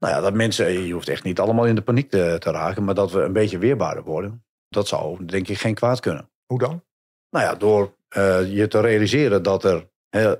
Nou 0.00 0.14
ja, 0.14 0.20
dat 0.20 0.34
mensen, 0.34 0.86
je 0.86 0.92
hoeft 0.92 1.08
echt 1.08 1.24
niet 1.24 1.40
allemaal 1.40 1.66
in 1.66 1.74
de 1.74 1.82
paniek 1.82 2.10
te, 2.10 2.36
te 2.38 2.50
raken, 2.50 2.84
maar 2.84 2.94
dat 2.94 3.12
we 3.12 3.20
een 3.20 3.32
beetje 3.32 3.58
weerbaarder 3.58 4.04
worden. 4.04 4.44
Dat 4.68 4.88
zou 4.88 5.24
denk 5.24 5.48
ik 5.48 5.58
geen 5.58 5.74
kwaad 5.74 6.00
kunnen. 6.00 6.30
Hoe 6.46 6.58
dan? 6.58 6.84
Nou 7.30 7.44
ja, 7.44 7.54
door 7.54 7.94
uh, 8.16 8.52
je 8.52 8.68
te 8.68 8.80
realiseren 8.80 9.42
dat 9.42 9.64
er, 9.64 9.90
hè, 10.08 10.34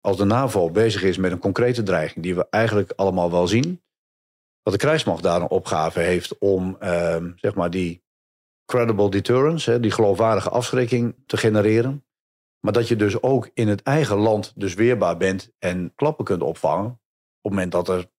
als 0.00 0.16
de 0.16 0.24
NAVO 0.24 0.70
bezig 0.70 1.02
is 1.02 1.16
met 1.16 1.32
een 1.32 1.38
concrete 1.38 1.82
dreiging, 1.82 2.24
die 2.24 2.34
we 2.34 2.46
eigenlijk 2.50 2.92
allemaal 2.96 3.30
wel 3.30 3.46
zien, 3.46 3.82
dat 4.62 4.72
de 4.72 4.78
krijgsmacht 4.78 5.22
daar 5.22 5.40
een 5.40 5.48
opgave 5.48 6.00
heeft 6.00 6.38
om 6.38 6.76
uh, 6.82 7.24
zeg 7.36 7.54
maar 7.54 7.70
die 7.70 8.02
credible 8.64 9.10
deterrence, 9.10 9.70
hè, 9.70 9.80
die 9.80 9.90
geloofwaardige 9.90 10.50
afschrikking 10.50 11.14
te 11.26 11.36
genereren. 11.36 12.04
Maar 12.60 12.72
dat 12.72 12.88
je 12.88 12.96
dus 12.96 13.22
ook 13.22 13.50
in 13.54 13.68
het 13.68 13.82
eigen 13.82 14.16
land 14.16 14.52
dus 14.56 14.74
weerbaar 14.74 15.16
bent 15.16 15.52
en 15.58 15.92
klappen 15.94 16.24
kunt 16.24 16.42
opvangen. 16.42 16.86
Op 16.86 16.98
het 17.42 17.52
moment 17.52 17.72
dat 17.72 17.88
er 17.88 18.10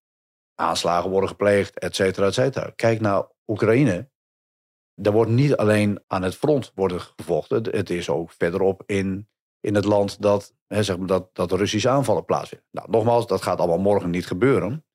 aanslagen 0.59 1.09
worden 1.09 1.29
gepleegd, 1.29 1.79
et 1.79 1.95
cetera, 1.95 2.25
et 2.25 2.33
cetera. 2.33 2.71
Kijk 2.75 2.99
naar 2.99 3.27
Oekraïne. 3.47 4.09
Daar 4.95 5.13
wordt 5.13 5.31
niet 5.31 5.55
alleen 5.55 6.03
aan 6.07 6.21
het 6.21 6.35
front 6.35 6.71
worden 6.75 7.01
gevochten. 7.01 7.63
Het 7.63 7.89
is 7.89 8.09
ook 8.09 8.31
verderop 8.31 8.83
in, 8.85 9.29
in 9.59 9.75
het 9.75 9.85
land 9.85 10.21
dat, 10.21 10.55
hè, 10.67 10.83
zeg 10.83 10.97
maar 10.97 11.07
dat, 11.07 11.35
dat 11.35 11.51
Russische 11.51 11.89
aanvallen 11.89 12.25
plaatsvinden. 12.25 12.67
Nou, 12.71 12.89
nogmaals, 12.89 13.27
dat 13.27 13.41
gaat 13.41 13.59
allemaal 13.59 13.79
morgen 13.79 14.09
niet 14.09 14.27
gebeuren. 14.27 14.85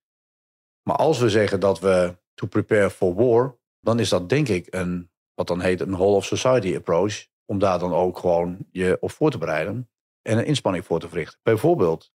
Maar 0.82 0.96
als 0.96 1.18
we 1.18 1.30
zeggen 1.30 1.60
dat 1.60 1.80
we 1.80 2.18
to 2.34 2.46
prepare 2.46 2.90
for 2.90 3.14
war, 3.14 3.58
dan 3.80 3.98
is 3.98 4.08
dat 4.08 4.28
denk 4.28 4.48
ik 4.48 4.74
een, 4.74 5.10
wat 5.34 5.46
dan 5.46 5.60
heet 5.60 5.80
een 5.80 5.96
whole 5.96 6.16
of 6.16 6.24
society 6.24 6.76
approach. 6.76 7.26
Om 7.46 7.58
daar 7.58 7.78
dan 7.78 7.92
ook 7.92 8.18
gewoon 8.18 8.66
je 8.70 8.96
op 9.00 9.10
voor 9.10 9.30
te 9.30 9.38
bereiden 9.38 9.90
en 10.22 10.38
een 10.38 10.46
inspanning 10.46 10.84
voor 10.84 11.00
te 11.00 11.08
verrichten. 11.08 11.40
Bijvoorbeeld 11.42 12.12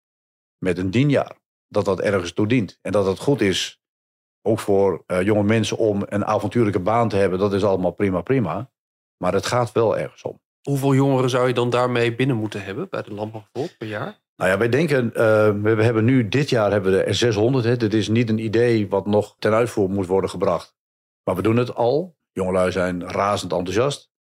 met 0.57 0.77
een 0.77 0.91
dienjaar 0.91 1.37
dat 1.67 1.85
dat 1.85 1.99
ergens 1.99 2.33
toe 2.33 2.47
dient. 2.47 2.79
En 2.81 2.91
dat 2.91 3.05
het 3.05 3.19
goed 3.19 3.41
is, 3.41 3.81
ook 4.41 4.59
voor 4.59 5.03
uh, 5.07 5.21
jonge 5.21 5.43
mensen, 5.43 5.77
om 5.77 6.03
een 6.05 6.25
avontuurlijke 6.25 6.79
baan 6.79 7.09
te 7.09 7.15
hebben. 7.15 7.39
Dat 7.39 7.53
is 7.53 7.63
allemaal 7.63 7.91
prima, 7.91 8.21
prima. 8.21 8.71
Maar 9.17 9.33
het 9.33 9.45
gaat 9.45 9.71
wel 9.71 9.97
ergens 9.97 10.21
om. 10.21 10.41
Hoeveel 10.61 10.93
jongeren 10.93 11.29
zou 11.29 11.47
je 11.47 11.53
dan 11.53 11.69
daarmee 11.69 12.15
binnen 12.15 12.35
moeten 12.35 12.63
hebben 12.63 12.89
bij 12.89 13.01
de 13.01 13.13
landbouw 13.13 13.43
per 13.77 13.87
jaar? 13.87 14.19
Nou 14.35 14.51
ja, 14.51 14.57
wij 14.57 14.69
denken, 14.69 15.05
uh, 15.05 15.13
we 15.75 15.83
hebben 15.83 16.05
nu 16.05 16.27
dit 16.27 16.49
jaar 16.49 16.71
hebben 16.71 16.91
we 16.91 17.03
er 17.03 17.15
600. 17.15 17.65
Hè. 17.65 17.77
Dit 17.77 17.93
is 17.93 18.07
niet 18.07 18.29
een 18.29 18.37
idee 18.37 18.89
wat 18.89 19.05
nog 19.05 19.35
ten 19.39 19.53
uitvoer 19.53 19.89
moet 19.89 20.07
worden 20.07 20.29
gebracht. 20.29 20.75
Maar 21.23 21.35
we 21.35 21.41
doen 21.41 21.57
het 21.57 21.75
al. 21.75 22.15
Jongelui 22.31 22.71
zijn 22.71 23.09
razend 23.09 23.51
enthousiast. 23.51 24.11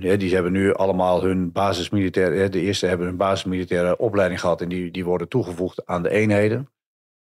Ja, 0.00 0.16
die 0.16 0.34
hebben 0.34 0.52
nu 0.52 0.74
allemaal 0.74 1.22
hun 1.22 1.52
basismilitaire, 1.52 2.48
de 2.48 2.60
eerste 2.60 2.86
hebben 2.86 3.06
hun 3.06 3.16
basismilitaire 3.16 3.98
opleiding 3.98 4.40
gehad 4.40 4.60
en 4.60 4.68
die, 4.68 4.90
die 4.90 5.04
worden 5.04 5.28
toegevoegd 5.28 5.86
aan 5.86 6.02
de 6.02 6.10
eenheden. 6.10 6.68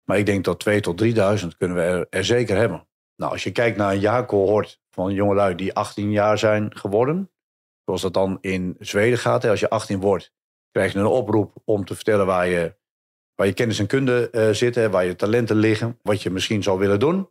Maar 0.09 0.19
ik 0.19 0.27
denk 0.27 0.45
dat 0.45 0.61
2 0.61 0.81
tot 0.81 0.99
3000 0.99 1.57
kunnen 1.57 1.77
we 1.77 1.83
er, 1.83 2.07
er, 2.11 2.25
zeker 2.25 2.57
hebben. 2.57 2.87
Nou, 3.17 3.33
als 3.33 3.45
je 3.45 3.53
kijkt 3.53 3.77
naar 3.77 3.93
een 3.93 4.01
jaarcohort 4.01 4.81
van 4.91 5.13
jongelui 5.13 5.55
die 5.55 5.75
18 5.75 6.11
jaar 6.11 6.39
zijn 6.39 6.77
geworden, 6.77 7.31
zoals 7.85 8.03
dat 8.03 8.15
dan 8.15 8.39
in 8.41 8.77
Zweden 8.79 9.19
gaat. 9.19 9.43
Hè, 9.43 9.51
als 9.51 9.61
je 9.61 9.71
18 9.71 10.01
wordt, 10.01 10.33
krijg 10.71 10.93
je 10.93 10.99
een 10.99 11.07
oproep 11.07 11.53
om 11.65 11.85
te 11.85 11.95
vertellen 11.95 12.27
waar 12.27 12.47
je, 12.47 12.77
waar 13.35 13.47
je 13.47 13.53
kennis 13.53 13.79
en 13.79 13.87
kunde 13.87 14.29
uh, 14.33 14.51
zitten, 14.51 14.91
waar 14.91 15.05
je 15.05 15.17
talenten 15.17 15.57
liggen, 15.57 15.99
wat 16.03 16.23
je 16.23 16.31
misschien 16.31 16.63
zou 16.63 16.79
willen 16.79 17.01
doen. 17.01 17.31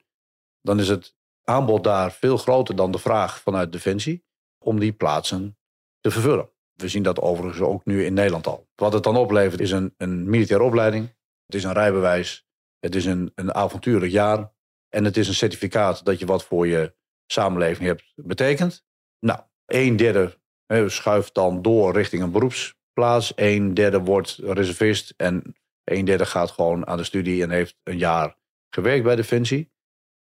Dan 0.62 0.80
is 0.80 0.88
het 0.88 1.16
aanbod 1.44 1.84
daar 1.84 2.12
veel 2.12 2.38
groter 2.38 2.76
dan 2.76 2.92
de 2.92 3.00
vraag 3.00 3.42
vanuit 3.42 3.72
Defensie 3.72 4.26
om 4.64 4.80
die 4.80 4.94
plaatsen 4.94 5.58
te 6.00 6.12
vervullen. 6.12 6.50
We 6.74 6.88
zien 6.88 7.04
dat 7.04 7.22
overigens 7.22 7.62
ook 7.62 7.86
nu 7.86 8.06
in 8.06 8.14
Nederland 8.14 8.48
al. 8.48 8.68
Wat 8.76 8.94
het 8.94 9.04
dan 9.04 9.18
oplevert 9.18 9.62
is 9.62 9.72
een, 9.72 9.94
een 9.98 10.30
militaire 10.30 10.66
opleiding. 10.66 11.16
Het 11.46 11.56
is 11.56 11.64
een 11.64 11.74
rijbewijs. 11.74 12.47
Het 12.80 12.96
is 12.96 13.06
een, 13.06 13.32
een 13.36 13.54
avontuurlijk 13.54 14.12
jaar. 14.12 14.52
En 14.90 15.04
het 15.04 15.18
is 15.18 15.28
een 15.28 15.34
certificaat 15.34 16.06
dat 16.06 16.20
je 16.20 16.26
wat 16.26 16.44
voor 16.44 16.68
je 16.68 16.96
samenleving 17.32 17.88
hebt 17.88 18.14
betekend. 18.16 18.86
Nou, 19.20 19.40
een 19.66 19.96
derde 19.96 20.40
schuift 20.88 21.34
dan 21.34 21.62
door 21.62 21.94
richting 21.94 22.24
een 22.24 22.32
beroepsplaats. 22.32 23.32
Een 23.36 23.74
derde 23.74 24.00
wordt 24.00 24.38
reservist. 24.42 25.14
En 25.18 25.56
een 25.84 26.06
derde 26.06 26.26
gaat 26.26 26.52
gewoon 26.52 26.88
aan 26.88 26.98
de 26.98 27.04
studie 27.04 27.44
en 27.44 27.50
heeft 27.50 27.80
een 27.84 27.98
jaar 27.98 28.38
gewerkt 28.70 29.04
bij 29.04 29.16
Defensie. 29.16 29.72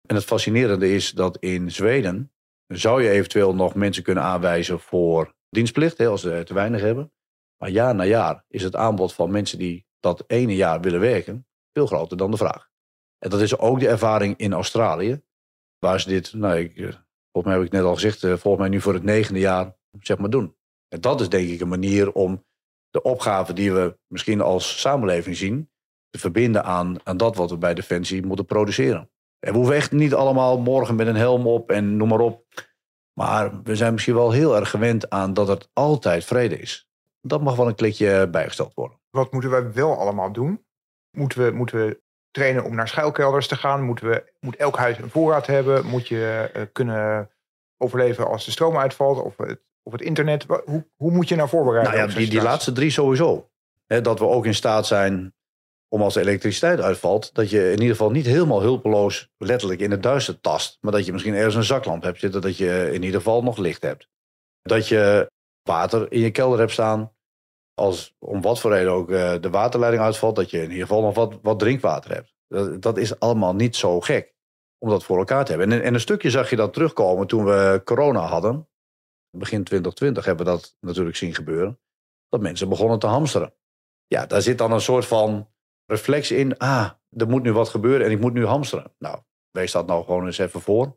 En 0.08 0.14
het 0.14 0.24
fascinerende 0.24 0.94
is 0.94 1.10
dat 1.10 1.38
in 1.38 1.70
Zweden 1.70 2.32
zou 2.66 3.02
je 3.02 3.10
eventueel 3.10 3.54
nog 3.54 3.74
mensen 3.74 4.02
kunnen 4.02 4.24
aanwijzen 4.24 4.80
voor 4.80 5.34
dienstplicht, 5.50 6.00
als 6.00 6.20
ze 6.20 6.42
te 6.44 6.54
weinig 6.54 6.80
hebben. 6.80 7.12
Maar 7.56 7.70
jaar 7.70 7.94
na 7.94 8.04
jaar 8.04 8.44
is 8.48 8.62
het 8.62 8.76
aanbod 8.76 9.14
van 9.14 9.30
mensen 9.30 9.58
die 9.58 9.86
dat 10.00 10.24
ene 10.26 10.56
jaar 10.56 10.80
willen 10.80 11.00
werken, 11.00 11.46
veel 11.74 11.86
groter 11.86 12.16
dan 12.16 12.30
de 12.30 12.36
vraag. 12.36 12.68
En 13.18 13.30
dat 13.30 13.40
is 13.40 13.58
ook 13.58 13.80
de 13.80 13.88
ervaring 13.88 14.36
in 14.36 14.52
Australië, 14.52 15.22
waar 15.78 16.00
ze 16.00 16.08
dit, 16.08 16.32
nou, 16.32 16.58
ik, 16.58 16.76
eh, 16.76 16.82
volgens 17.32 17.44
mij 17.44 17.54
heb 17.54 17.62
ik 17.62 17.72
net 17.72 17.82
al 17.82 17.94
gezegd, 17.94 18.22
eh, 18.22 18.30
volgens 18.30 18.62
mij 18.62 18.68
nu 18.68 18.80
voor 18.80 18.94
het 18.94 19.02
negende 19.02 19.40
jaar, 19.40 19.76
zeg 20.00 20.18
maar, 20.18 20.30
doen. 20.30 20.56
En 20.88 21.00
dat 21.00 21.20
is 21.20 21.28
denk 21.28 21.48
ik 21.48 21.60
een 21.60 21.68
manier 21.68 22.12
om 22.12 22.44
de 22.90 23.02
opgave 23.02 23.52
die 23.52 23.72
we 23.72 23.98
misschien 24.06 24.40
als 24.40 24.80
samenleving 24.80 25.36
zien, 25.36 25.70
te 26.10 26.18
verbinden 26.18 26.64
aan, 26.64 26.96
aan 27.04 27.16
dat 27.16 27.36
wat 27.36 27.50
we 27.50 27.58
bij 27.58 27.74
Defensie 27.74 28.26
moeten 28.26 28.46
produceren. 28.46 29.10
En 29.38 29.52
we 29.52 29.58
hoeven 29.58 29.74
echt 29.74 29.92
niet 29.92 30.14
allemaal 30.14 30.58
morgen 30.58 30.94
met 30.94 31.06
een 31.06 31.16
helm 31.16 31.46
op 31.46 31.70
en 31.70 31.96
noem 31.96 32.08
maar 32.08 32.20
op. 32.20 32.44
Maar 33.12 33.62
we 33.62 33.76
zijn 33.76 33.92
misschien 33.92 34.14
wel 34.14 34.30
heel 34.30 34.56
erg 34.56 34.70
gewend 34.70 35.10
aan 35.10 35.34
dat 35.34 35.48
het 35.48 35.68
altijd 35.72 36.24
vrede 36.24 36.58
is. 36.58 36.88
Dat 37.20 37.42
mag 37.42 37.56
wel 37.56 37.68
een 37.68 37.74
klikje 37.74 38.28
bijgesteld 38.30 38.74
worden. 38.74 38.98
Wat 39.10 39.32
moeten 39.32 39.50
wij 39.50 39.72
wel 39.72 39.98
allemaal 39.98 40.32
doen? 40.32 40.64
Moeten 41.14 41.44
we, 41.44 41.50
moeten 41.50 41.86
we 41.86 42.00
trainen 42.30 42.64
om 42.64 42.74
naar 42.74 42.88
schuilkelders 42.88 43.48
te 43.48 43.56
gaan? 43.56 43.82
Moeten 43.82 44.08
we, 44.08 44.32
moet 44.40 44.56
elk 44.56 44.76
huis 44.76 44.98
een 44.98 45.10
voorraad 45.10 45.46
hebben? 45.46 45.86
Moet 45.86 46.08
je 46.08 46.50
uh, 46.56 46.62
kunnen 46.72 47.30
overleven 47.76 48.26
als 48.26 48.44
de 48.44 48.50
stroom 48.50 48.76
uitvalt 48.76 49.22
of 49.22 49.36
het, 49.36 49.60
of 49.82 49.92
het 49.92 50.02
internet? 50.02 50.46
Hoe, 50.64 50.86
hoe 50.96 51.10
moet 51.10 51.28
je 51.28 51.36
nou 51.36 51.48
voorbereiden? 51.48 51.94
Nou 51.94 52.08
ja, 52.08 52.16
die, 52.16 52.28
die 52.28 52.42
laatste 52.42 52.72
drie 52.72 52.90
sowieso. 52.90 53.48
Dat 53.86 54.18
we 54.18 54.26
ook 54.26 54.46
in 54.46 54.54
staat 54.54 54.86
zijn 54.86 55.34
om 55.88 56.02
als 56.02 56.14
de 56.14 56.20
elektriciteit 56.20 56.80
uitvalt, 56.80 57.34
dat 57.34 57.50
je 57.50 57.64
in 57.64 57.80
ieder 57.80 57.96
geval 57.96 58.10
niet 58.10 58.26
helemaal 58.26 58.60
hulpeloos 58.60 59.30
letterlijk 59.38 59.80
in 59.80 59.90
het 59.90 60.02
duister 60.02 60.40
tast. 60.40 60.78
Maar 60.80 60.92
dat 60.92 61.06
je 61.06 61.12
misschien 61.12 61.34
ergens 61.34 61.54
een 61.54 61.64
zaklamp 61.64 62.02
hebt 62.02 62.18
zitten, 62.18 62.40
dat 62.40 62.56
je 62.56 62.90
in 62.92 63.02
ieder 63.02 63.20
geval 63.20 63.42
nog 63.42 63.56
licht 63.56 63.82
hebt. 63.82 64.08
Dat 64.62 64.88
je 64.88 65.30
water 65.62 66.12
in 66.12 66.20
je 66.20 66.30
kelder 66.30 66.58
hebt 66.58 66.72
staan. 66.72 67.13
Als 67.74 68.14
om 68.18 68.40
wat 68.40 68.60
voor 68.60 68.70
reden 68.70 68.92
ook 68.92 69.10
eh, 69.10 69.34
de 69.40 69.50
waterleiding 69.50 70.02
uitvalt, 70.02 70.36
dat 70.36 70.50
je 70.50 70.56
in 70.56 70.70
ieder 70.70 70.86
geval 70.86 71.02
nog 71.02 71.14
wat, 71.14 71.38
wat 71.42 71.58
drinkwater 71.58 72.14
hebt. 72.14 72.34
Dat, 72.48 72.82
dat 72.82 72.96
is 72.96 73.20
allemaal 73.20 73.54
niet 73.54 73.76
zo 73.76 74.00
gek 74.00 74.34
om 74.78 74.88
dat 74.88 75.04
voor 75.04 75.18
elkaar 75.18 75.44
te 75.44 75.52
hebben. 75.52 75.72
En, 75.72 75.82
en 75.82 75.94
een 75.94 76.00
stukje 76.00 76.30
zag 76.30 76.50
je 76.50 76.56
dat 76.56 76.72
terugkomen 76.72 77.26
toen 77.26 77.44
we 77.44 77.80
corona 77.84 78.20
hadden. 78.20 78.68
Begin 79.30 79.64
2020 79.64 80.24
hebben 80.24 80.46
we 80.46 80.52
dat 80.52 80.76
natuurlijk 80.80 81.16
zien 81.16 81.34
gebeuren. 81.34 81.80
Dat 82.28 82.40
mensen 82.40 82.68
begonnen 82.68 82.98
te 82.98 83.06
hamsteren. 83.06 83.54
Ja, 84.06 84.26
daar 84.26 84.42
zit 84.42 84.58
dan 84.58 84.72
een 84.72 84.80
soort 84.80 85.06
van 85.06 85.48
reflex 85.86 86.30
in. 86.30 86.58
Ah, 86.58 86.90
er 87.10 87.28
moet 87.28 87.42
nu 87.42 87.52
wat 87.52 87.68
gebeuren 87.68 88.06
en 88.06 88.12
ik 88.12 88.20
moet 88.20 88.32
nu 88.32 88.46
hamsteren. 88.46 88.92
Nou, 88.98 89.18
wees 89.50 89.72
dat 89.72 89.86
nou 89.86 90.04
gewoon 90.04 90.26
eens 90.26 90.38
even 90.38 90.60
voor. 90.60 90.96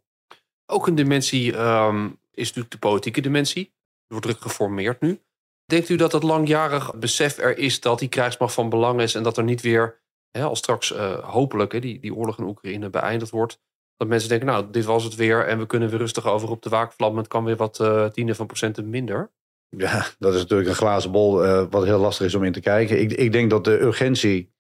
Ook 0.66 0.88
een 0.88 0.96
dimensie 0.96 1.56
ehm, 1.56 2.06
is 2.32 2.48
natuurlijk 2.48 2.72
de 2.72 2.80
politieke 2.80 3.22
dimensie. 3.22 3.66
Er 3.66 4.14
wordt 4.14 4.26
druk 4.26 4.42
geformeerd 4.42 5.02
nu. 5.02 5.22
Denkt 5.68 5.90
u 5.90 5.96
dat 5.96 6.12
het 6.12 6.24
langjarig 6.24 6.96
besef 6.96 7.38
er 7.38 7.58
is 7.58 7.80
dat 7.80 8.00
die 8.00 8.10
krijgsmacht 8.10 8.54
van 8.54 8.70
belang 8.70 9.02
is 9.02 9.16
en 9.16 9.24
dat 9.24 9.38
er 9.38 9.44
niet 9.44 9.62
weer, 9.62 10.02
hè, 10.32 10.44
als 10.44 10.60
straks 10.60 10.94
eh, 10.94 11.30
hopelijk 11.30 11.72
hè, 11.72 11.80
die, 11.80 12.00
die 12.00 12.16
oorlog 12.16 12.38
in 12.38 12.46
Oekraïne 12.46 12.90
beëindigd 12.90 13.32
wordt, 13.32 13.60
dat 13.98 14.08
mensen 14.08 14.30
denken, 14.30 14.48
nou, 14.48 14.66
dit 14.72 14.86
was 14.86 15.04
het 15.04 15.16
weer 15.16 15.48
en 15.48 15.60
we 15.60 15.66
kunnen 15.66 15.90
weer 15.90 16.00
rustig 16.00 16.26
over 16.26 16.50
op 16.50 16.62
de 16.62 16.70
waakvlam. 16.70 17.18
Het 17.18 17.28
kan 17.28 17.44
weer 17.44 17.56
wat 17.56 17.80
eh 17.80 18.06
tienden 18.06 18.36
van 18.36 18.46
procenten 18.46 18.90
minder. 18.90 19.32
Ja, 19.70 20.06
dat 20.20 20.34
is 20.34 20.42
natuurlijk 20.42 20.70
een 20.70 20.76
glazen 20.76 21.12
bol 21.12 21.44
eh, 21.44 21.66
wat 21.70 21.84
heel 21.84 22.00
lastig 22.00 22.26
is 22.26 22.36
om 22.36 22.44
in 22.44 22.52
te 22.52 22.60
kijken. 22.60 23.02
Ik, 23.02 23.12
ik 23.12 23.32
denk 23.32 23.50
dat 23.50 23.64
de 23.64 23.82
urgentie 23.82 24.56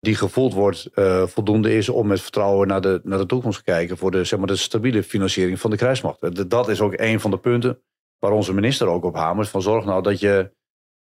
die 0.00 0.14
gevoeld 0.14 0.54
wordt 0.54 0.90
voldoende 1.24 1.74
is 1.74 1.88
om 1.88 2.06
met 2.06 2.20
vertrouwen 2.20 2.68
naar 2.68 2.80
de, 2.80 3.00
naar 3.04 3.18
de 3.18 3.26
toekomst 3.26 3.58
te 3.58 3.64
kijken 3.64 3.96
voor 3.96 4.10
de, 4.10 4.24
zeg 4.24 4.38
maar, 4.38 4.48
de 4.48 4.56
stabiele 4.56 5.02
financiering 5.02 5.60
van 5.60 5.70
de 5.70 5.76
krijgsmacht. 5.76 6.50
Dat 6.50 6.68
is 6.68 6.80
ook 6.80 6.92
een 6.96 7.20
van 7.20 7.30
de 7.30 7.38
punten 7.38 7.82
waar 8.22 8.32
onze 8.32 8.54
minister 8.54 8.86
ook 8.86 9.04
op 9.04 9.14
hamert. 9.14 9.48
Van 9.48 9.62
zorg 9.62 9.84
nou 9.84 10.02
dat 10.02 10.20
je 10.20 10.52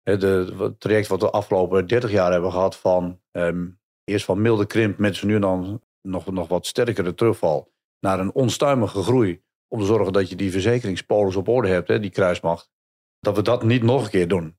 het 0.02 0.20
traject 0.80 1.08
wat 1.08 1.20
we 1.20 1.26
de 1.26 1.32
afgelopen 1.32 1.86
30 1.86 2.10
jaar 2.10 2.32
hebben 2.32 2.52
gehad 2.52 2.76
van 2.76 3.20
ehm, 3.30 3.68
eerst 4.04 4.24
van 4.24 4.42
milde 4.42 4.66
krimp 4.66 4.98
met 4.98 5.16
zo 5.16 5.26
nu 5.26 5.38
dan 5.38 5.82
nog, 6.02 6.32
nog 6.32 6.48
wat 6.48 6.66
sterkere 6.66 7.14
terugval 7.14 7.72
naar 8.00 8.20
een 8.20 8.32
onstuimige 8.32 9.02
groei. 9.02 9.42
Om 9.68 9.78
te 9.78 9.86
zorgen 9.86 10.12
dat 10.12 10.28
je 10.28 10.36
die 10.36 10.50
verzekeringspolis 10.50 11.36
op 11.36 11.48
orde 11.48 11.68
hebt, 11.68 11.88
hè, 11.88 12.00
die 12.00 12.10
krijgsmacht 12.10 12.70
dat 13.20 13.36
we 13.36 13.42
dat 13.42 13.62
niet 13.62 13.82
nog 13.82 14.04
een 14.04 14.10
keer 14.10 14.28
doen. 14.28 14.58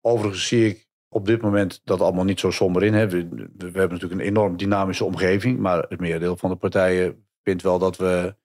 Overigens 0.00 0.46
zie 0.46 0.66
ik 0.66 0.88
op 1.08 1.26
dit 1.26 1.42
moment 1.42 1.80
dat 1.84 2.00
allemaal 2.00 2.24
niet 2.24 2.40
zo 2.40 2.50
somber 2.50 2.84
in. 2.84 2.94
Hè. 2.94 3.08
We, 3.08 3.28
we 3.28 3.64
hebben 3.64 3.90
natuurlijk 3.90 4.20
een 4.20 4.26
enorm 4.26 4.56
dynamische 4.56 5.04
omgeving, 5.04 5.58
maar 5.58 5.84
het 5.88 6.00
merendeel 6.00 6.36
van 6.36 6.50
de 6.50 6.56
partijen 6.56 7.26
vindt 7.42 7.62
wel 7.62 7.78
dat 7.78 7.96
we 7.96 8.36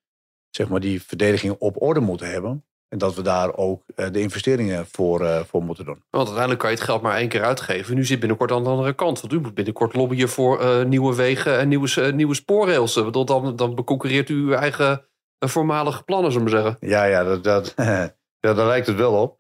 zeg 0.50 0.70
maar, 0.70 0.80
die 0.80 1.04
verdediging 1.04 1.56
op 1.60 1.82
orde 1.82 2.00
moeten 2.00 2.32
hebben. 2.32 2.66
En 2.94 3.00
dat 3.00 3.16
we 3.16 3.22
daar 3.22 3.56
ook 3.56 3.84
eh, 3.96 4.12
de 4.12 4.20
investeringen 4.20 4.88
voor, 4.91 5.26
eh, 5.26 5.44
voor 5.44 5.64
moeten 5.64 5.86
doen. 5.86 6.04
Want 6.10 6.24
uiteindelijk 6.24 6.60
kan 6.60 6.70
je 6.70 6.76
het 6.76 6.86
geld 6.86 7.02
maar 7.02 7.16
één 7.16 7.28
keer 7.28 7.44
uitgeven. 7.44 7.96
Nu 7.96 8.06
zit 8.06 8.20
binnenkort 8.20 8.52
aan 8.52 8.64
de 8.64 8.70
andere 8.70 8.94
kant. 8.94 9.22
Want 9.22 9.34
u 9.34 9.39
moet 9.39 9.54
binnenkort 9.54 9.96
lobbyen 9.96 10.30
voor 10.30 10.60
eh, 10.60 10.84
nieuwe 10.84 11.16
wegen 11.16 11.58
en 11.60 11.68
nieuwe, 11.68 12.12
nieuwe 12.12 12.34
spoorrails. 12.34 12.94
Bedoel, 12.94 13.26
Dan, 13.26 13.56
dan 13.56 13.76
beconcurreert 13.76 14.30
u 14.30 14.36
uw 14.36 14.52
eigen 14.52 15.06
voormalige 15.39 16.04
plannen, 16.04 16.32
zullen 16.32 16.48
we 16.48 16.54
maar 16.54 16.62
zeggen. 16.64 16.89
Ja, 16.89 17.04
ja, 17.04 17.24
dat, 17.24 17.44
dat, 17.44 17.74
ja, 18.46 18.54
daar 18.54 18.68
lijkt 18.68 18.88
het 18.88 18.96
wel 18.96 19.22
op. 19.22 19.39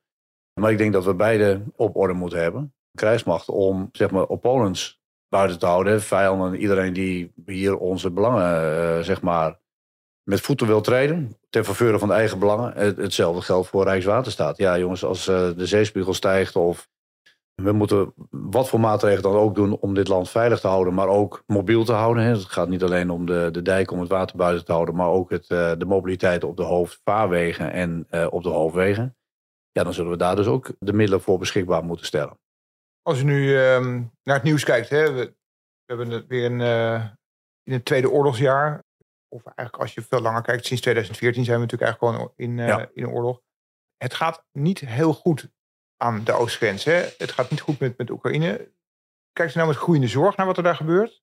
Maar 0.59 0.71
ik 0.71 0.77
denk 0.77 0.93
dat 0.93 1.05
we 1.05 1.15
beide 1.15 1.61
op 1.75 1.95
orde 1.95 2.13
moeten 2.13 2.41
hebben. 2.41 2.73
Krijgsmacht 2.97 3.49
om 3.49 3.89
zeg 3.91 4.11
maar, 4.11 4.25
opponents 4.25 5.01
buiten 5.29 5.59
te 5.59 5.65
houden. 5.65 6.01
Vijanden, 6.01 6.55
iedereen 6.55 6.93
die 6.93 7.33
hier 7.45 7.77
onze 7.77 8.11
belangen 8.11 9.05
zeg 9.05 9.21
maar, 9.21 9.59
met 10.23 10.41
voeten 10.41 10.67
wil 10.67 10.81
treden. 10.81 11.37
Ten 11.49 11.65
faveur 11.65 11.99
van 11.99 12.07
de 12.07 12.13
eigen 12.13 12.39
belangen. 12.39 12.73
Het- 12.73 12.97
Hetzelfde 12.97 13.41
geldt 13.41 13.67
voor 13.67 13.83
Rijkswaterstaat. 13.83 14.57
Ja, 14.57 14.77
jongens, 14.77 15.03
als 15.05 15.27
eh, 15.27 15.49
de 15.57 15.65
zeespiegel 15.65 16.13
stijgt 16.13 16.55
of 16.55 16.89
we 17.53 17.71
moeten 17.71 18.13
wat 18.29 18.69
voor 18.69 18.79
maatregelen 18.79 19.31
dan 19.31 19.41
ook 19.41 19.55
doen 19.55 19.77
om 19.79 19.93
dit 19.93 20.07
land 20.07 20.29
veilig 20.29 20.59
te 20.59 20.67
houden, 20.67 20.93
maar 20.93 21.07
ook 21.07 21.43
mobiel 21.47 21.83
te 21.83 21.91
houden. 21.93 22.23
Het 22.23 22.43
gaat 22.45 22.67
niet 22.69 22.83
alleen 22.83 23.09
om 23.09 23.25
de, 23.25 23.49
de 23.51 23.61
dijk 23.61 23.91
om 23.91 23.99
het 23.99 24.09
water 24.09 24.37
buiten 24.37 24.65
te 24.65 24.71
houden, 24.71 24.95
maar 24.95 25.07
ook 25.07 25.29
het, 25.29 25.49
eh, 25.49 25.71
de 25.77 25.85
mobiliteit 25.85 26.43
op 26.43 26.57
de 26.57 26.63
hoofdvaarwegen 26.63 27.71
en 27.71 28.05
eh, 28.09 28.27
op 28.29 28.43
de 28.43 28.49
hoofdwegen. 28.49 29.15
Ja, 29.71 29.83
dan 29.83 29.93
zullen 29.93 30.11
we 30.11 30.17
daar 30.17 30.35
dus 30.35 30.47
ook 30.47 30.71
de 30.79 30.93
middelen 30.93 31.21
voor 31.21 31.37
beschikbaar 31.39 31.83
moeten 31.83 32.05
stellen. 32.05 32.39
Als 33.01 33.19
u 33.19 33.23
nu 33.23 33.57
ehm, 33.57 34.01
naar 34.23 34.35
het 34.35 34.43
nieuws 34.43 34.63
kijkt, 34.63 34.89
hè, 34.89 35.11
we, 35.13 35.23
we 35.23 35.33
hebben 35.85 36.09
het 36.09 36.27
weer 36.27 36.45
een, 36.51 36.59
in 37.63 37.73
het 37.73 37.85
tweede 37.85 38.09
oorlogsjaar. 38.09 38.82
Of 39.33 39.43
eigenlijk 39.45 39.77
als 39.77 39.93
je 39.93 40.01
veel 40.01 40.21
langer 40.21 40.41
kijkt, 40.41 40.65
sinds 40.65 40.81
2014 40.81 41.43
zijn 41.43 41.59
we 41.59 41.63
natuurlijk 41.63 41.91
eigenlijk 41.91 42.15
gewoon 42.15 42.33
in, 42.35 42.57
Ja. 42.67 42.89
in 42.93 43.03
een 43.03 43.09
oorlog. 43.09 43.41
Het 43.97 44.13
gaat 44.13 44.45
niet 44.51 44.79
heel 44.79 45.13
goed 45.13 45.49
aan 45.97 46.23
de 46.23 46.31
oostgrens. 46.33 46.83
Hè? 46.83 47.03
Het 47.17 47.31
gaat 47.31 47.49
niet 47.49 47.61
goed 47.61 47.79
met, 47.79 47.97
met 47.97 48.09
Oekraïne. 48.09 48.71
Kijkt 49.31 49.53
u 49.53 49.55
nou 49.55 49.67
met 49.69 49.77
groeiende 49.77 50.07
zorg 50.07 50.37
naar 50.37 50.45
wat 50.45 50.57
er 50.57 50.63
daar 50.63 50.75
gebeurt? 50.75 51.21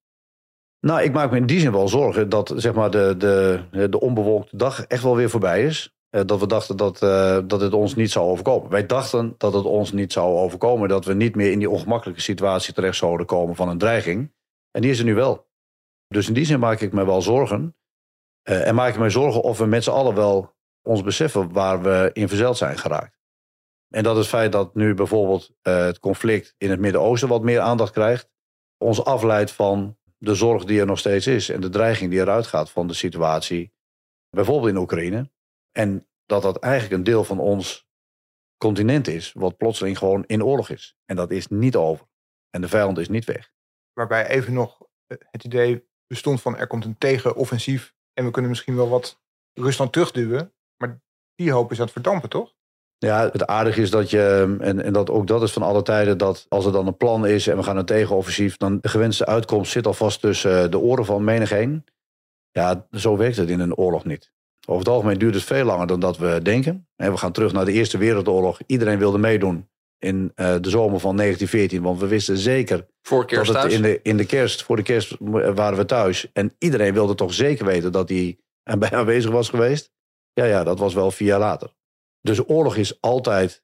Nou, 0.79 1.01
ik 1.01 1.13
maak 1.13 1.31
me 1.31 1.37
in 1.37 1.45
die 1.45 1.59
zin 1.59 1.71
wel 1.71 1.87
zorgen 1.87 2.29
dat 2.29 2.53
zeg 2.55 2.73
maar, 2.73 2.91
de, 2.91 3.15
de, 3.17 3.87
de 3.89 3.99
onbewolkte 3.99 4.57
dag 4.57 4.85
echt 4.85 5.03
wel 5.03 5.15
weer 5.15 5.29
voorbij 5.29 5.65
is. 5.65 5.95
Eh, 6.09 6.21
dat 6.25 6.39
we 6.39 6.47
dachten 6.47 6.77
dat, 6.77 7.01
eh, 7.01 7.39
dat 7.45 7.61
het 7.61 7.73
ons 7.73 7.95
niet 7.95 8.11
zou 8.11 8.29
overkomen. 8.29 8.69
Wij 8.69 8.85
dachten 8.85 9.35
dat 9.37 9.53
het 9.53 9.65
ons 9.65 9.91
niet 9.91 10.11
zou 10.11 10.37
overkomen. 10.37 10.89
Dat 10.89 11.05
we 11.05 11.13
niet 11.13 11.35
meer 11.35 11.51
in 11.51 11.59
die 11.59 11.69
ongemakkelijke 11.69 12.21
situatie 12.21 12.73
terecht 12.73 12.97
zouden 12.97 13.25
komen 13.25 13.55
van 13.55 13.69
een 13.69 13.77
dreiging. 13.77 14.33
En 14.71 14.81
die 14.81 14.91
is 14.91 14.99
er 14.99 15.05
nu 15.05 15.13
wel. 15.15 15.49
Dus 16.07 16.27
in 16.27 16.33
die 16.33 16.45
zin 16.45 16.59
maak 16.59 16.79
ik 16.79 16.93
me 16.93 17.05
wel 17.05 17.21
zorgen. 17.21 17.75
Eh, 18.41 18.67
en 18.67 18.75
maak 18.75 18.93
ik 18.93 18.99
me 18.99 19.09
zorgen 19.09 19.41
of 19.41 19.57
we 19.57 19.65
met 19.65 19.83
z'n 19.83 19.89
allen 19.89 20.15
wel 20.15 20.55
ons 20.81 21.03
beseffen 21.03 21.53
waar 21.53 21.81
we 21.81 22.09
in 22.13 22.27
verzeild 22.27 22.57
zijn 22.57 22.77
geraakt. 22.77 23.19
En 23.87 24.03
dat 24.03 24.15
het 24.15 24.27
feit 24.27 24.51
dat 24.51 24.75
nu 24.75 24.93
bijvoorbeeld 24.93 25.51
eh, 25.61 25.85
het 25.85 25.99
conflict 25.99 26.55
in 26.57 26.69
het 26.69 26.79
Midden-Oosten 26.79 27.29
wat 27.29 27.41
meer 27.41 27.59
aandacht 27.59 27.91
krijgt, 27.91 28.29
ons 28.77 29.03
afleidt 29.03 29.51
van 29.51 29.97
de 30.17 30.35
zorg 30.35 30.65
die 30.65 30.79
er 30.79 30.85
nog 30.85 30.99
steeds 30.99 31.27
is 31.27 31.49
en 31.49 31.61
de 31.61 31.69
dreiging 31.69 32.11
die 32.11 32.19
eruit 32.19 32.47
gaat 32.47 32.71
van 32.71 32.87
de 32.87 32.93
situatie, 32.93 33.73
bijvoorbeeld 34.29 34.71
in 34.71 34.77
Oekraïne. 34.77 35.31
En 35.71 36.07
dat 36.25 36.41
dat 36.41 36.59
eigenlijk 36.59 36.93
een 36.93 37.03
deel 37.03 37.23
van 37.23 37.39
ons 37.39 37.89
continent 38.57 39.07
is, 39.07 39.31
wat 39.33 39.57
plotseling 39.57 39.97
gewoon 39.97 40.23
in 40.25 40.43
oorlog 40.43 40.69
is. 40.69 40.95
En 41.05 41.15
dat 41.15 41.31
is 41.31 41.47
niet 41.47 41.75
over. 41.75 42.07
En 42.49 42.61
de 42.61 42.67
vijand 42.67 42.97
is 42.97 43.09
niet 43.09 43.25
weg. 43.25 43.51
Waarbij 43.93 44.27
even 44.27 44.53
nog 44.53 44.87
eh, 45.07 45.17
het 45.31 45.43
idee 45.43 45.87
bestond 46.07 46.41
van 46.41 46.57
er 46.57 46.67
komt 46.67 46.85
een 46.85 46.97
tegenoffensief. 46.97 47.93
En 48.13 48.25
we 48.25 48.31
kunnen 48.31 48.49
misschien 48.49 48.75
wel 48.75 48.89
wat 48.89 49.21
Rusland 49.53 49.91
terugduwen. 49.91 50.53
Maar 50.77 51.01
die 51.35 51.51
hoop 51.51 51.71
is 51.71 51.77
aan 51.77 51.83
het 51.83 51.93
verdampen, 51.93 52.29
toch? 52.29 52.53
Ja, 52.97 53.29
het 53.31 53.45
aardige 53.45 53.81
is 53.81 53.89
dat 53.89 54.09
je, 54.09 54.55
en, 54.59 54.83
en 54.83 54.93
dat 54.93 55.09
ook 55.09 55.27
dat 55.27 55.41
is 55.41 55.51
van 55.51 55.61
alle 55.61 55.81
tijden, 55.81 56.17
dat 56.17 56.45
als 56.49 56.65
er 56.65 56.71
dan 56.71 56.87
een 56.87 56.97
plan 56.97 57.27
is 57.27 57.47
en 57.47 57.57
we 57.57 57.63
gaan 57.63 57.77
een 57.77 57.85
tegenoffensief, 57.85 58.57
dan 58.57 58.79
de 58.81 58.89
gewenste 58.89 59.25
uitkomst 59.25 59.71
zit 59.71 59.87
alvast 59.87 60.21
tussen 60.21 60.63
eh, 60.63 60.69
de 60.69 60.79
oren 60.79 61.05
van 61.05 61.23
menigeen. 61.23 61.85
Ja, 62.51 62.87
zo 62.91 63.17
werkt 63.17 63.37
het 63.37 63.49
in 63.49 63.59
een 63.59 63.75
oorlog 63.75 64.05
niet. 64.05 64.31
Over 64.67 64.83
het 64.83 64.93
algemeen 64.93 65.17
duurt 65.17 65.33
het 65.33 65.43
veel 65.43 65.65
langer 65.65 65.87
dan 65.87 65.99
dat 65.99 66.17
we 66.17 66.39
denken. 66.43 66.87
En 66.95 67.11
we 67.11 67.17
gaan 67.17 67.31
terug 67.31 67.53
naar 67.53 67.65
de 67.65 67.71
Eerste 67.71 67.97
Wereldoorlog. 67.97 68.59
Iedereen 68.65 68.97
wilde 68.97 69.17
meedoen 69.17 69.69
in 70.01 70.31
eh, 70.35 70.55
de 70.61 70.69
zomer 70.69 70.99
van 70.99 71.17
1914, 71.17 71.81
want 71.81 71.99
we 71.99 72.07
wisten 72.07 72.37
zeker 72.37 72.87
Voor 73.01 73.25
kerst 73.25 73.45
dat 73.45 73.61
het 73.61 73.63
thuis. 73.63 73.73
in 73.73 73.81
de, 73.81 73.99
in 74.03 74.17
de 74.17 74.25
kerst, 74.25 74.63
voor 74.63 74.75
de 74.75 74.83
kerst 74.83 75.15
waren 75.19 75.77
we 75.77 75.85
thuis. 75.85 76.31
En 76.33 76.55
iedereen 76.57 76.93
wilde 76.93 77.15
toch 77.15 77.33
zeker 77.33 77.65
weten 77.65 77.91
dat 77.91 78.09
hij 78.09 78.39
erbij 78.63 78.91
aanwezig 78.91 79.31
was 79.31 79.49
geweest. 79.49 79.91
Ja, 80.33 80.45
ja, 80.45 80.63
dat 80.63 80.79
was 80.79 80.93
wel 80.93 81.11
vier 81.11 81.27
jaar 81.27 81.39
later. 81.39 81.73
Dus 82.21 82.49
oorlog 82.49 82.75
is 82.75 83.01
altijd 83.01 83.63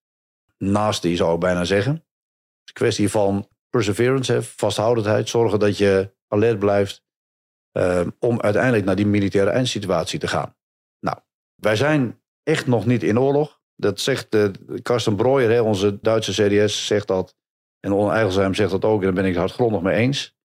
nasty, 0.58 1.16
zou 1.16 1.34
ik 1.34 1.40
bijna 1.40 1.64
zeggen. 1.64 1.92
Het 1.92 2.02
is 2.02 2.70
een 2.70 2.74
kwestie 2.74 3.10
van 3.10 3.48
perseverance, 3.70 4.34
hè, 4.34 4.44
vasthoudendheid. 4.44 5.30
Zorgen 5.30 5.60
dat 5.60 5.78
je 5.78 6.14
alert 6.28 6.60
blijft 6.60 7.04
eh, 7.72 8.08
om 8.20 8.42
uiteindelijk 8.42 8.86
naar 8.86 8.96
die 8.96 9.06
militaire 9.06 9.52
eindsituatie 9.52 10.20
te 10.20 10.28
gaan. 10.28 10.56
Nou, 11.00 11.18
wij 11.56 11.76
zijn 11.76 12.22
echt 12.44 12.68
nog 12.68 12.86
niet 12.86 13.04
in 13.04 13.20
oorlog. 13.20 13.57
Dat 13.80 14.00
zegt 14.00 14.36
uh, 14.36 14.50
Karsten 14.82 15.16
Breuer, 15.16 15.52
hè, 15.52 15.62
onze 15.62 16.00
Duitse 16.02 16.32
CDS, 16.32 16.86
zegt 16.86 17.08
dat. 17.08 17.36
En 17.80 17.92
Onno 17.92 18.10
Eigelsheim 18.10 18.54
zegt 18.54 18.72
dat 18.72 18.86
ook, 18.86 19.00
en 19.00 19.06
daar 19.06 19.14
ben 19.14 19.26
ik 19.26 19.30
het 19.30 19.40
hardgrondig 19.40 19.82
mee 19.82 19.96
eens. 19.96 20.36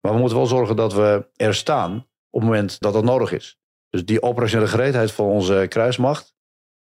Maar 0.00 0.12
we 0.12 0.18
moeten 0.18 0.38
wel 0.38 0.46
zorgen 0.46 0.76
dat 0.76 0.92
we 0.92 1.28
er 1.36 1.54
staan 1.54 1.96
op 2.30 2.40
het 2.40 2.50
moment 2.50 2.80
dat 2.80 2.92
dat 2.92 3.04
nodig 3.04 3.32
is. 3.32 3.58
Dus 3.90 4.04
die 4.04 4.22
operationele 4.22 4.68
gereedheid 4.68 5.12
van 5.12 5.26
onze 5.26 5.66
kruismacht 5.68 6.34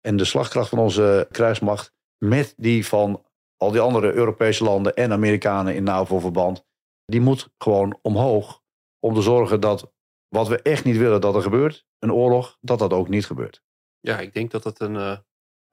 en 0.01 0.17
de 0.17 0.25
slagkracht 0.25 0.69
van 0.69 0.79
onze 0.79 1.27
kruismacht 1.31 1.93
met 2.17 2.53
die 2.57 2.87
van 2.87 3.25
al 3.57 3.71
die 3.71 3.81
andere 3.81 4.13
Europese 4.13 4.63
landen 4.63 4.93
en 4.93 5.11
Amerikanen 5.11 5.75
in 5.75 5.83
NAVO-verband, 5.83 6.65
die 7.05 7.21
moet 7.21 7.49
gewoon 7.57 7.99
omhoog 8.01 8.61
om 8.99 9.13
te 9.13 9.21
zorgen 9.21 9.59
dat 9.59 9.91
wat 10.27 10.47
we 10.47 10.61
echt 10.61 10.83
niet 10.83 10.97
willen 10.97 11.21
dat 11.21 11.35
er 11.35 11.41
gebeurt, 11.41 11.85
een 11.99 12.13
oorlog, 12.13 12.57
dat 12.61 12.79
dat 12.79 12.93
ook 12.93 13.09
niet 13.09 13.25
gebeurt. 13.25 13.63
Ja, 13.99 14.19
ik 14.19 14.33
denk 14.33 14.51
dat 14.51 14.63
het 14.63 14.79
een 14.79 14.95
uh, 14.95 15.17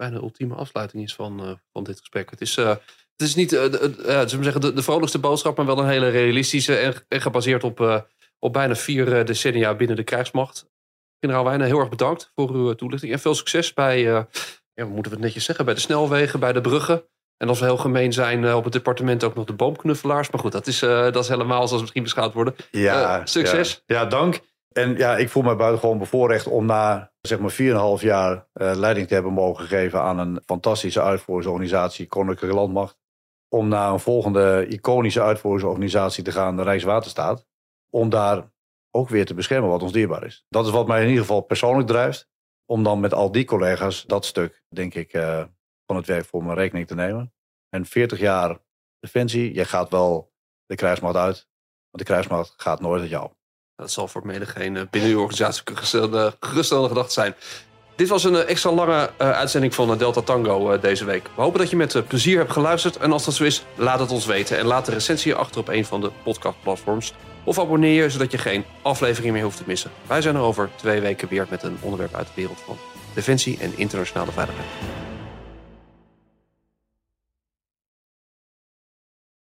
bijna 0.00 0.16
ultieme 0.16 0.54
afsluiting 0.54 1.02
is 1.02 1.14
van, 1.14 1.44
uh, 1.44 1.50
van 1.72 1.84
dit 1.84 1.98
gesprek. 1.98 2.30
Het 2.30 2.40
is, 2.40 2.56
uh, 2.56 2.68
het 2.68 3.28
is 3.28 3.34
niet 3.34 3.50
de, 3.50 4.26
zeggen, 4.40 4.60
de, 4.60 4.72
de 4.72 4.82
vrolijkste 4.82 5.18
boodschap, 5.18 5.56
maar 5.56 5.66
wel 5.66 5.78
een 5.78 5.88
hele 5.88 6.08
realistische 6.08 6.76
en, 6.76 6.94
en 7.08 7.20
gebaseerd 7.20 7.64
op, 7.64 8.06
op 8.38 8.52
bijna 8.52 8.74
vier 8.74 9.24
decennia 9.24 9.74
binnen 9.74 9.96
de 9.96 10.04
krijgsmacht. 10.04 10.68
Generaal 11.20 11.44
Wijnen, 11.44 11.66
heel 11.66 11.78
erg 11.78 11.88
bedankt 11.88 12.32
voor 12.34 12.50
uw 12.50 12.74
toelichting 12.74 13.12
en 13.12 13.18
veel 13.18 13.34
succes 13.34 13.72
bij, 13.72 14.00
ja, 14.00 14.26
moeten 14.74 15.02
we 15.02 15.10
het 15.10 15.20
netjes 15.20 15.44
zeggen, 15.44 15.64
bij 15.64 15.74
de 15.74 15.80
snelwegen, 15.80 16.40
bij 16.40 16.52
de 16.52 16.60
bruggen. 16.60 17.04
En 17.36 17.48
als 17.48 17.58
we 17.58 17.64
heel 17.64 17.76
gemeen 17.76 18.12
zijn 18.12 18.54
op 18.54 18.64
het 18.64 18.72
departement 18.72 19.24
ook 19.24 19.34
nog 19.34 19.44
de 19.44 19.52
boomknuffelaars. 19.52 20.30
Maar 20.30 20.40
goed, 20.40 20.52
dat 20.52 20.66
is, 20.66 20.78
dat 20.78 21.16
is 21.16 21.28
helemaal 21.28 21.66
zoals 21.66 21.80
misschien 21.80 22.02
beschouwd 22.02 22.32
worden. 22.32 22.54
Ja, 22.70 23.26
succes. 23.26 23.82
Ja, 23.86 24.00
ja, 24.00 24.06
dank. 24.06 24.40
En 24.72 24.96
ja, 24.96 25.16
ik 25.16 25.28
voel 25.28 25.42
me 25.42 25.56
buitengewoon 25.56 25.98
bevoorrecht 25.98 26.46
om 26.46 26.66
na 26.66 27.09
zeg 27.20 27.38
maar 27.38 27.98
4,5 27.98 28.02
jaar 28.02 28.34
uh, 28.36 28.72
leiding 28.74 29.08
te 29.08 29.14
hebben 29.14 29.32
mogen 29.32 29.66
geven 29.66 30.00
aan 30.00 30.18
een 30.18 30.42
fantastische 30.44 31.02
uitvoeringsorganisatie, 31.02 32.06
Koninklijke 32.06 32.56
Landmacht. 32.56 32.98
Om 33.48 33.68
naar 33.68 33.92
een 33.92 34.00
volgende 34.00 34.66
iconische 34.68 35.22
uitvoeringsorganisatie 35.22 36.24
te 36.24 36.32
gaan, 36.32 36.56
de 36.56 36.62
Rijkswaterstaat. 36.62 37.46
Om 37.90 38.08
daar 38.08 38.52
ook 38.90 39.08
weer 39.08 39.26
te 39.26 39.34
beschermen 39.34 39.70
wat 39.70 39.82
ons 39.82 39.92
dierbaar 39.92 40.24
is. 40.24 40.44
Dat 40.48 40.66
is 40.66 40.72
wat 40.72 40.86
mij 40.86 41.00
in 41.02 41.08
ieder 41.08 41.20
geval 41.20 41.40
persoonlijk 41.40 41.88
drijft. 41.88 42.28
Om 42.66 42.82
dan 42.82 43.00
met 43.00 43.14
al 43.14 43.32
die 43.32 43.44
collega's 43.44 44.04
dat 44.06 44.24
stuk, 44.24 44.62
denk 44.68 44.94
ik, 44.94 45.14
uh, 45.14 45.44
van 45.86 45.96
het 45.96 46.06
werk 46.06 46.24
voor 46.24 46.44
mijn 46.44 46.56
rekening 46.56 46.86
te 46.86 46.94
nemen. 46.94 47.32
En 47.68 47.86
40 47.86 48.18
jaar 48.18 48.58
defensie, 49.00 49.52
jij 49.52 49.64
gaat 49.64 49.90
wel 49.90 50.32
de 50.66 50.74
krijgsmacht 50.74 51.16
uit. 51.16 51.48
Want 51.90 52.04
de 52.04 52.04
krijgsmacht 52.04 52.54
gaat 52.56 52.80
nooit 52.80 53.00
uit 53.00 53.10
jou. 53.10 53.30
Dat 53.80 53.90
zal 53.90 54.08
voor 54.08 54.22
menigeen 54.24 54.76
eh, 54.76 54.82
binnen 54.90 55.10
uw 55.10 55.20
organisatie 55.20 55.62
geruststellende, 56.40 56.88
gedachte 56.88 57.12
zijn. 57.12 57.34
Dit 57.96 58.08
was 58.08 58.24
een 58.24 58.36
eh, 58.36 58.48
extra 58.48 58.72
lange 58.72 59.10
uh, 59.20 59.30
uitzending 59.30 59.74
van 59.74 59.98
Delta 59.98 60.20
Tango 60.20 60.78
deze 60.78 61.04
week. 61.04 61.30
We 61.34 61.42
hopen 61.42 61.58
dat 61.58 61.70
je 61.70 61.76
met 61.76 62.08
plezier 62.08 62.38
hebt 62.38 62.52
geluisterd. 62.52 62.96
En 62.96 63.12
als 63.12 63.24
dat 63.24 63.34
zo 63.34 63.44
is, 63.44 63.64
laat 63.74 64.00
het 64.00 64.10
ons 64.10 64.26
weten. 64.26 64.58
En 64.58 64.66
laat 64.66 64.86
de 64.86 64.92
recensie 64.92 65.34
achter 65.34 65.60
op 65.60 65.68
een 65.68 65.84
van 65.84 66.00
de 66.00 66.10
podcastplatforms. 66.24 67.14
Of 67.44 67.58
abonneer 67.58 68.02
je, 68.02 68.10
zodat 68.10 68.30
je 68.30 68.38
geen 68.38 68.64
aflevering 68.82 69.32
meer 69.32 69.42
hoeft 69.42 69.56
te 69.56 69.64
missen. 69.66 69.90
Wij 70.06 70.22
zijn 70.22 70.34
er 70.34 70.40
over 70.40 70.70
twee 70.76 71.00
weken 71.00 71.28
weer 71.28 71.46
met 71.50 71.62
een 71.62 71.78
onderwerp 71.80 72.14
uit 72.14 72.26
de 72.26 72.32
wereld 72.34 72.58
van 72.66 72.78
defensie 73.14 73.58
en 73.60 73.72
internationale 73.76 74.32
veiligheid. 74.32 74.68